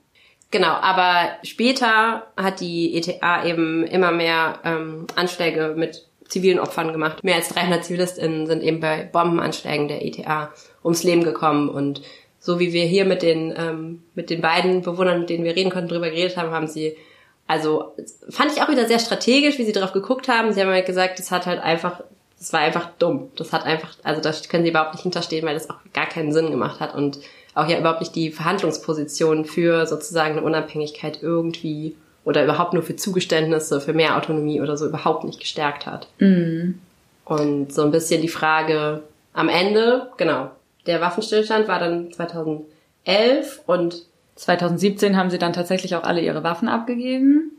Genau, 0.52 0.68
aber 0.68 1.30
später 1.44 2.28
hat 2.36 2.60
die 2.60 2.96
ETA 2.96 3.46
eben 3.46 3.86
immer 3.86 4.12
mehr 4.12 4.60
ähm, 4.66 5.08
Anschläge 5.16 5.74
mit 5.78 6.08
zivilen 6.28 6.60
Opfern 6.60 6.92
gemacht. 6.92 7.24
Mehr 7.24 7.36
als 7.36 7.50
300 7.50 7.84
ZivilistInnen 7.84 8.48
sind 8.48 8.62
eben 8.62 8.80
bei 8.80 9.04
Bombenanschlägen 9.04 9.88
der 9.88 10.06
ETA 10.06 10.52
ums 10.84 11.04
Leben 11.04 11.24
gekommen 11.24 11.70
und 11.70 12.02
so 12.40 12.60
wie 12.60 12.74
wir 12.74 12.86
hier 12.86 13.06
mit 13.06 13.22
den 13.22 13.54
ähm, 13.56 14.04
mit 14.16 14.30
den 14.30 14.42
beiden 14.42 14.82
Bewohnern, 14.82 15.22
mit 15.22 15.30
denen 15.30 15.44
wir 15.44 15.56
reden 15.56 15.70
konnten, 15.70 15.90
drüber 15.90 16.10
geredet 16.10 16.38
haben, 16.38 16.52
haben 16.52 16.68
sie 16.68 16.98
also 17.48 17.94
fand 18.30 18.54
ich 18.54 18.62
auch 18.62 18.70
wieder 18.70 18.88
sehr 18.88 19.00
strategisch, 19.00 19.58
wie 19.58 19.66
sie 19.66 19.74
darauf 19.74 19.92
geguckt 19.92 20.30
haben. 20.30 20.54
Sie 20.54 20.62
haben 20.62 20.70
halt 20.70 20.86
gesagt, 20.86 21.20
das 21.20 21.32
hat 21.32 21.46
halt 21.46 21.62
einfach, 21.62 22.02
das 22.38 22.54
war 22.54 22.62
einfach 22.62 22.92
dumm. 22.98 23.30
Das 23.36 23.52
hat 23.52 23.66
einfach, 23.66 23.90
also 24.04 24.22
da 24.22 24.32
können 24.48 24.64
sie 24.64 24.70
überhaupt 24.70 24.94
nicht 24.94 25.04
hinterstehen, 25.04 25.46
weil 25.46 25.56
das 25.56 25.70
auch 25.70 25.80
gar 25.94 26.06
keinen 26.06 26.32
Sinn 26.32 26.50
gemacht 26.50 26.80
hat 26.80 26.96
und 26.96 27.20
auch 27.54 27.68
ja 27.68 27.80
überhaupt 27.80 28.00
nicht 28.00 28.16
die 28.16 28.32
Verhandlungsposition 28.32 29.46
für 29.46 29.86
sozusagen 29.86 30.38
eine 30.38 30.46
Unabhängigkeit 30.46 31.22
irgendwie 31.22 31.96
oder 32.24 32.44
überhaupt 32.44 32.74
nur 32.74 32.84
für 32.84 32.96
Zugeständnisse, 32.96 33.82
für 33.82 33.94
mehr 33.94 34.18
Autonomie 34.18 34.62
oder 34.62 34.78
so 34.78 34.88
überhaupt 34.88 35.24
nicht 35.24 35.40
gestärkt 35.40 35.86
hat. 35.86 36.08
Und 37.26 37.74
so 37.74 37.82
ein 37.82 37.92
bisschen 37.92 38.22
die 38.22 38.28
Frage 38.28 39.04
am 39.34 39.50
Ende, 39.50 40.10
genau, 40.18 40.52
der 40.86 41.02
Waffenstillstand 41.02 41.68
war 41.68 41.80
dann 41.80 42.12
2011 42.12 43.62
und 43.66 44.04
2017 44.36 45.18
haben 45.18 45.30
sie 45.30 45.38
dann 45.38 45.54
tatsächlich 45.54 45.96
auch 45.96 46.04
alle 46.04 46.22
ihre 46.22 46.44
Waffen 46.44 46.68
abgegeben. 46.68 47.52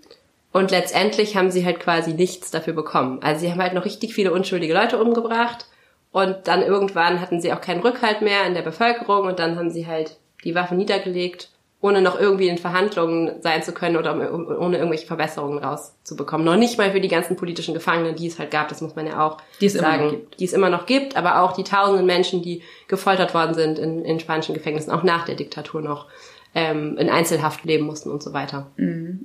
Und 0.52 0.70
letztendlich 0.70 1.36
haben 1.36 1.50
sie 1.50 1.64
halt 1.64 1.80
quasi 1.80 2.12
nichts 2.12 2.50
dafür 2.50 2.74
bekommen. 2.74 3.20
Also 3.22 3.40
sie 3.40 3.50
haben 3.50 3.62
halt 3.62 3.72
noch 3.72 3.84
richtig 3.84 4.14
viele 4.14 4.32
unschuldige 4.32 4.74
Leute 4.74 5.02
umgebracht 5.02 5.66
und 6.12 6.36
dann 6.44 6.62
irgendwann 6.62 7.20
hatten 7.20 7.40
sie 7.40 7.52
auch 7.52 7.60
keinen 7.60 7.80
Rückhalt 7.80 8.22
mehr 8.22 8.46
in 8.46 8.54
der 8.54 8.62
Bevölkerung 8.62 9.26
und 9.26 9.38
dann 9.38 9.56
haben 9.56 9.70
sie 9.70 9.86
halt 9.86 10.18
die 10.44 10.54
Waffen 10.54 10.76
niedergelegt, 10.76 11.48
ohne 11.80 12.00
noch 12.00 12.20
irgendwie 12.20 12.48
in 12.48 12.58
Verhandlungen 12.58 13.42
sein 13.42 13.62
zu 13.62 13.72
können 13.72 13.96
oder 13.96 14.12
um, 14.32 14.46
ohne 14.46 14.76
irgendwelche 14.76 15.06
Verbesserungen 15.06 15.58
rauszubekommen. 15.58 16.44
Noch 16.44 16.56
nicht 16.56 16.78
mal 16.78 16.92
für 16.92 17.00
die 17.00 17.08
ganzen 17.08 17.36
politischen 17.36 17.74
Gefangenen, 17.74 18.14
die 18.14 18.28
es 18.28 18.38
halt 18.38 18.50
gab, 18.50 18.68
das 18.68 18.80
muss 18.82 18.94
man 18.94 19.06
ja 19.06 19.26
auch 19.26 19.38
Die 19.60 19.66
es 19.66 19.74
immer 19.74 19.88
sagen, 19.88 20.04
noch 20.04 20.10
gibt. 20.10 20.40
die 20.40 20.44
es 20.44 20.52
immer 20.52 20.70
noch 20.70 20.86
gibt, 20.86 21.16
aber 21.16 21.42
auch 21.42 21.52
die 21.52 21.64
tausenden 21.64 22.06
Menschen, 22.06 22.42
die 22.42 22.62
gefoltert 22.86 23.34
worden 23.34 23.54
sind 23.54 23.78
in, 23.78 24.04
in 24.04 24.20
spanischen 24.20 24.54
Gefängnissen, 24.54 24.92
auch 24.92 25.02
nach 25.02 25.24
der 25.24 25.34
Diktatur 25.34 25.80
noch 25.80 26.06
ähm, 26.54 26.98
in 26.98 27.08
Einzelhaft 27.08 27.64
leben 27.64 27.86
mussten 27.86 28.10
und 28.10 28.22
so 28.22 28.32
weiter. 28.32 28.70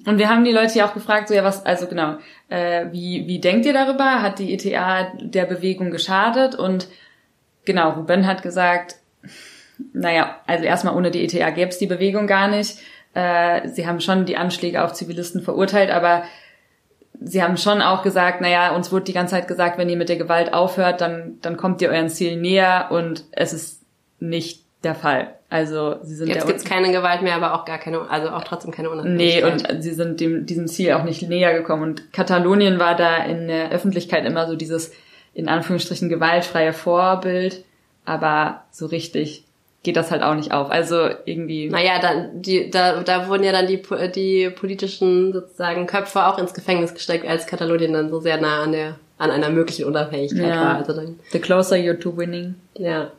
Und 0.05 0.17
wir 0.17 0.29
haben 0.29 0.45
die 0.45 0.51
Leute 0.51 0.77
ja 0.77 0.87
auch 0.87 0.93
gefragt, 0.93 1.27
so 1.27 1.33
ja 1.33 1.43
was, 1.43 1.65
also 1.65 1.87
genau, 1.87 2.17
äh, 2.49 2.85
wie, 2.91 3.27
wie 3.27 3.39
denkt 3.39 3.65
ihr 3.65 3.73
darüber? 3.73 4.21
Hat 4.21 4.39
die 4.39 4.53
ETA 4.53 5.11
der 5.19 5.45
Bewegung 5.45 5.91
geschadet? 5.91 6.55
Und 6.55 6.87
genau, 7.65 7.91
Ruben 7.91 8.25
hat 8.25 8.43
gesagt, 8.43 8.95
naja, 9.93 10.37
also 10.47 10.63
erstmal 10.63 10.95
ohne 10.95 11.11
die 11.11 11.23
ETA 11.23 11.49
gäbe 11.49 11.69
es 11.69 11.77
die 11.77 11.87
Bewegung 11.87 12.27
gar 12.27 12.47
nicht. 12.47 12.79
Äh, 13.13 13.67
sie 13.69 13.87
haben 13.87 13.99
schon 13.99 14.25
die 14.25 14.37
Anschläge 14.37 14.83
auf 14.83 14.93
Zivilisten 14.93 15.41
verurteilt, 15.41 15.91
aber 15.91 16.23
sie 17.19 17.43
haben 17.43 17.57
schon 17.57 17.81
auch 17.81 18.03
gesagt, 18.03 18.41
naja, 18.41 18.75
uns 18.75 18.91
wurde 18.91 19.05
die 19.05 19.13
ganze 19.13 19.35
Zeit 19.35 19.47
gesagt, 19.47 19.77
wenn 19.77 19.89
ihr 19.89 19.97
mit 19.97 20.09
der 20.09 20.17
Gewalt 20.17 20.53
aufhört, 20.53 21.01
dann, 21.01 21.39
dann 21.41 21.57
kommt 21.57 21.81
ihr 21.81 21.89
euren 21.89 22.09
Ziel 22.09 22.37
näher 22.37 22.87
und 22.91 23.25
es 23.31 23.53
ist 23.53 23.83
nicht 24.19 24.65
der 24.83 24.95
Fall. 24.95 25.36
Also 25.49 25.95
sie 26.03 26.15
sind 26.15 26.27
Jetzt 26.27 26.45
gibt's 26.45 26.65
keine 26.65 26.91
Gewalt 26.91 27.21
mehr, 27.21 27.35
aber 27.35 27.53
auch 27.53 27.63
gar 27.63 27.77
keine, 27.77 28.09
also 28.09 28.29
auch 28.29 28.43
trotzdem 28.43 28.71
keine 28.71 28.89
Nee, 29.05 29.41
Unabhängigkeit. 29.41 29.71
und 29.75 29.81
sie 29.81 29.93
sind 29.93 30.19
dem, 30.19 30.45
diesem 30.45 30.67
Ziel 30.67 30.91
auch 30.93 31.03
nicht 31.03 31.21
näher 31.29 31.53
gekommen. 31.53 31.83
Und 31.83 32.11
Katalonien 32.11 32.79
war 32.79 32.95
da 32.95 33.23
in 33.23 33.47
der 33.47 33.71
Öffentlichkeit 33.71 34.25
immer 34.25 34.45
so 34.47 34.55
dieses, 34.57 34.91
in 35.33 35.47
Anführungsstrichen, 35.47 36.09
gewaltfreie 36.09 36.73
Vorbild. 36.73 37.63
Aber 38.03 38.63
so 38.71 38.87
richtig 38.87 39.43
geht 39.83 39.95
das 39.95 40.11
halt 40.11 40.21
auch 40.21 40.35
nicht 40.35 40.51
auf. 40.51 40.69
Also 40.69 41.07
irgendwie. 41.23 41.69
Naja, 41.69 41.99
dann, 42.01 42.41
die, 42.41 42.69
da, 42.69 43.01
da 43.03 43.29
wurden 43.29 43.43
ja 43.43 43.53
dann 43.53 43.67
die, 43.67 43.81
die 44.13 44.49
politischen 44.49 45.31
sozusagen 45.31 45.87
Köpfe 45.87 46.25
auch 46.25 46.37
ins 46.39 46.53
Gefängnis 46.53 46.93
gesteckt, 46.93 47.25
als 47.25 47.47
Katalonien 47.47 47.93
dann 47.93 48.09
so 48.09 48.19
sehr 48.19 48.41
nah 48.41 48.63
an 48.63 48.73
der, 48.73 48.95
an 49.17 49.31
einer 49.31 49.49
möglichen 49.49 49.85
Unabhängigkeit 49.85 50.45
Ja. 50.49 50.61
war. 50.61 50.75
Also 50.75 50.91
dann, 50.93 51.19
The 51.31 51.39
closer 51.39 51.77
you're 51.77 51.99
to 52.01 52.17
winning. 52.17 52.55
ja. 52.77 53.11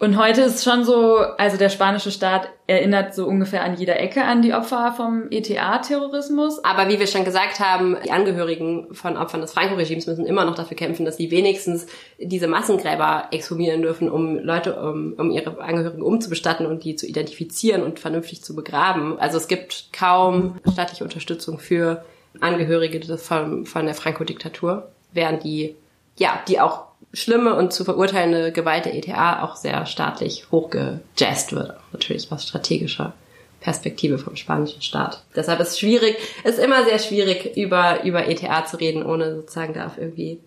Und 0.00 0.16
heute 0.16 0.42
ist 0.42 0.62
schon 0.62 0.84
so, 0.84 1.16
also 1.16 1.56
der 1.56 1.70
spanische 1.70 2.12
Staat 2.12 2.48
erinnert 2.68 3.16
so 3.16 3.26
ungefähr 3.26 3.64
an 3.64 3.76
jeder 3.76 3.98
Ecke 3.98 4.22
an 4.22 4.42
die 4.42 4.54
Opfer 4.54 4.92
vom 4.96 5.26
ETA-Terrorismus. 5.30 6.62
Aber 6.62 6.88
wie 6.88 7.00
wir 7.00 7.08
schon 7.08 7.24
gesagt 7.24 7.58
haben, 7.58 7.96
die 8.04 8.12
Angehörigen 8.12 8.94
von 8.94 9.16
Opfern 9.16 9.40
des 9.40 9.52
Franco-Regimes 9.52 10.06
müssen 10.06 10.24
immer 10.24 10.44
noch 10.44 10.54
dafür 10.54 10.76
kämpfen, 10.76 11.04
dass 11.04 11.16
sie 11.16 11.32
wenigstens 11.32 11.88
diese 12.20 12.46
Massengräber 12.46 13.24
exhumieren 13.32 13.82
dürfen, 13.82 14.08
um 14.08 14.38
Leute, 14.38 14.80
um, 14.80 15.14
um 15.18 15.32
ihre 15.32 15.60
Angehörigen 15.60 16.02
umzubestatten 16.02 16.66
und 16.66 16.84
die 16.84 16.94
zu 16.94 17.04
identifizieren 17.04 17.82
und 17.82 17.98
vernünftig 17.98 18.44
zu 18.44 18.54
begraben. 18.54 19.18
Also 19.18 19.36
es 19.36 19.48
gibt 19.48 19.92
kaum 19.92 20.60
staatliche 20.72 21.02
Unterstützung 21.02 21.58
für 21.58 22.04
Angehörige 22.38 23.00
von, 23.18 23.66
von 23.66 23.86
der 23.86 23.96
Franco-Diktatur, 23.96 24.92
während 25.12 25.42
die, 25.42 25.74
ja, 26.18 26.40
die 26.46 26.60
auch 26.60 26.87
schlimme 27.12 27.54
und 27.54 27.72
zu 27.72 27.84
verurteilende 27.84 28.52
Gewalt 28.52 28.84
der 28.84 28.94
ETA 28.94 29.42
auch 29.42 29.56
sehr 29.56 29.86
staatlich 29.86 30.46
hochgejazzt 30.50 31.52
wird. 31.52 31.74
Natürlich 31.92 32.30
aus 32.30 32.46
strategischer 32.46 33.14
Perspektive 33.60 34.18
vom 34.18 34.36
spanischen 34.36 34.82
Staat. 34.82 35.24
Deshalb 35.34 35.60
ist 35.60 35.68
es 35.68 35.78
schwierig, 35.80 36.16
ist 36.44 36.58
immer 36.58 36.84
sehr 36.84 36.98
schwierig, 36.98 37.56
über, 37.56 38.04
über 38.04 38.28
ETA 38.28 38.66
zu 38.66 38.76
reden, 38.76 39.04
ohne 39.04 39.34
sozusagen 39.36 39.74
da 39.74 39.86
auf 39.86 39.98
irgendwie 39.98 40.40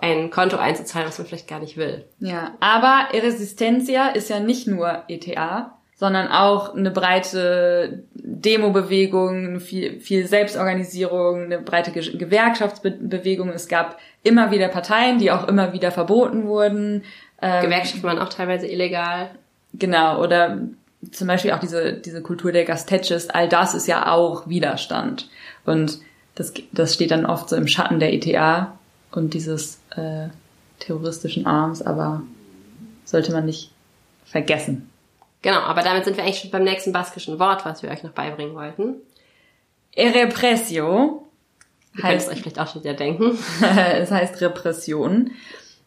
ein 0.00 0.30
Konto 0.30 0.56
einzuzahlen, 0.56 1.08
was 1.08 1.18
man 1.18 1.26
vielleicht 1.26 1.48
gar 1.48 1.60
nicht 1.60 1.76
will. 1.76 2.04
Ja, 2.18 2.56
aber 2.60 3.08
Resistencia 3.12 4.08
ist 4.08 4.30
ja 4.30 4.40
nicht 4.40 4.66
nur 4.66 5.04
ETA, 5.08 5.77
sondern 5.98 6.28
auch 6.28 6.74
eine 6.74 6.92
breite 6.92 8.04
Demobewegung, 8.14 9.58
viel, 9.58 10.00
viel 10.00 10.28
Selbstorganisierung, 10.28 11.46
eine 11.46 11.58
breite 11.58 11.90
Gewerkschaftsbewegung. 11.90 13.48
Es 13.50 13.66
gab 13.66 13.98
immer 14.22 14.52
wieder 14.52 14.68
Parteien, 14.68 15.18
die 15.18 15.32
auch 15.32 15.48
immer 15.48 15.72
wieder 15.72 15.90
verboten 15.90 16.46
wurden. 16.46 17.02
Ähm, 17.42 17.64
Gewerkschaften 17.64 18.04
waren 18.04 18.20
auch 18.20 18.28
teilweise 18.28 18.68
illegal. 18.68 19.30
Genau, 19.74 20.22
oder 20.22 20.58
zum 21.10 21.26
Beispiel 21.26 21.50
auch 21.50 21.58
diese, 21.58 21.94
diese 21.94 22.22
Kultur 22.22 22.52
der 22.52 22.64
Gasteches, 22.64 23.28
all 23.28 23.48
das 23.48 23.74
ist 23.74 23.88
ja 23.88 24.12
auch 24.12 24.48
Widerstand. 24.48 25.28
Und 25.66 25.98
das, 26.36 26.54
das 26.70 26.94
steht 26.94 27.10
dann 27.10 27.26
oft 27.26 27.48
so 27.48 27.56
im 27.56 27.66
Schatten 27.66 27.98
der 27.98 28.12
ETA 28.12 28.78
und 29.10 29.34
dieses 29.34 29.80
äh, 29.96 30.28
terroristischen 30.78 31.44
Arms, 31.44 31.82
aber 31.82 32.22
sollte 33.04 33.32
man 33.32 33.46
nicht 33.46 33.72
vergessen. 34.24 34.87
Genau, 35.42 35.58
aber 35.60 35.82
damit 35.82 36.04
sind 36.04 36.16
wir 36.16 36.24
eigentlich 36.24 36.40
schon 36.40 36.50
beim 36.50 36.64
nächsten 36.64 36.92
baskischen 36.92 37.38
Wort, 37.38 37.64
was 37.64 37.82
wir 37.82 37.90
euch 37.90 38.02
noch 38.02 38.12
beibringen 38.12 38.54
wollten. 38.54 38.96
Repressio. 39.96 41.26
Ihr 41.96 42.02
könnt 42.02 42.20
es 42.20 42.28
euch 42.28 42.40
vielleicht 42.40 42.60
auch 42.60 42.68
schon 42.68 42.82
wieder 42.82 42.94
denken. 42.94 43.38
es 43.60 44.10
heißt 44.10 44.40
Repression. 44.40 45.32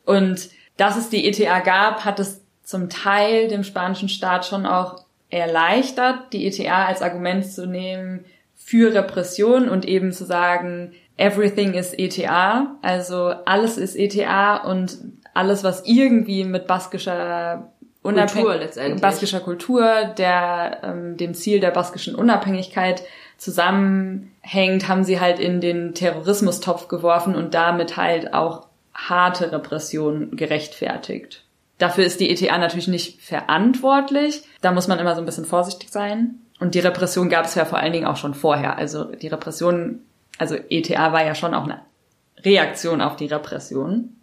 Und 0.05 0.49
dass 0.77 0.97
es 0.97 1.09
die 1.09 1.27
ETA 1.27 1.59
gab, 1.59 2.05
hat 2.05 2.19
es 2.19 2.41
zum 2.63 2.89
Teil 2.89 3.47
dem 3.47 3.63
spanischen 3.63 4.09
Staat 4.09 4.45
schon 4.45 4.65
auch 4.65 5.03
erleichtert, 5.29 6.33
die 6.33 6.45
ETA 6.47 6.85
als 6.85 7.01
Argument 7.01 7.45
zu 7.45 7.65
nehmen 7.65 8.25
für 8.55 8.93
Repression 8.93 9.69
und 9.69 9.85
eben 9.85 10.11
zu 10.11 10.25
sagen, 10.25 10.93
everything 11.17 11.73
is 11.73 11.93
ETA, 11.93 12.77
also 12.81 13.33
alles 13.45 13.77
ist 13.77 13.95
ETA 13.95 14.57
und 14.57 14.97
alles, 15.33 15.63
was 15.63 15.85
irgendwie 15.85 16.43
mit 16.43 16.67
baskischer 16.67 17.70
Kultur 18.03 18.55
letztendlich. 18.55 19.01
baskischer 19.01 19.39
Kultur, 19.39 20.05
der 20.17 20.79
ähm, 20.83 21.17
dem 21.17 21.33
Ziel 21.33 21.59
der 21.59 21.71
baskischen 21.71 22.15
Unabhängigkeit 22.15 23.03
zusammenhängt, 23.37 24.87
haben 24.87 25.03
sie 25.03 25.19
halt 25.19 25.39
in 25.39 25.61
den 25.61 25.93
Terrorismustopf 25.93 26.87
geworfen 26.87 27.35
und 27.35 27.53
damit 27.53 27.97
halt 27.97 28.33
auch 28.33 28.67
harte 28.93 29.51
Repression 29.51 30.35
gerechtfertigt. 30.35 31.43
Dafür 31.77 32.05
ist 32.05 32.19
die 32.19 32.29
ETA 32.29 32.57
natürlich 32.57 32.87
nicht 32.87 33.21
verantwortlich. 33.21 34.43
Da 34.61 34.71
muss 34.71 34.87
man 34.87 34.99
immer 34.99 35.15
so 35.15 35.21
ein 35.21 35.25
bisschen 35.25 35.45
vorsichtig 35.45 35.89
sein. 35.89 36.35
Und 36.59 36.75
die 36.75 36.79
Repression 36.79 37.29
gab 37.29 37.45
es 37.45 37.55
ja 37.55 37.65
vor 37.65 37.79
allen 37.79 37.93
Dingen 37.93 38.05
auch 38.05 38.17
schon 38.17 38.35
vorher. 38.35 38.77
Also 38.77 39.05
die 39.05 39.29
Repression, 39.29 40.01
also 40.37 40.55
ETA 40.55 41.11
war 41.11 41.25
ja 41.25 41.33
schon 41.33 41.55
auch 41.55 41.63
eine 41.63 41.81
Reaktion 42.43 43.01
auf 43.01 43.15
die 43.15 43.25
Repression. 43.25 44.20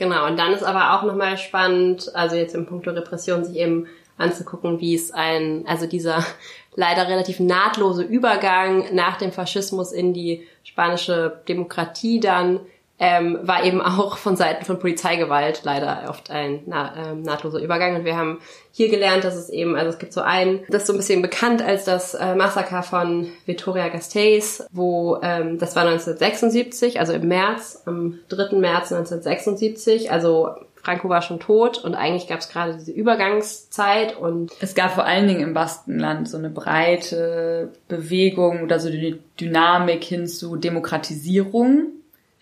Genau, 0.00 0.26
und 0.26 0.38
dann 0.38 0.54
ist 0.54 0.62
aber 0.62 0.94
auch 0.94 1.02
nochmal 1.02 1.36
spannend, 1.36 2.10
also 2.14 2.34
jetzt 2.34 2.54
im 2.54 2.64
Punkt 2.64 2.88
Repression, 2.88 3.44
sich 3.44 3.56
eben 3.56 3.86
anzugucken, 4.16 4.80
wie 4.80 4.94
es 4.94 5.12
ein, 5.12 5.66
also 5.66 5.86
dieser 5.86 6.24
leider 6.74 7.06
relativ 7.06 7.38
nahtlose 7.38 8.02
Übergang 8.02 8.94
nach 8.94 9.18
dem 9.18 9.30
Faschismus 9.30 9.92
in 9.92 10.14
die 10.14 10.46
spanische 10.64 11.42
Demokratie 11.48 12.18
dann 12.18 12.60
ähm, 13.02 13.38
war 13.42 13.64
eben 13.64 13.80
auch 13.80 14.18
von 14.18 14.36
Seiten 14.36 14.66
von 14.66 14.78
Polizeigewalt 14.78 15.62
leider 15.64 16.04
oft 16.10 16.30
ein 16.30 16.60
na, 16.66 16.92
ähm, 16.96 17.22
nahtloser 17.22 17.58
Übergang. 17.58 17.96
Und 17.96 18.04
wir 18.04 18.16
haben 18.16 18.40
hier 18.72 18.90
gelernt, 18.90 19.24
dass 19.24 19.34
es 19.34 19.48
eben, 19.48 19.74
also 19.74 19.88
es 19.88 19.98
gibt 19.98 20.12
so 20.12 20.20
ein, 20.20 20.60
das 20.68 20.82
ist 20.82 20.86
so 20.86 20.92
ein 20.92 20.98
bisschen 20.98 21.22
bekannt 21.22 21.62
als 21.62 21.86
das 21.86 22.12
äh, 22.12 22.34
Massaker 22.34 22.82
von 22.82 23.28
Vitoria 23.46 23.88
Gasteiz, 23.88 24.66
wo 24.70 25.18
ähm, 25.22 25.58
das 25.58 25.74
war 25.76 25.82
1976, 25.84 27.00
also 27.00 27.14
im 27.14 27.26
März, 27.26 27.82
am 27.86 28.18
3. 28.28 28.58
März 28.58 28.92
1976, 28.92 30.12
also 30.12 30.50
Franco 30.74 31.08
war 31.08 31.22
schon 31.22 31.40
tot 31.40 31.82
und 31.82 31.94
eigentlich 31.94 32.26
gab 32.26 32.40
es 32.40 32.48
gerade 32.48 32.74
diese 32.74 32.92
Übergangszeit 32.92 34.16
und 34.16 34.52
es 34.60 34.74
gab 34.74 34.92
vor 34.92 35.04
allen 35.04 35.26
Dingen 35.26 35.40
im 35.40 35.54
Baskenland 35.54 36.28
so 36.28 36.38
eine 36.38 36.48
breite 36.48 37.72
Bewegung 37.88 38.62
oder 38.62 38.78
so 38.78 38.90
die 38.90 39.20
Dynamik 39.38 40.04
hin 40.04 40.26
zu 40.26 40.56
Demokratisierung 40.56 41.92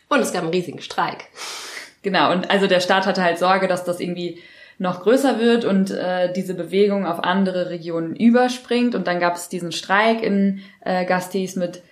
und 0.08 0.20
es 0.20 0.32
gab 0.32 0.42
einen 0.42 0.52
riesigen 0.52 0.80
Streik. 0.80 1.26
Genau, 2.02 2.32
und 2.32 2.50
also 2.50 2.66
der 2.66 2.80
Staat 2.80 3.06
hatte 3.06 3.22
halt 3.22 3.38
Sorge, 3.38 3.68
dass 3.68 3.84
das 3.84 4.00
irgendwie 4.00 4.40
noch 4.78 5.02
größer 5.02 5.40
wird 5.40 5.64
und 5.64 5.90
äh, 5.90 6.32
diese 6.32 6.54
Bewegung 6.54 7.04
auf 7.04 7.24
andere 7.24 7.68
Regionen 7.70 8.14
überspringt. 8.14 8.94
Und 8.94 9.06
dann 9.08 9.18
gab 9.18 9.34
es 9.34 9.48
diesen 9.48 9.72
Streik 9.72 10.22
in 10.22 10.60
äh, 10.84 11.04
Gastis 11.04 11.56
mit 11.56 11.82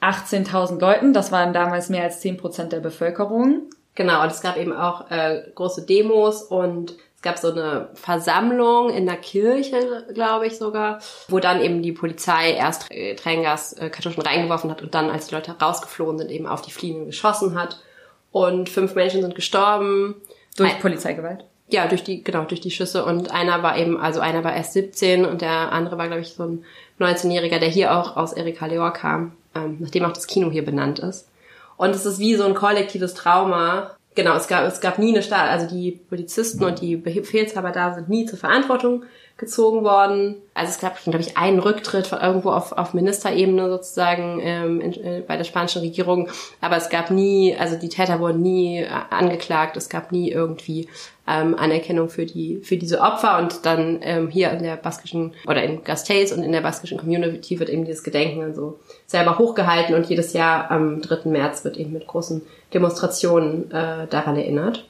18.000 0.00 0.80
Leuten. 0.80 1.12
Das 1.12 1.32
waren 1.32 1.52
damals 1.52 1.88
mehr 1.88 2.04
als 2.04 2.20
10 2.20 2.36
Prozent 2.36 2.72
der 2.72 2.80
Bevölkerung. 2.80 3.62
Genau, 3.96 4.22
und 4.22 4.30
es 4.30 4.40
gab 4.40 4.56
eben 4.56 4.72
auch 4.72 5.10
äh, 5.10 5.42
große 5.56 5.84
Demos 5.84 6.42
und 6.42 6.96
es 7.18 7.22
gab 7.22 7.36
so 7.36 7.50
eine 7.50 7.88
Versammlung 7.94 8.90
in 8.90 9.04
der 9.04 9.16
Kirche, 9.16 10.06
glaube 10.14 10.46
ich 10.46 10.56
sogar, 10.56 11.00
wo 11.26 11.40
dann 11.40 11.60
eben 11.60 11.82
die 11.82 11.90
Polizei 11.90 12.52
erst 12.52 12.88
Tränengas, 12.88 13.72
äh, 13.72 13.90
Kartuschen 13.90 14.22
reingeworfen 14.22 14.70
hat 14.70 14.82
und 14.82 14.94
dann, 14.94 15.10
als 15.10 15.26
die 15.26 15.34
Leute 15.34 15.56
rausgeflohen 15.60 16.18
sind, 16.18 16.30
eben 16.30 16.46
auf 16.46 16.62
die 16.62 16.70
Fliehenden 16.70 17.06
geschossen 17.06 17.60
hat. 17.60 17.82
Und 18.30 18.68
fünf 18.68 18.94
Menschen 18.94 19.22
sind 19.22 19.34
gestorben. 19.34 20.14
Durch 20.56 20.72
Ein 20.72 20.80
Polizeigewalt? 20.80 21.44
Ja, 21.66 21.88
durch 21.88 22.04
die, 22.04 22.22
genau, 22.22 22.44
durch 22.44 22.60
die 22.60 22.70
Schüsse. 22.70 23.04
Und 23.04 23.32
einer 23.32 23.64
war 23.64 23.76
eben, 23.76 23.98
also 23.98 24.20
einer 24.20 24.44
war 24.44 24.54
erst 24.54 24.74
17 24.74 25.24
und 25.24 25.40
der 25.40 25.72
andere 25.72 25.98
war, 25.98 26.06
glaube 26.06 26.22
ich, 26.22 26.34
so 26.34 26.44
ein 26.44 26.64
19-Jähriger, 27.00 27.58
der 27.58 27.68
hier 27.68 27.98
auch 27.98 28.16
aus 28.16 28.32
Erika 28.32 28.66
Leor 28.66 28.92
kam, 28.92 29.32
ähm, 29.56 29.78
nachdem 29.80 30.04
auch 30.04 30.12
das 30.12 30.28
Kino 30.28 30.52
hier 30.52 30.64
benannt 30.64 31.00
ist. 31.00 31.28
Und 31.76 31.90
es 31.96 32.06
ist 32.06 32.20
wie 32.20 32.36
so 32.36 32.44
ein 32.44 32.54
kollektives 32.54 33.14
Trauma, 33.14 33.96
genau, 34.18 34.34
es 34.34 34.48
gab, 34.48 34.66
es 34.66 34.80
gab 34.80 34.98
nie 34.98 35.10
eine 35.10 35.22
Staat, 35.22 35.48
also 35.48 35.68
die 35.68 35.92
Polizisten 35.92 36.64
und 36.64 36.80
die 36.80 36.96
Befehlshaber 36.96 37.70
da 37.70 37.94
sind 37.94 38.08
nie 38.08 38.26
zur 38.26 38.36
Verantwortung 38.36 39.04
gezogen 39.38 39.84
worden. 39.84 40.34
Also 40.52 40.72
es 40.72 40.80
gab, 40.80 41.00
glaube 41.02 41.20
ich, 41.20 41.36
einen 41.36 41.60
Rücktritt 41.60 42.08
von 42.08 42.20
irgendwo 42.20 42.50
auf, 42.50 42.72
auf 42.72 42.92
Ministerebene 42.92 43.70
sozusagen 43.70 44.40
ähm, 44.42 44.80
in, 44.80 44.92
äh, 44.92 45.22
bei 45.26 45.36
der 45.36 45.44
spanischen 45.44 45.80
Regierung. 45.80 46.28
Aber 46.60 46.76
es 46.76 46.90
gab 46.90 47.12
nie, 47.12 47.56
also 47.56 47.76
die 47.76 47.88
Täter 47.88 48.18
wurden 48.18 48.42
nie 48.42 48.80
äh, 48.80 48.88
angeklagt. 49.10 49.76
Es 49.76 49.88
gab 49.88 50.10
nie 50.10 50.28
irgendwie 50.32 50.88
ähm, 51.28 51.54
Anerkennung 51.56 52.08
für 52.08 52.26
die 52.26 52.60
für 52.64 52.76
diese 52.76 53.00
Opfer. 53.00 53.38
Und 53.38 53.64
dann 53.64 54.00
ähm, 54.02 54.28
hier 54.28 54.50
in 54.50 54.64
der 54.64 54.76
baskischen 54.76 55.32
oder 55.46 55.62
in 55.62 55.84
Gasteiz 55.84 56.32
und 56.32 56.42
in 56.42 56.50
der 56.50 56.62
baskischen 56.62 56.98
Community 56.98 57.60
wird 57.60 57.68
eben 57.68 57.84
dieses 57.84 58.02
Gedenken 58.02 58.40
dann 58.40 58.54
so 58.56 58.80
selber 59.06 59.38
hochgehalten 59.38 59.94
und 59.94 60.06
jedes 60.06 60.32
Jahr 60.32 60.68
am 60.72 61.00
3. 61.00 61.30
März 61.30 61.64
wird 61.64 61.76
eben 61.76 61.92
mit 61.92 62.08
großen 62.08 62.42
Demonstrationen 62.74 63.70
äh, 63.70 64.08
daran 64.08 64.36
erinnert. 64.36 64.84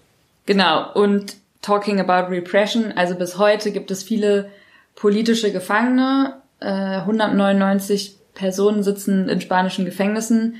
Genau. 0.47 0.91
Und 0.95 1.37
talking 1.63 2.01
about 2.01 2.31
repression, 2.31 2.93
also 2.93 3.15
bis 3.15 3.39
heute 3.39 3.73
gibt 3.73 3.91
es 3.91 4.03
viele 4.03 4.51
politische 4.95 5.53
Gefangene. 5.53 6.43
Äh, 6.61 7.01
199 7.01 8.17
Personen 8.35 8.83
sitzen 8.83 9.29
in 9.29 9.41
spanischen 9.41 9.85
Gefängnissen, 9.85 10.57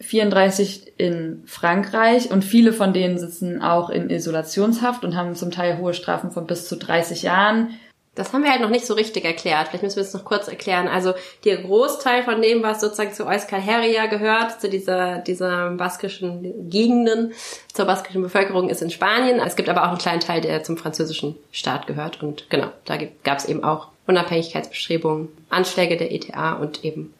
34 0.00 0.94
in 0.96 1.42
Frankreich 1.44 2.30
und 2.30 2.44
viele 2.44 2.72
von 2.72 2.92
denen 2.92 3.18
sitzen 3.18 3.60
auch 3.60 3.90
in 3.90 4.08
Isolationshaft 4.08 5.04
und 5.04 5.14
haben 5.14 5.34
zum 5.34 5.50
Teil 5.50 5.78
hohe 5.78 5.92
Strafen 5.92 6.30
von 6.30 6.46
bis 6.46 6.66
zu 6.66 6.76
30 6.76 7.22
Jahren. 7.22 7.70
Das 8.20 8.34
haben 8.34 8.44
wir 8.44 8.50
halt 8.50 8.60
noch 8.60 8.68
nicht 8.68 8.84
so 8.84 8.92
richtig 8.92 9.24
erklärt. 9.24 9.68
Vielleicht 9.68 9.82
müssen 9.82 9.96
wir 9.96 10.02
es 10.02 10.12
noch 10.12 10.26
kurz 10.26 10.46
erklären. 10.46 10.88
Also 10.88 11.14
der 11.46 11.56
Großteil 11.56 12.22
von 12.22 12.42
dem, 12.42 12.62
was 12.62 12.82
sozusagen 12.82 13.14
zu 13.14 13.26
Euskal 13.26 13.62
Herria 13.62 14.06
gehört, 14.06 14.60
zu 14.60 14.68
dieser, 14.68 15.16
dieser 15.20 15.70
baskischen 15.70 16.68
Gegenden, 16.68 17.32
zur 17.72 17.86
baskischen 17.86 18.20
Bevölkerung, 18.20 18.68
ist 18.68 18.82
in 18.82 18.90
Spanien. 18.90 19.40
Es 19.40 19.56
gibt 19.56 19.70
aber 19.70 19.84
auch 19.84 19.88
einen 19.88 19.96
kleinen 19.96 20.20
Teil, 20.20 20.42
der 20.42 20.62
zum 20.62 20.76
französischen 20.76 21.34
Staat 21.50 21.86
gehört. 21.86 22.22
Und 22.22 22.50
genau, 22.50 22.66
da 22.84 22.98
gab 23.24 23.38
es 23.38 23.46
eben 23.46 23.64
auch 23.64 23.88
Unabhängigkeitsbestrebungen, 24.06 25.28
Anschläge 25.48 25.96
der 25.96 26.12
ETA 26.12 26.52
und 26.56 26.84
eben, 26.84 27.14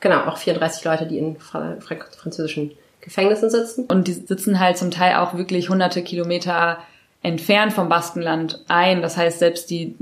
genau, 0.00 0.20
auch 0.22 0.38
34 0.38 0.82
Leute, 0.84 1.04
die 1.04 1.18
in 1.18 1.36
französischen 1.36 2.70
Gefängnissen 3.02 3.50
sitzen. 3.50 3.84
Und 3.84 4.08
die 4.08 4.14
sitzen 4.14 4.58
halt 4.58 4.78
zum 4.78 4.90
Teil 4.90 5.16
auch 5.16 5.34
wirklich 5.34 5.68
hunderte 5.68 6.02
Kilometer 6.02 6.78
entfernt 7.22 7.74
vom 7.74 7.90
Baskenland 7.90 8.64
ein. 8.68 9.02
Das 9.02 9.18
heißt, 9.18 9.38
selbst 9.38 9.68
die 9.68 9.94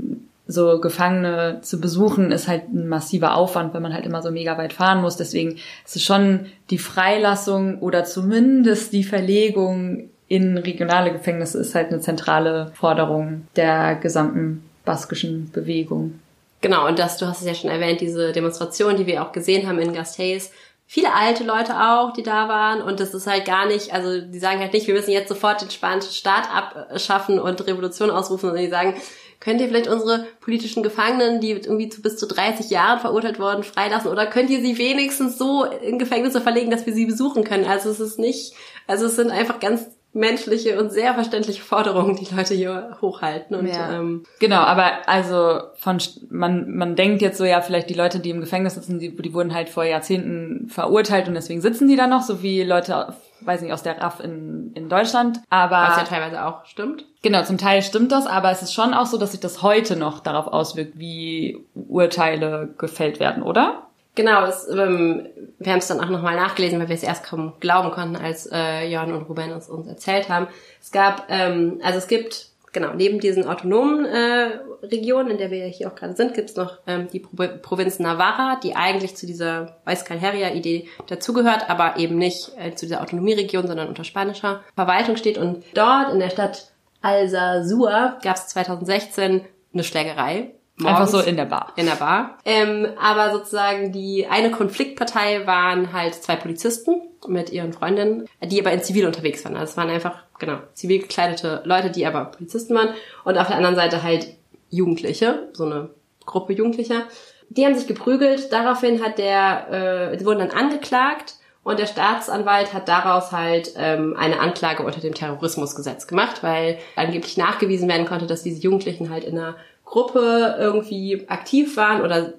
so 0.47 0.79
Gefangene 0.79 1.59
zu 1.61 1.81
besuchen, 1.81 2.31
ist 2.31 2.47
halt 2.47 2.71
ein 2.73 2.87
massiver 2.87 3.35
Aufwand, 3.35 3.73
wenn 3.73 3.81
man 3.81 3.93
halt 3.93 4.05
immer 4.05 4.21
so 4.21 4.31
mega 4.31 4.57
weit 4.57 4.73
fahren 4.73 5.01
muss. 5.01 5.17
Deswegen 5.17 5.57
ist 5.85 5.95
es 5.95 6.03
schon 6.03 6.47
die 6.69 6.77
Freilassung 6.77 7.79
oder 7.79 8.03
zumindest 8.03 8.93
die 8.93 9.03
Verlegung 9.03 10.09
in 10.27 10.57
regionale 10.57 11.11
Gefängnisse 11.11 11.59
ist 11.59 11.75
halt 11.75 11.89
eine 11.89 11.99
zentrale 11.99 12.71
Forderung 12.73 13.47
der 13.55 13.95
gesamten 13.95 14.67
baskischen 14.83 15.51
Bewegung. 15.51 16.19
Genau, 16.61 16.87
und 16.87 16.97
das, 16.97 17.17
du 17.17 17.27
hast 17.27 17.41
es 17.41 17.47
ja 17.47 17.53
schon 17.53 17.69
erwähnt, 17.69 18.01
diese 18.01 18.31
Demonstration, 18.31 18.97
die 18.97 19.05
wir 19.05 19.21
auch 19.21 19.31
gesehen 19.31 19.67
haben 19.67 19.77
in 19.77 19.93
Gasteiz, 19.93 20.51
viele 20.87 21.13
alte 21.13 21.43
Leute 21.43 21.73
auch, 21.79 22.13
die 22.13 22.23
da 22.23 22.47
waren. 22.47 22.81
Und 22.81 22.99
das 22.99 23.13
ist 23.13 23.27
halt 23.27 23.45
gar 23.45 23.67
nicht, 23.67 23.93
also 23.93 24.21
die 24.21 24.39
sagen 24.39 24.59
halt 24.59 24.73
nicht, 24.73 24.87
wir 24.87 24.93
müssen 24.93 25.11
jetzt 25.11 25.29
sofort 25.29 25.61
den 25.61 25.69
spanischen 25.69 26.11
Staat 26.11 26.47
abschaffen 26.51 27.39
und 27.39 27.65
Revolution 27.67 28.09
ausrufen, 28.09 28.47
sondern 28.47 28.63
die 28.63 28.71
sagen, 28.71 28.95
könnt 29.39 29.61
ihr 29.61 29.67
vielleicht 29.67 29.87
unsere 29.87 30.25
politischen 30.41 30.83
Gefangenen, 30.83 31.41
die 31.41 31.51
irgendwie 31.51 31.89
zu 31.89 32.01
bis 32.01 32.17
zu 32.17 32.27
30 32.27 32.69
Jahren 32.69 32.99
verurteilt 32.99 33.39
worden, 33.39 33.63
freilassen? 33.63 34.11
Oder 34.11 34.25
könnt 34.27 34.49
ihr 34.49 34.61
sie 34.61 34.77
wenigstens 34.77 35.37
so 35.37 35.65
in 35.65 35.99
Gefängnisse 35.99 36.41
verlegen, 36.41 36.71
dass 36.71 36.85
wir 36.85 36.93
sie 36.93 37.05
besuchen 37.05 37.43
können? 37.43 37.65
Also 37.65 37.89
es 37.89 37.99
ist 37.99 38.19
nicht, 38.19 38.53
also 38.87 39.05
es 39.05 39.15
sind 39.15 39.31
einfach 39.31 39.59
ganz 39.59 39.87
menschliche 40.13 40.79
und 40.79 40.93
sehr 40.93 41.13
verständliche 41.13 41.61
Forderungen, 41.61 42.15
die 42.15 42.33
Leute 42.33 42.53
hier 42.53 42.97
hochhalten. 43.01 43.57
Und, 43.57 43.67
Ja. 43.67 43.91
ähm, 43.99 44.23
Genau, 44.39 44.61
aber 44.61 45.07
also 45.07 45.59
von 45.77 45.97
man 46.29 46.73
man 46.73 46.95
denkt 46.95 47.21
jetzt 47.21 47.37
so 47.37 47.43
ja 47.43 47.59
vielleicht 47.59 47.89
die 47.89 47.95
Leute, 47.95 48.19
die 48.19 48.29
im 48.29 48.39
Gefängnis 48.39 48.75
sitzen, 48.75 48.97
die, 48.97 49.13
die 49.13 49.33
wurden 49.33 49.53
halt 49.53 49.67
vor 49.67 49.83
Jahrzehnten 49.83 50.69
verurteilt 50.69 51.27
und 51.27 51.33
deswegen 51.33 51.59
sitzen 51.59 51.89
die 51.89 51.97
da 51.97 52.07
noch, 52.07 52.21
so 52.21 52.41
wie 52.41 52.63
Leute, 52.63 53.13
weiß 53.41 53.61
nicht 53.61 53.73
aus 53.73 53.83
der 53.83 54.01
RAF 54.01 54.19
in 54.19 54.55
in 54.75 54.89
Deutschland. 54.89 55.41
Aber 55.49 55.77
was 55.77 55.97
ja 55.97 56.03
teilweise 56.03 56.45
auch 56.45 56.65
stimmt. 56.65 57.05
genau 57.21 57.43
zum 57.43 57.57
Teil 57.57 57.81
stimmt 57.81 58.11
das, 58.11 58.27
aber 58.27 58.51
es 58.51 58.61
ist 58.61 58.73
schon 58.73 58.93
auch 58.93 59.05
so, 59.05 59.17
dass 59.17 59.31
sich 59.31 59.39
das 59.39 59.61
heute 59.61 59.95
noch 59.95 60.19
darauf 60.19 60.47
auswirkt, 60.47 60.99
wie 60.99 61.65
Urteile 61.73 62.69
gefällt 62.77 63.19
werden, 63.19 63.41
oder? 63.41 63.83
Genau, 64.15 64.45
es, 64.45 64.67
ähm, 64.69 65.27
wir 65.59 65.71
haben 65.73 65.79
es 65.79 65.87
dann 65.87 65.99
auch 65.99 66.09
nochmal 66.09 66.35
nachgelesen, 66.35 66.79
weil 66.79 66.87
wir 66.87 66.95
es 66.95 67.03
erst 67.03 67.25
kaum 67.25 67.53
glauben 67.59 67.91
konnten, 67.91 68.15
als 68.15 68.49
äh, 68.49 68.87
Jörn 68.87 69.13
und 69.13 69.23
Ruben 69.23 69.51
uns, 69.51 69.67
uns 69.67 69.87
erzählt 69.87 70.29
haben. 70.29 70.47
Es 70.81 70.91
gab, 70.91 71.25
ähm, 71.27 71.81
also 71.83 71.97
es 71.97 72.07
gibt, 72.07 72.47
genau, 72.75 72.93
neben 72.93 73.19
diesen 73.19 73.47
autonomen 73.47 74.05
äh, 74.05 74.59
Regionen, 74.83 75.31
in 75.31 75.37
der 75.37 75.49
wir 75.49 75.59
ja 75.59 75.65
hier 75.65 75.87
auch 75.87 75.95
gerade 75.95 76.15
sind, 76.15 76.35
gibt 76.35 76.51
es 76.51 76.55
noch 76.55 76.77
ähm, 76.85 77.07
die 77.11 77.21
Pro 77.21 77.47
Provinz 77.61 77.97
Navarra, 77.97 78.59
die 78.61 78.75
eigentlich 78.75 79.15
zu 79.15 79.25
dieser 79.25 79.77
Weißkalheria-Idee 79.85 80.87
dazugehört, 81.07 81.69
aber 81.69 81.97
eben 81.97 82.17
nicht 82.17 82.51
äh, 82.59 82.75
zu 82.75 82.85
dieser 82.85 83.01
Autonomieregion, 83.01 83.65
sondern 83.65 83.87
unter 83.87 84.03
spanischer 84.03 84.61
Verwaltung 84.75 85.15
steht. 85.15 85.39
Und 85.39 85.63
dort 85.73 86.13
in 86.13 86.19
der 86.19 86.29
Stadt 86.29 86.71
Alsasua 87.01 88.19
gab 88.21 88.35
es 88.35 88.47
2016 88.47 89.41
eine 89.73 89.83
Schlägerei. 89.83 90.51
Einfach 90.79 91.07
so 91.07 91.17
Morgens 91.17 91.29
in 91.29 91.37
der 91.37 91.45
Bar. 91.45 91.73
in 91.77 91.85
der 91.85 91.95
Bar. 91.95 92.37
Ähm, 92.43 92.87
aber 93.01 93.31
sozusagen 93.31 93.93
die 93.93 94.27
eine 94.29 94.51
Konfliktpartei 94.51 95.47
waren 95.47 95.93
halt 95.93 96.15
zwei 96.15 96.35
Polizisten 96.35 97.01
mit 97.27 97.49
ihren 97.49 97.71
Freundinnen, 97.71 98.27
die 98.43 98.59
aber 98.59 98.73
in 98.73 98.83
Zivil 98.83 99.05
unterwegs 99.05 99.45
waren. 99.45 99.55
Also 99.55 99.71
es 99.71 99.77
waren 99.77 99.89
einfach, 99.89 100.23
genau, 100.37 100.57
zivil 100.73 100.99
gekleidete 100.99 101.61
Leute, 101.63 101.89
die 101.91 102.05
aber 102.05 102.25
Polizisten 102.25 102.75
waren. 102.75 102.89
Und 103.23 103.37
auf 103.37 103.47
der 103.47 103.55
anderen 103.55 103.77
Seite 103.77 104.03
halt 104.03 104.27
Jugendliche, 104.69 105.47
so 105.53 105.65
eine 105.65 105.89
Gruppe 106.25 106.53
Jugendlicher. 106.53 107.03
Die 107.49 107.65
haben 107.65 107.75
sich 107.75 107.87
geprügelt. 107.87 108.51
Daraufhin 108.51 109.01
hat 109.01 109.17
der, 109.17 110.11
äh, 110.11 110.17
die 110.17 110.25
wurden 110.25 110.39
dann 110.39 110.51
angeklagt. 110.51 111.35
Und 111.63 111.79
der 111.79 111.87
Staatsanwalt 111.87 112.73
hat 112.73 112.87
daraus 112.87 113.31
halt 113.31 113.73
ähm, 113.75 114.15
eine 114.19 114.39
Anklage 114.39 114.83
unter 114.83 114.99
dem 114.99 115.15
Terrorismusgesetz 115.15 116.05
gemacht, 116.05 116.43
weil 116.43 116.77
angeblich 116.95 117.37
nachgewiesen 117.37 117.89
werden 117.89 118.05
konnte, 118.05 118.27
dass 118.27 118.43
diese 118.43 118.61
Jugendlichen 118.61 119.09
halt 119.09 119.23
in 119.23 119.39
einer 119.39 119.55
Gruppe 119.85 120.55
irgendwie 120.59 121.25
aktiv 121.29 121.77
waren 121.77 122.01
oder 122.01 122.33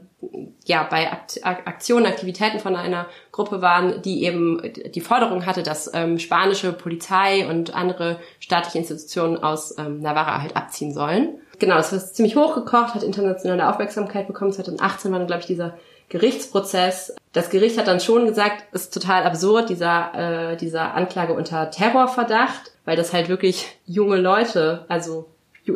ja 0.65 0.83
bei 0.91 1.13
Akt 1.13 1.41
Ak- 1.45 1.67
Aktionen, 1.67 2.07
Aktivitäten 2.07 2.59
von 2.59 2.75
einer 2.75 3.07
Gruppe 3.33 3.63
waren, 3.63 4.03
die 4.03 4.25
eben 4.25 4.61
die 4.95 5.01
Forderung 5.01 5.47
hatte, 5.47 5.63
dass 5.63 5.91
ähm, 5.95 6.19
spanische 6.19 6.73
Polizei 6.73 7.47
und 7.49 7.75
andere 7.75 8.19
staatliche 8.41 8.79
Institutionen 8.79 9.43
aus 9.43 9.77
ähm, 9.79 10.01
Navarra 10.01 10.41
halt 10.43 10.57
abziehen 10.57 10.93
sollen. 10.93 11.39
Genau, 11.59 11.77
das 11.77 11.93
ist 11.93 12.17
ziemlich 12.17 12.35
hochgekocht, 12.37 12.95
hat 12.95 13.03
internationale 13.03 13.69
Aufmerksamkeit 13.69 14.27
bekommen. 14.27 14.53
2018 14.53 15.13
war 15.13 15.19
dann, 15.19 15.29
glaube 15.29 15.41
ich, 15.41 15.47
dieser 15.47 15.75
Gerichtsprozess. 16.09 17.15
Das 17.33 17.51
Gericht 17.51 17.79
hat 17.79 17.87
dann 17.87 18.01
schon 18.01 18.27
gesagt, 18.27 18.65
ist 18.73 18.93
total 18.93 19.25
absurd, 19.25 19.69
dieser, 19.69 20.53
äh, 20.53 20.57
dieser 20.57 20.95
Anklage 20.95 21.33
unter 21.35 21.71
Terrorverdacht, 21.71 22.73
weil 22.85 22.97
das 22.97 23.13
halt 23.13 23.29
wirklich 23.29 23.67
junge 23.87 24.17
Leute, 24.17 24.85
also 24.89 25.27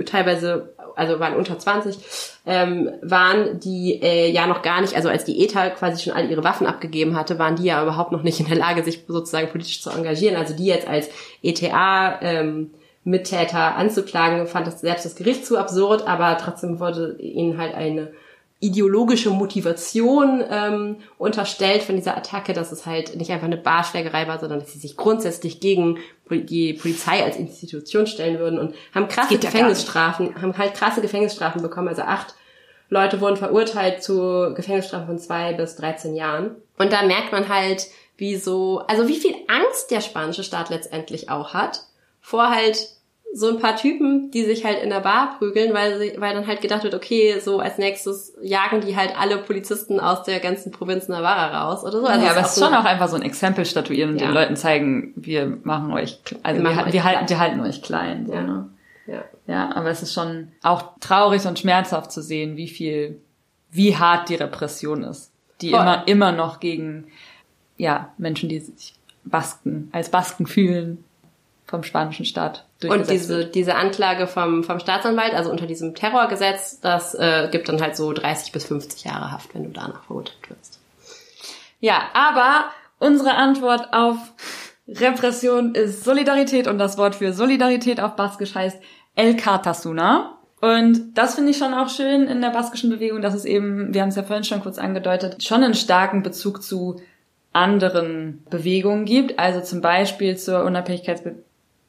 teilweise, 0.04 0.74
also 0.96 1.20
waren 1.20 1.36
unter 1.36 1.58
20, 1.58 1.98
ähm, 2.46 2.90
waren, 3.02 3.60
die 3.60 4.00
äh, 4.02 4.30
ja 4.30 4.46
noch 4.46 4.62
gar 4.62 4.80
nicht, 4.80 4.94
also 4.94 5.08
als 5.08 5.24
die 5.24 5.44
ETA 5.44 5.70
quasi 5.70 6.02
schon 6.02 6.12
all 6.12 6.30
ihre 6.30 6.44
Waffen 6.44 6.66
abgegeben 6.66 7.16
hatte, 7.16 7.38
waren 7.38 7.56
die 7.56 7.64
ja 7.64 7.82
überhaupt 7.82 8.12
noch 8.12 8.22
nicht 8.22 8.40
in 8.40 8.46
der 8.46 8.56
Lage, 8.56 8.82
sich 8.82 9.04
sozusagen 9.06 9.48
politisch 9.48 9.82
zu 9.82 9.90
engagieren. 9.90 10.36
Also 10.36 10.54
die 10.54 10.66
jetzt 10.66 10.88
als 10.88 11.08
ETA 11.42 12.20
ähm, 12.22 12.70
Mittäter 13.04 13.76
anzuklagen, 13.76 14.46
fand 14.46 14.66
das 14.66 14.80
selbst 14.80 15.04
das 15.04 15.16
Gericht 15.16 15.46
zu 15.46 15.58
absurd, 15.58 16.06
aber 16.06 16.36
trotzdem 16.38 16.80
wurde 16.80 17.16
ihnen 17.18 17.58
halt 17.58 17.74
eine 17.74 18.12
ideologische 18.60 19.30
Motivation 19.30 20.44
ähm, 20.48 20.96
unterstellt 21.16 21.82
von 21.82 21.96
dieser 21.96 22.16
Attacke, 22.16 22.52
dass 22.52 22.72
es 22.72 22.84
halt 22.84 23.16
nicht 23.16 23.30
einfach 23.30 23.46
eine 23.46 23.56
Barschlägerei 23.56 24.28
war, 24.28 24.38
sondern 24.38 24.60
dass 24.60 24.72
sie 24.72 24.78
sich 24.78 24.98
grundsätzlich 24.98 25.60
gegen 25.60 25.98
die 26.30 26.74
Polizei 26.74 27.24
als 27.24 27.36
Institution 27.36 28.06
stellen 28.06 28.38
würden 28.38 28.58
und 28.58 28.74
haben 28.94 29.08
krasse 29.08 29.38
Gefängnisstrafen, 29.38 30.40
haben 30.40 30.56
halt 30.58 30.74
krasse 30.74 31.00
Gefängnisstrafen 31.00 31.62
bekommen. 31.62 31.88
Also 31.88 32.02
acht 32.02 32.34
Leute 32.90 33.20
wurden 33.22 33.36
verurteilt 33.36 34.02
zu 34.02 34.52
Gefängnisstrafen 34.54 35.06
von 35.06 35.18
zwei 35.18 35.54
bis 35.54 35.76
13 35.76 36.14
Jahren. 36.14 36.56
Und 36.76 36.92
da 36.92 37.02
merkt 37.02 37.32
man 37.32 37.48
halt, 37.48 37.86
wie 38.18 38.36
so, 38.36 38.82
also 38.88 39.08
wie 39.08 39.16
viel 39.16 39.34
Angst 39.48 39.90
der 39.90 40.02
spanische 40.02 40.44
Staat 40.44 40.68
letztendlich 40.68 41.30
auch 41.30 41.54
hat, 41.54 41.80
vor 42.20 42.50
halt 42.50 42.90
so 43.32 43.48
ein 43.48 43.58
paar 43.60 43.76
Typen, 43.76 44.30
die 44.32 44.44
sich 44.44 44.64
halt 44.64 44.82
in 44.82 44.90
der 44.90 45.00
Bar 45.00 45.36
prügeln, 45.38 45.72
weil 45.72 45.98
sie, 46.00 46.14
weil 46.18 46.34
dann 46.34 46.46
halt 46.48 46.60
gedacht 46.60 46.82
wird, 46.82 46.94
okay, 46.94 47.38
so 47.40 47.60
als 47.60 47.78
nächstes 47.78 48.34
jagen 48.42 48.80
die 48.80 48.96
halt 48.96 49.12
alle 49.16 49.38
Polizisten 49.38 50.00
aus 50.00 50.24
der 50.24 50.40
ganzen 50.40 50.72
Provinz 50.72 51.06
Navarra 51.06 51.62
raus 51.62 51.82
oder 51.84 52.00
so. 52.00 52.06
Also 52.06 52.24
ja, 52.26 52.32
aber 52.32 52.40
es 52.40 52.56
ist 52.56 52.64
schon 52.64 52.74
auch 52.74 52.84
einfach 52.84 53.08
so 53.08 53.14
ein 53.16 53.22
Exempel 53.22 53.64
statuieren 53.64 54.10
und 54.10 54.20
Ja. 54.20 54.26
den 54.26 54.34
Leuten 54.34 54.56
zeigen, 54.56 55.12
wir 55.14 55.58
machen 55.62 55.92
euch, 55.92 56.18
also 56.42 56.60
Wir 56.62 56.70
wir, 56.76 56.84
euch 56.86 56.92
wir 56.92 57.04
halten, 57.04 57.28
wir 57.28 57.38
halten 57.38 57.60
euch 57.60 57.82
klein. 57.82 58.26
So, 58.26 58.34
Ja. 58.34 58.42
ne? 58.42 58.68
ja. 59.06 59.24
Ja, 59.46 59.76
aber 59.76 59.90
es 59.90 60.02
ist 60.02 60.12
schon 60.12 60.48
auch 60.62 60.82
traurig 61.00 61.46
und 61.46 61.58
schmerzhaft 61.58 62.10
zu 62.10 62.22
sehen, 62.22 62.56
wie 62.56 62.68
viel, 62.68 63.20
wie 63.70 63.96
hart 63.96 64.28
die 64.28 64.34
Repression 64.36 65.04
ist, 65.04 65.30
die 65.60 65.70
Voll. 65.70 65.80
immer, 65.80 66.02
immer 66.08 66.32
noch 66.32 66.58
gegen, 66.58 67.06
ja, 67.76 68.12
Menschen, 68.18 68.48
die 68.48 68.58
sich 68.58 68.94
Basken, 69.24 69.88
als 69.92 70.08
Basken 70.10 70.46
fühlen, 70.46 71.04
vom 71.70 71.84
spanischen 71.84 72.24
Staat 72.24 72.66
Und 72.82 73.08
diese, 73.08 73.38
wird. 73.38 73.54
diese 73.54 73.76
Anklage 73.76 74.26
vom, 74.26 74.64
vom 74.64 74.80
Staatsanwalt, 74.80 75.34
also 75.34 75.50
unter 75.50 75.66
diesem 75.66 75.94
Terrorgesetz, 75.94 76.80
das 76.80 77.14
äh, 77.14 77.48
gibt 77.52 77.68
dann 77.68 77.80
halt 77.80 77.96
so 77.96 78.12
30 78.12 78.50
bis 78.50 78.64
50 78.64 79.04
Jahre 79.04 79.30
Haft, 79.30 79.54
wenn 79.54 79.64
du 79.64 79.70
danach 79.70 80.02
verurteilt 80.02 80.50
wirst. 80.50 80.80
Ja, 81.78 82.08
aber 82.12 82.66
unsere 82.98 83.34
Antwort 83.34 83.92
auf 83.92 84.16
Repression 84.88 85.76
ist 85.76 86.02
Solidarität 86.02 86.66
und 86.66 86.78
das 86.78 86.98
Wort 86.98 87.14
für 87.14 87.32
Solidarität 87.32 88.00
auf 88.00 88.16
Baskisch 88.16 88.56
heißt 88.56 88.82
El 89.14 89.36
Kartasuna. 89.36 90.36
Und 90.60 91.14
das 91.14 91.36
finde 91.36 91.52
ich 91.52 91.58
schon 91.58 91.72
auch 91.72 91.88
schön 91.88 92.26
in 92.26 92.40
der 92.40 92.50
baskischen 92.50 92.90
Bewegung, 92.90 93.22
dass 93.22 93.34
es 93.34 93.44
eben, 93.44 93.94
wir 93.94 94.02
haben 94.02 94.08
es 94.08 94.16
ja 94.16 94.24
vorhin 94.24 94.44
schon 94.44 94.60
kurz 94.60 94.76
angedeutet, 94.76 95.42
schon 95.42 95.62
einen 95.62 95.74
starken 95.74 96.24
Bezug 96.24 96.62
zu 96.62 97.00
anderen 97.52 98.44
Bewegungen 98.50 99.04
gibt. 99.04 99.38
Also 99.38 99.60
zum 99.60 99.80
Beispiel 99.80 100.36
zur 100.36 100.64
Unabhängigkeitsbe 100.64 101.36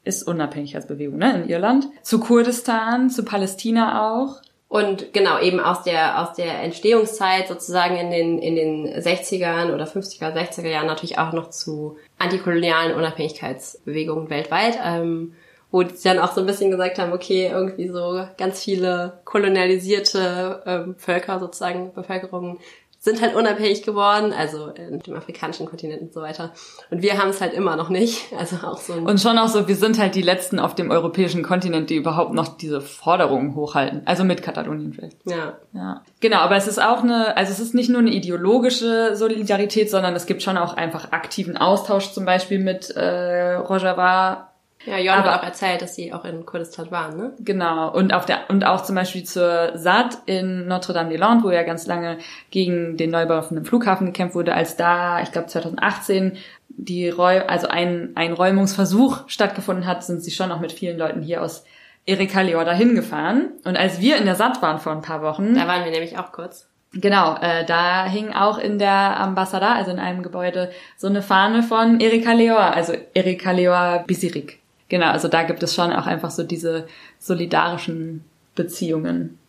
ist 0.04 0.24
Unabhängigkeitsbewegung 0.24 1.18
ne, 1.18 1.44
in 1.44 1.50
Irland, 1.50 1.88
zu 2.02 2.20
Kurdistan, 2.20 3.10
zu 3.10 3.24
Palästina 3.24 4.14
auch. 4.14 4.42
Und 4.68 5.12
genau, 5.12 5.38
eben 5.40 5.60
aus 5.60 5.84
der, 5.84 6.22
aus 6.22 6.34
der 6.34 6.62
Entstehungszeit 6.64 7.50
sozusagen 7.50 7.98
in 7.98 8.10
den, 8.10 8.40
in 8.40 8.56
den 8.56 8.88
60ern 8.88 9.74
oder 9.74 9.84
50er, 9.84 10.34
60er 10.34 10.70
Jahren 10.70 10.88
natürlich 10.88 11.18
auch 11.18 11.34
noch 11.34 11.50
zu 11.50 11.98
antikolonialen 12.18 12.96
Unabhängigkeitsbewegungen 12.96 14.30
weltweit, 14.30 14.80
ähm, 14.82 15.34
wo 15.72 15.84
die 15.84 15.94
dann 16.02 16.20
auch 16.20 16.32
so 16.34 16.40
ein 16.40 16.48
bisschen 16.48 16.72
gesagt 16.72 17.00
haben, 17.00 17.12
okay, 17.12 17.50
irgendwie 17.52 17.90
so 17.90 18.26
ganz 18.38 18.64
viele 18.64 19.20
kolonialisierte 19.26 20.64
ähm, 20.66 20.96
Völker 20.98 21.42
sozusagen, 21.42 21.94
Bevölkerungen 21.94 22.60
sind 23.04 23.20
halt 23.20 23.36
unabhängig 23.36 23.82
geworden, 23.82 24.32
also 24.32 24.68
in 24.68 25.00
dem 25.00 25.16
afrikanischen 25.16 25.66
Kontinent 25.66 26.04
und 26.04 26.14
so 26.14 26.22
weiter. 26.22 26.52
Und 26.92 27.02
wir 27.02 27.18
haben 27.18 27.32
es 27.32 27.42
halt 27.42 27.54
immer 27.54 27.76
noch 27.76 27.90
nicht. 27.90 28.32
Also 28.42 28.56
auch 28.66 28.78
so 28.78 28.94
Und 28.94 29.22
schon 29.22 29.38
auch 29.38 29.50
so, 29.50 29.68
wir 29.68 29.76
sind 29.76 30.00
halt 30.00 30.16
die 30.16 30.22
Letzten 30.24 30.58
auf 30.58 30.74
dem 30.74 30.90
europäischen 30.90 31.44
Kontinent, 31.44 31.92
die 31.92 31.96
überhaupt 31.96 32.34
noch 32.34 32.58
diese 32.58 32.82
Forderungen 32.82 33.54
hochhalten. 33.56 34.02
Also 34.06 34.24
mit 34.24 34.42
Katalonien 34.42 34.94
vielleicht. 34.94 35.18
ja. 35.26 35.58
Ja. 35.74 36.02
Genau, 36.22 36.38
aber 36.38 36.56
es 36.56 36.68
ist 36.68 36.82
auch 36.82 37.04
eine, 37.04 37.38
also 37.38 37.52
es 37.52 37.60
ist 37.60 37.76
nicht 37.76 37.90
nur 37.90 38.00
eine 38.00 38.10
ideologische 38.12 39.16
Solidarität, 39.16 39.92
sondern 39.92 40.16
es 40.16 40.26
gibt 40.26 40.42
schon 40.42 40.58
auch 40.58 40.74
einfach 40.76 41.12
aktiven 41.12 41.56
Austausch, 41.56 42.12
zum 42.14 42.26
Beispiel 42.26 42.60
mit 42.60 42.90
äh, 42.92 43.54
Rojava. 43.56 44.51
Ja, 44.86 44.98
Jon 44.98 45.16
hat 45.16 45.40
auch 45.40 45.44
erzählt, 45.44 45.82
dass 45.82 45.96
sie 45.96 46.12
auch 46.14 46.26
in 46.26 46.46
Kurdistan 46.46 46.90
waren, 46.92 47.18
ne? 47.18 47.34
Genau. 47.40 47.92
Und 47.92 48.14
auf 48.14 48.26
der, 48.26 48.50
und 48.50 48.66
auch 48.66 48.82
zum 48.82 48.96
Beispiel 48.96 49.24
zur 49.24 49.72
SAD 49.76 50.18
in 50.26 50.68
Notre-Dame-des-Landes, 50.68 51.44
wo 51.44 51.52
ja 51.52 51.64
ganz 51.64 51.86
lange 51.86 52.18
gegen 52.50 52.98
den 52.98 53.12
Neubau 53.12 53.42
von 53.42 53.58
einem 53.58 53.66
Flughafen 53.66 54.08
gekämpft 54.08 54.36
wurde, 54.36 54.54
als 54.54 54.78
da, 54.78 55.22
ich 55.22 55.32
glaube 55.32 55.48
2018, 55.48 56.38
die 56.70 57.10
Räu 57.10 57.42
also 57.48 57.68
ein, 57.68 58.12
ein 58.16 58.34
Räumungsversuch 58.34 59.28
stattgefunden 59.28 59.86
hat, 59.86 60.04
sind 60.04 60.24
sie 60.24 60.32
schon 60.32 60.52
auch 60.52 60.60
mit 60.60 60.72
vielen 60.72 60.98
Leuten 60.98 61.22
hier 61.22 61.44
aus 61.44 61.64
Erika 62.06 62.42
Leor 62.42 62.66
dahin 62.66 62.96
gefahren. 62.96 63.52
Und 63.64 63.78
als 63.78 64.00
wir 64.00 64.18
in 64.18 64.26
der 64.26 64.36
SAD 64.36 64.62
waren 64.62 64.80
vor 64.80 64.92
ein 64.92 65.02
paar 65.02 65.22
Wochen, 65.22 65.54
Da 65.54 65.68
waren 65.68 65.84
wir 65.84 65.92
nämlich 65.92 66.18
auch 66.18 66.32
kurz. 66.32 66.68
Genau, 66.94 67.38
äh, 67.40 67.66
da 67.66 68.06
hing 68.06 68.34
auch 68.34 68.58
in 68.58 68.78
der 68.78 69.18
Ambassada, 69.20 69.76
also 69.76 69.92
in 69.92 70.00
einem 70.00 70.24
Gebäude, 70.24 70.72
so 70.98 71.08
eine 71.08 71.22
Fahne 71.22 71.64
von 71.64 72.02
Erika 72.02 72.34
Leor, 72.34 72.74
also 72.74 72.94
Erika 73.14 73.52
Leor 73.52 74.04
Bisirik. 74.06 74.61
Genau, 74.92 75.08
also 75.08 75.30
da 75.30 75.44
gibt 75.44 75.64
es 75.64 75.74
schon 75.74 75.94
auch 75.94 76.06
einfach 76.06 76.32
so 76.32 76.44
diese 76.44 76.86
solidarischen 77.18 78.26
Beziehungen. 78.56 79.40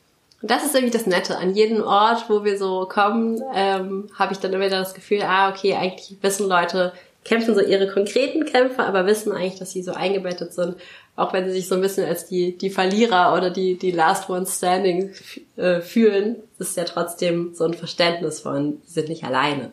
Und 0.40 0.49
das 0.53 0.64
ist 0.64 0.72
irgendwie 0.72 0.97
das 0.97 1.09
Nette. 1.09 1.36
An 1.36 1.53
jedem 1.53 1.82
Ort, 1.82 2.30
wo 2.30 2.45
wir 2.45 2.57
so 2.57 2.86
kommen, 2.88 3.43
ähm, 3.53 4.09
habe 4.16 4.32
ich 4.32 4.38
dann 4.38 4.53
immer 4.53 4.66
wieder 4.66 4.78
das 4.78 4.95
Gefühl, 4.95 5.22
ah, 5.22 5.51
okay, 5.51 5.74
eigentlich 5.74 6.16
wissen 6.20 6.49
Leute, 6.49 6.93
kämpfen 7.24 7.57
so 7.57 7.61
ihre 7.61 7.88
konkreten 7.88 8.45
Kämpfe, 8.45 8.84
aber 8.84 9.05
wissen 9.05 9.32
eigentlich, 9.32 9.59
dass 9.59 9.72
sie 9.72 9.82
so 9.82 9.95
eingebettet 9.95 10.53
sind, 10.55 10.76
auch 11.16 11.32
wenn 11.32 11.45
sie 11.47 11.55
sich 11.55 11.66
so 11.66 11.74
ein 11.74 11.80
bisschen 11.80 12.07
als 12.07 12.26
die, 12.26 12.57
die 12.57 12.70
Verlierer 12.70 13.34
oder 13.36 13.51
die, 13.51 13.76
die 13.76 13.90
Last 13.90 14.30
One 14.30 14.47
Standing 14.47 15.11
äh, 15.57 15.80
fühlen, 15.80 16.36
ist 16.61 16.76
ja 16.76 16.84
trotzdem 16.84 17.53
so 17.53 17.64
ein 17.64 17.74
Verständnis 17.74 18.38
von, 18.38 18.80
sie 18.84 18.93
sind 18.93 19.09
nicht 19.09 19.24
alleine. 19.24 19.72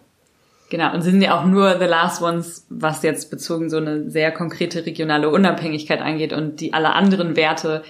Genau, 0.70 0.93
und 0.93 1.01
sind 1.01 1.22
ja 1.22 1.39
auch 1.39 1.45
nur 1.45 1.80
the 1.80 1.86
last 1.86 2.22
ones, 2.22 2.65
was 2.70 3.01
jetzt 3.01 3.32
bezogen 3.32 3.70
so 3.70 3.78
eine 3.78 4.09
sehr 4.09 4.32
konkrete 4.32 4.86
regionale 4.86 5.30
Unabhängigkeit 5.30 6.01
angeht 6.01 6.32
und 6.32 6.61
die 6.61 6.74
alle 6.74 6.93
anderen 6.93 7.36
Werte, 7.36 7.84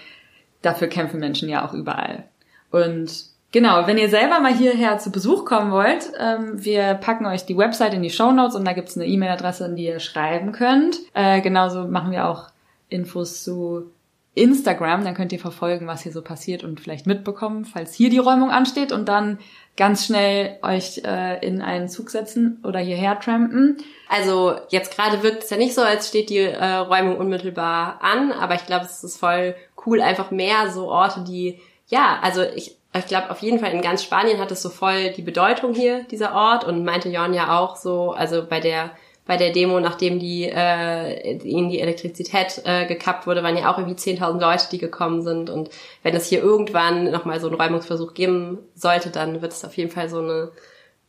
dafür 0.62 0.88
kämpfen 0.88 1.20
Menschen 1.20 1.50
ja 1.50 1.68
auch 1.68 1.74
überall. 1.74 2.26
Und 2.72 3.30
Genau, 3.52 3.88
wenn 3.88 3.98
ihr 3.98 4.10
selber 4.10 4.40
mal 4.40 4.54
hierher 4.54 5.00
zu 5.00 5.12
Besuch 5.12 5.44
kommen 5.44 5.72
wollt, 5.72 6.12
ähm, 6.20 6.64
wir 6.64 6.94
packen 6.94 7.26
euch 7.26 7.48
die 7.48 7.58
Website 7.58 7.96
in 7.96 8.04
die 8.04 8.12
Show 8.12 8.32
Notes 8.32 8.56
und 8.56 8.64
da 8.64 8.74
gibt's 8.74 8.96
eine 8.96 9.08
E-Mail-Adresse, 9.08 9.66
an 9.66 9.76
die 9.76 9.86
ihr 9.86 10.00
schreiben 10.00 10.52
könnt. 10.52 11.00
Äh, 11.16 11.42
genauso 11.42 11.88
machen 11.88 12.12
wir 12.12 12.28
auch 12.28 12.50
Infos 12.90 13.44
zu 13.44 13.90
Instagram, 14.36 15.04
dann 15.04 15.16
könnt 15.16 15.32
ihr 15.32 15.40
verfolgen, 15.40 15.88
was 15.88 16.04
hier 16.04 16.12
so 16.12 16.22
passiert 16.22 16.64
und 16.64 16.80
vielleicht 16.80 17.08
mitbekommen, 17.08 17.66
falls 17.66 17.94
hier 17.96 18.12
die 18.12 18.20
Räumung 18.20 18.52
ansteht 18.52 18.92
und 18.92 19.10
dann 19.10 19.40
ganz 19.80 20.06
schnell 20.06 20.60
euch 20.62 21.02
äh, 21.06 21.44
in 21.44 21.62
einen 21.62 21.88
Zug 21.88 22.10
setzen 22.10 22.62
oder 22.66 22.80
hierher 22.80 23.18
trampen. 23.18 23.78
Also 24.10 24.56
jetzt 24.68 24.96
gerade 24.96 25.24
wirkt 25.24 25.44
es 25.44 25.50
ja 25.50 25.58
nicht 25.58 25.74
so, 25.74 25.82
als 25.82 26.10
steht 26.10 26.30
die 26.30 26.40
äh, 26.40 26.76
Räumung 26.76 27.18
unmittelbar 27.18 28.00
an, 28.02 28.34
aber 28.34 28.56
ich 28.56 28.66
glaube, 28.66 28.86
es 28.86 29.04
ist 29.04 29.18
voll 29.18 29.56
cool, 29.86 30.02
einfach 30.02 30.32
mehr 30.32 30.70
so 30.70 30.90
Orte, 30.90 31.24
die 31.26 31.60
ja, 31.88 32.20
also 32.22 32.44
ich 32.44 32.76
ich 32.92 33.06
glaube 33.06 33.30
auf 33.30 33.42
jeden 33.42 33.60
Fall 33.60 33.72
in 33.72 33.82
ganz 33.82 34.04
Spanien 34.04 34.40
hat 34.40 34.52
es 34.52 34.64
so 34.64 34.70
voll 34.70 35.12
die 35.12 35.22
Bedeutung 35.22 35.74
hier, 35.76 36.04
dieser 36.06 36.34
Ort. 36.34 36.64
Und 36.64 36.84
meinte 36.84 37.10
Jon 37.10 37.36
ja 37.36 37.60
auch 37.60 37.76
so, 37.76 38.12
also 38.12 38.44
bei 38.48 38.60
der 38.60 38.92
bei 39.30 39.38
der 39.38 39.52
Demo, 39.52 39.80
nachdem 39.80 40.18
die 40.18 40.46
äh, 40.46 41.38
ihnen 41.44 41.70
die 41.70 41.82
Elektrizität 41.82 42.64
äh, 42.66 42.88
gekappt 42.88 43.28
wurde, 43.28 43.44
waren 43.44 43.56
ja 43.56 43.72
auch 43.72 43.78
irgendwie 43.78 43.96
10.000 43.96 44.40
Leute, 44.40 44.66
die 44.72 44.80
gekommen 44.80 45.22
sind. 45.22 45.52
Und 45.52 45.70
wenn 46.02 46.16
es 46.16 46.26
hier 46.26 46.42
irgendwann 46.42 47.12
nochmal 47.12 47.40
so 47.40 47.46
einen 47.46 47.62
Räumungsversuch 47.62 48.16
geben 48.16 48.58
sollte, 48.74 49.12
dann 49.12 49.44
wird 49.44 49.52
es 49.52 49.64
auf 49.64 49.78
jeden 49.78 49.92
Fall 49.92 50.10
so 50.10 50.18
eine 50.18 50.52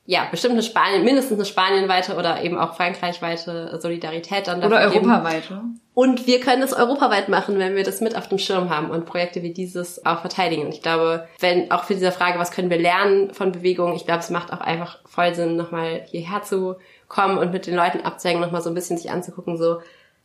ja, 0.05 0.27
bestimmt 0.31 0.55
eine 0.55 0.63
Spanien, 0.63 1.05
mindestens 1.05 1.39
eine 1.39 1.47
spanienweite 1.47 2.17
oder 2.17 2.43
eben 2.43 2.59
auch 2.59 2.75
frankreichweite 2.75 3.79
Solidarität 3.81 4.49
dann 4.49 4.61
dafür 4.61 4.77
Oder 4.77 4.93
europaweite. 4.93 5.63
Und 5.95 6.27
wir 6.27 6.41
können 6.41 6.63
es 6.63 6.73
europaweit 6.73 7.29
machen, 7.29 7.59
wenn 7.59 7.77
wir 7.77 7.85
das 7.85 8.01
mit 8.01 8.17
auf 8.17 8.29
dem 8.29 8.39
Schirm 8.39 8.69
haben 8.71 8.91
und 8.91 9.07
Projekte 9.07 9.43
wie 9.43 9.53
dieses 9.53 10.05
auch 10.05 10.21
verteidigen. 10.21 10.67
Und 10.67 10.75
ich 10.75 10.83
glaube, 10.83 11.29
wenn 11.39 11.71
auch 11.71 11.85
für 11.85 11.95
diese 11.95 12.13
Frage, 12.13 12.39
was 12.39 12.51
können 12.51 12.71
wir 12.71 12.79
lernen 12.79 13.33
von 13.33 13.53
Bewegungen, 13.53 13.95
ich 13.95 14.05
glaube, 14.05 14.21
es 14.21 14.31
macht 14.31 14.53
auch 14.53 14.61
einfach 14.61 14.99
voll 15.07 15.35
Sinn, 15.35 15.57
nochmal 15.57 16.03
hierher 16.11 16.43
zu 16.43 16.77
kommen 17.11 17.37
und 17.37 17.53
mit 17.53 17.67
den 17.67 17.75
Leuten 17.75 18.01
abzuhängen, 18.01 18.41
nochmal 18.41 18.63
so 18.63 18.71
ein 18.71 18.75
bisschen 18.75 18.97
sich 18.97 19.11
anzugucken, 19.11 19.59
so 19.59 19.81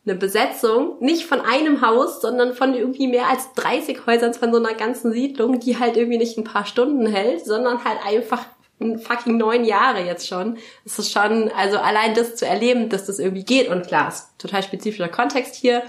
eine 0.06 0.16
Besetzung, 0.16 0.98
nicht 1.00 1.26
von 1.26 1.42
einem 1.42 1.82
Haus, 1.82 2.22
sondern 2.22 2.54
von 2.54 2.76
irgendwie 2.76 3.08
mehr 3.08 3.28
als 3.28 3.52
30 3.56 4.06
Häusern 4.06 4.34
von 4.36 4.54
so 4.54 4.60
einer 4.60 4.76
ganzen 4.76 5.12
Siedlung, 5.12 5.60
die 5.60 5.80
halt 5.80 5.98
irgendwie 5.98 6.20
nicht 6.20 6.38
ein 6.38 6.44
paar 6.44 6.66
Stunden 6.66 7.08
hält, 7.08 7.44
sondern 7.44 7.84
halt 7.84 7.98
einfach 8.06 8.46
fucking 8.80 9.38
neun 9.38 9.66
Jahre 9.66 10.02
jetzt 10.02 10.28
schon. 10.28 10.58
Es 10.86 11.00
ist 11.00 11.12
schon, 11.12 11.52
also 11.58 11.80
allein 11.80 12.14
das 12.14 12.36
zu 12.36 12.46
erleben, 12.46 12.90
dass 12.90 13.06
das 13.08 13.20
irgendwie 13.20 13.46
geht 13.46 13.68
und 13.68 13.88
klar, 13.88 14.10
ist 14.10 14.38
total 14.38 14.62
spezifischer 14.62 15.08
Kontext 15.08 15.56
hier, 15.56 15.82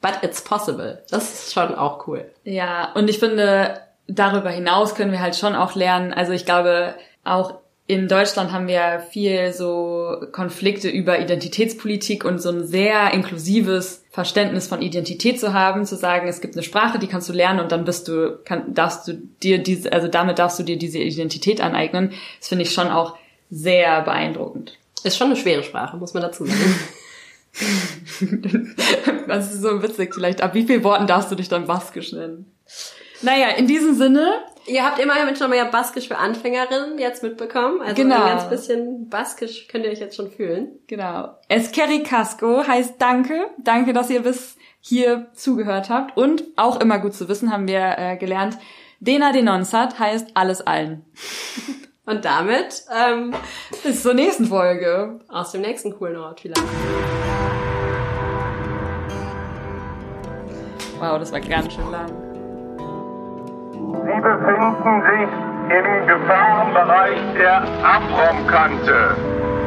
but 0.00 0.14
it's 0.22 0.42
possible. 0.42 1.02
Das 1.10 1.32
ist 1.32 1.52
schon 1.52 1.74
auch 1.74 2.08
cool. 2.08 2.28
Ja, 2.42 2.92
und 2.94 3.08
ich 3.08 3.20
finde, 3.20 3.80
darüber 4.08 4.50
hinaus 4.50 4.96
können 4.96 5.12
wir 5.12 5.20
halt 5.20 5.36
schon 5.36 5.54
auch 5.54 5.76
lernen, 5.76 6.12
also 6.12 6.32
ich 6.32 6.44
glaube, 6.44 6.96
auch 7.22 7.59
in 7.90 8.06
Deutschland 8.06 8.52
haben 8.52 8.68
wir 8.68 9.04
viel 9.10 9.52
so 9.52 10.14
Konflikte 10.30 10.88
über 10.88 11.18
Identitätspolitik 11.18 12.24
und 12.24 12.40
so 12.40 12.50
ein 12.50 12.64
sehr 12.64 13.12
inklusives 13.12 14.04
Verständnis 14.10 14.68
von 14.68 14.80
Identität 14.80 15.40
zu 15.40 15.54
haben, 15.54 15.84
zu 15.84 15.96
sagen, 15.96 16.28
es 16.28 16.40
gibt 16.40 16.54
eine 16.54 16.62
Sprache, 16.62 17.00
die 17.00 17.08
kannst 17.08 17.28
du 17.28 17.32
lernen 17.32 17.58
und 17.58 17.72
dann 17.72 17.84
bist 17.84 18.06
du, 18.06 18.38
kann, 18.44 18.74
darfst 18.74 19.08
du 19.08 19.14
dir 19.42 19.58
diese, 19.58 19.92
also 19.92 20.06
damit 20.06 20.38
darfst 20.38 20.60
du 20.60 20.62
dir 20.62 20.78
diese 20.78 21.00
Identität 21.00 21.60
aneignen. 21.60 22.12
Das 22.38 22.46
finde 22.46 22.62
ich 22.62 22.72
schon 22.72 22.86
auch 22.86 23.16
sehr 23.50 24.02
beeindruckend. 24.02 24.78
Ist 25.02 25.16
schon 25.16 25.26
eine 25.26 25.36
schwere 25.36 25.64
Sprache, 25.64 25.96
muss 25.96 26.14
man 26.14 26.22
dazu 26.22 26.46
sagen. 26.46 26.78
das 29.26 29.52
ist 29.52 29.62
so 29.62 29.82
witzig, 29.82 30.14
vielleicht 30.14 30.42
ab 30.42 30.54
wie 30.54 30.64
vielen 30.64 30.84
Worten 30.84 31.08
darfst 31.08 31.32
du 31.32 31.34
dich 31.34 31.48
dann 31.48 31.66
baskisch 31.66 32.12
nennen? 32.12 32.52
Naja, 33.22 33.48
in 33.48 33.66
diesem 33.66 33.96
Sinne, 33.96 34.32
Ihr 34.70 34.84
habt 34.84 35.00
immerhin 35.00 35.34
schon 35.34 35.50
mal 35.50 35.56
ja 35.56 35.64
Baskisch 35.64 36.06
für 36.06 36.18
Anfängerinnen 36.18 36.96
jetzt 36.98 37.24
mitbekommen. 37.24 37.80
Also 37.80 37.96
genau. 37.96 38.22
ein 38.22 38.36
ganz 38.36 38.48
bisschen 38.48 39.08
Baskisch 39.08 39.66
könnt 39.66 39.84
ihr 39.84 39.90
euch 39.90 39.98
jetzt 39.98 40.14
schon 40.14 40.30
fühlen. 40.30 40.78
Genau. 40.86 41.36
Eskeri 41.48 42.04
Casco 42.04 42.64
heißt 42.64 42.94
Danke. 42.98 43.46
Danke, 43.58 43.92
dass 43.92 44.10
ihr 44.10 44.22
bis 44.22 44.56
hier 44.78 45.26
zugehört 45.34 45.90
habt. 45.90 46.16
Und 46.16 46.44
auch 46.56 46.80
immer 46.80 47.00
gut 47.00 47.14
zu 47.14 47.28
wissen, 47.28 47.52
haben 47.52 47.66
wir 47.66 47.96
äh, 47.98 48.16
gelernt, 48.16 48.58
Dena 49.00 49.32
Denonsat 49.32 49.98
heißt 49.98 50.28
alles 50.34 50.60
allen. 50.60 51.04
Und 52.06 52.24
damit 52.24 52.84
ähm, 52.94 53.34
bis 53.82 54.02
zur 54.02 54.14
nächsten 54.14 54.46
Folge. 54.46 55.20
Aus 55.28 55.52
dem 55.52 55.62
nächsten 55.62 55.96
coolen 55.96 56.16
Ort 56.16 56.40
vielleicht. 56.40 56.62
Wow, 60.98 61.18
das 61.18 61.32
war 61.32 61.40
ganz 61.40 61.72
schön 61.72 61.90
lang. 61.90 62.29
Sie 63.92 64.20
befinden 64.20 65.02
sich 65.02 65.30
im 65.76 66.06
Gefahrenbereich 66.06 67.18
der 67.34 67.62
Abraumkante. 67.82 69.59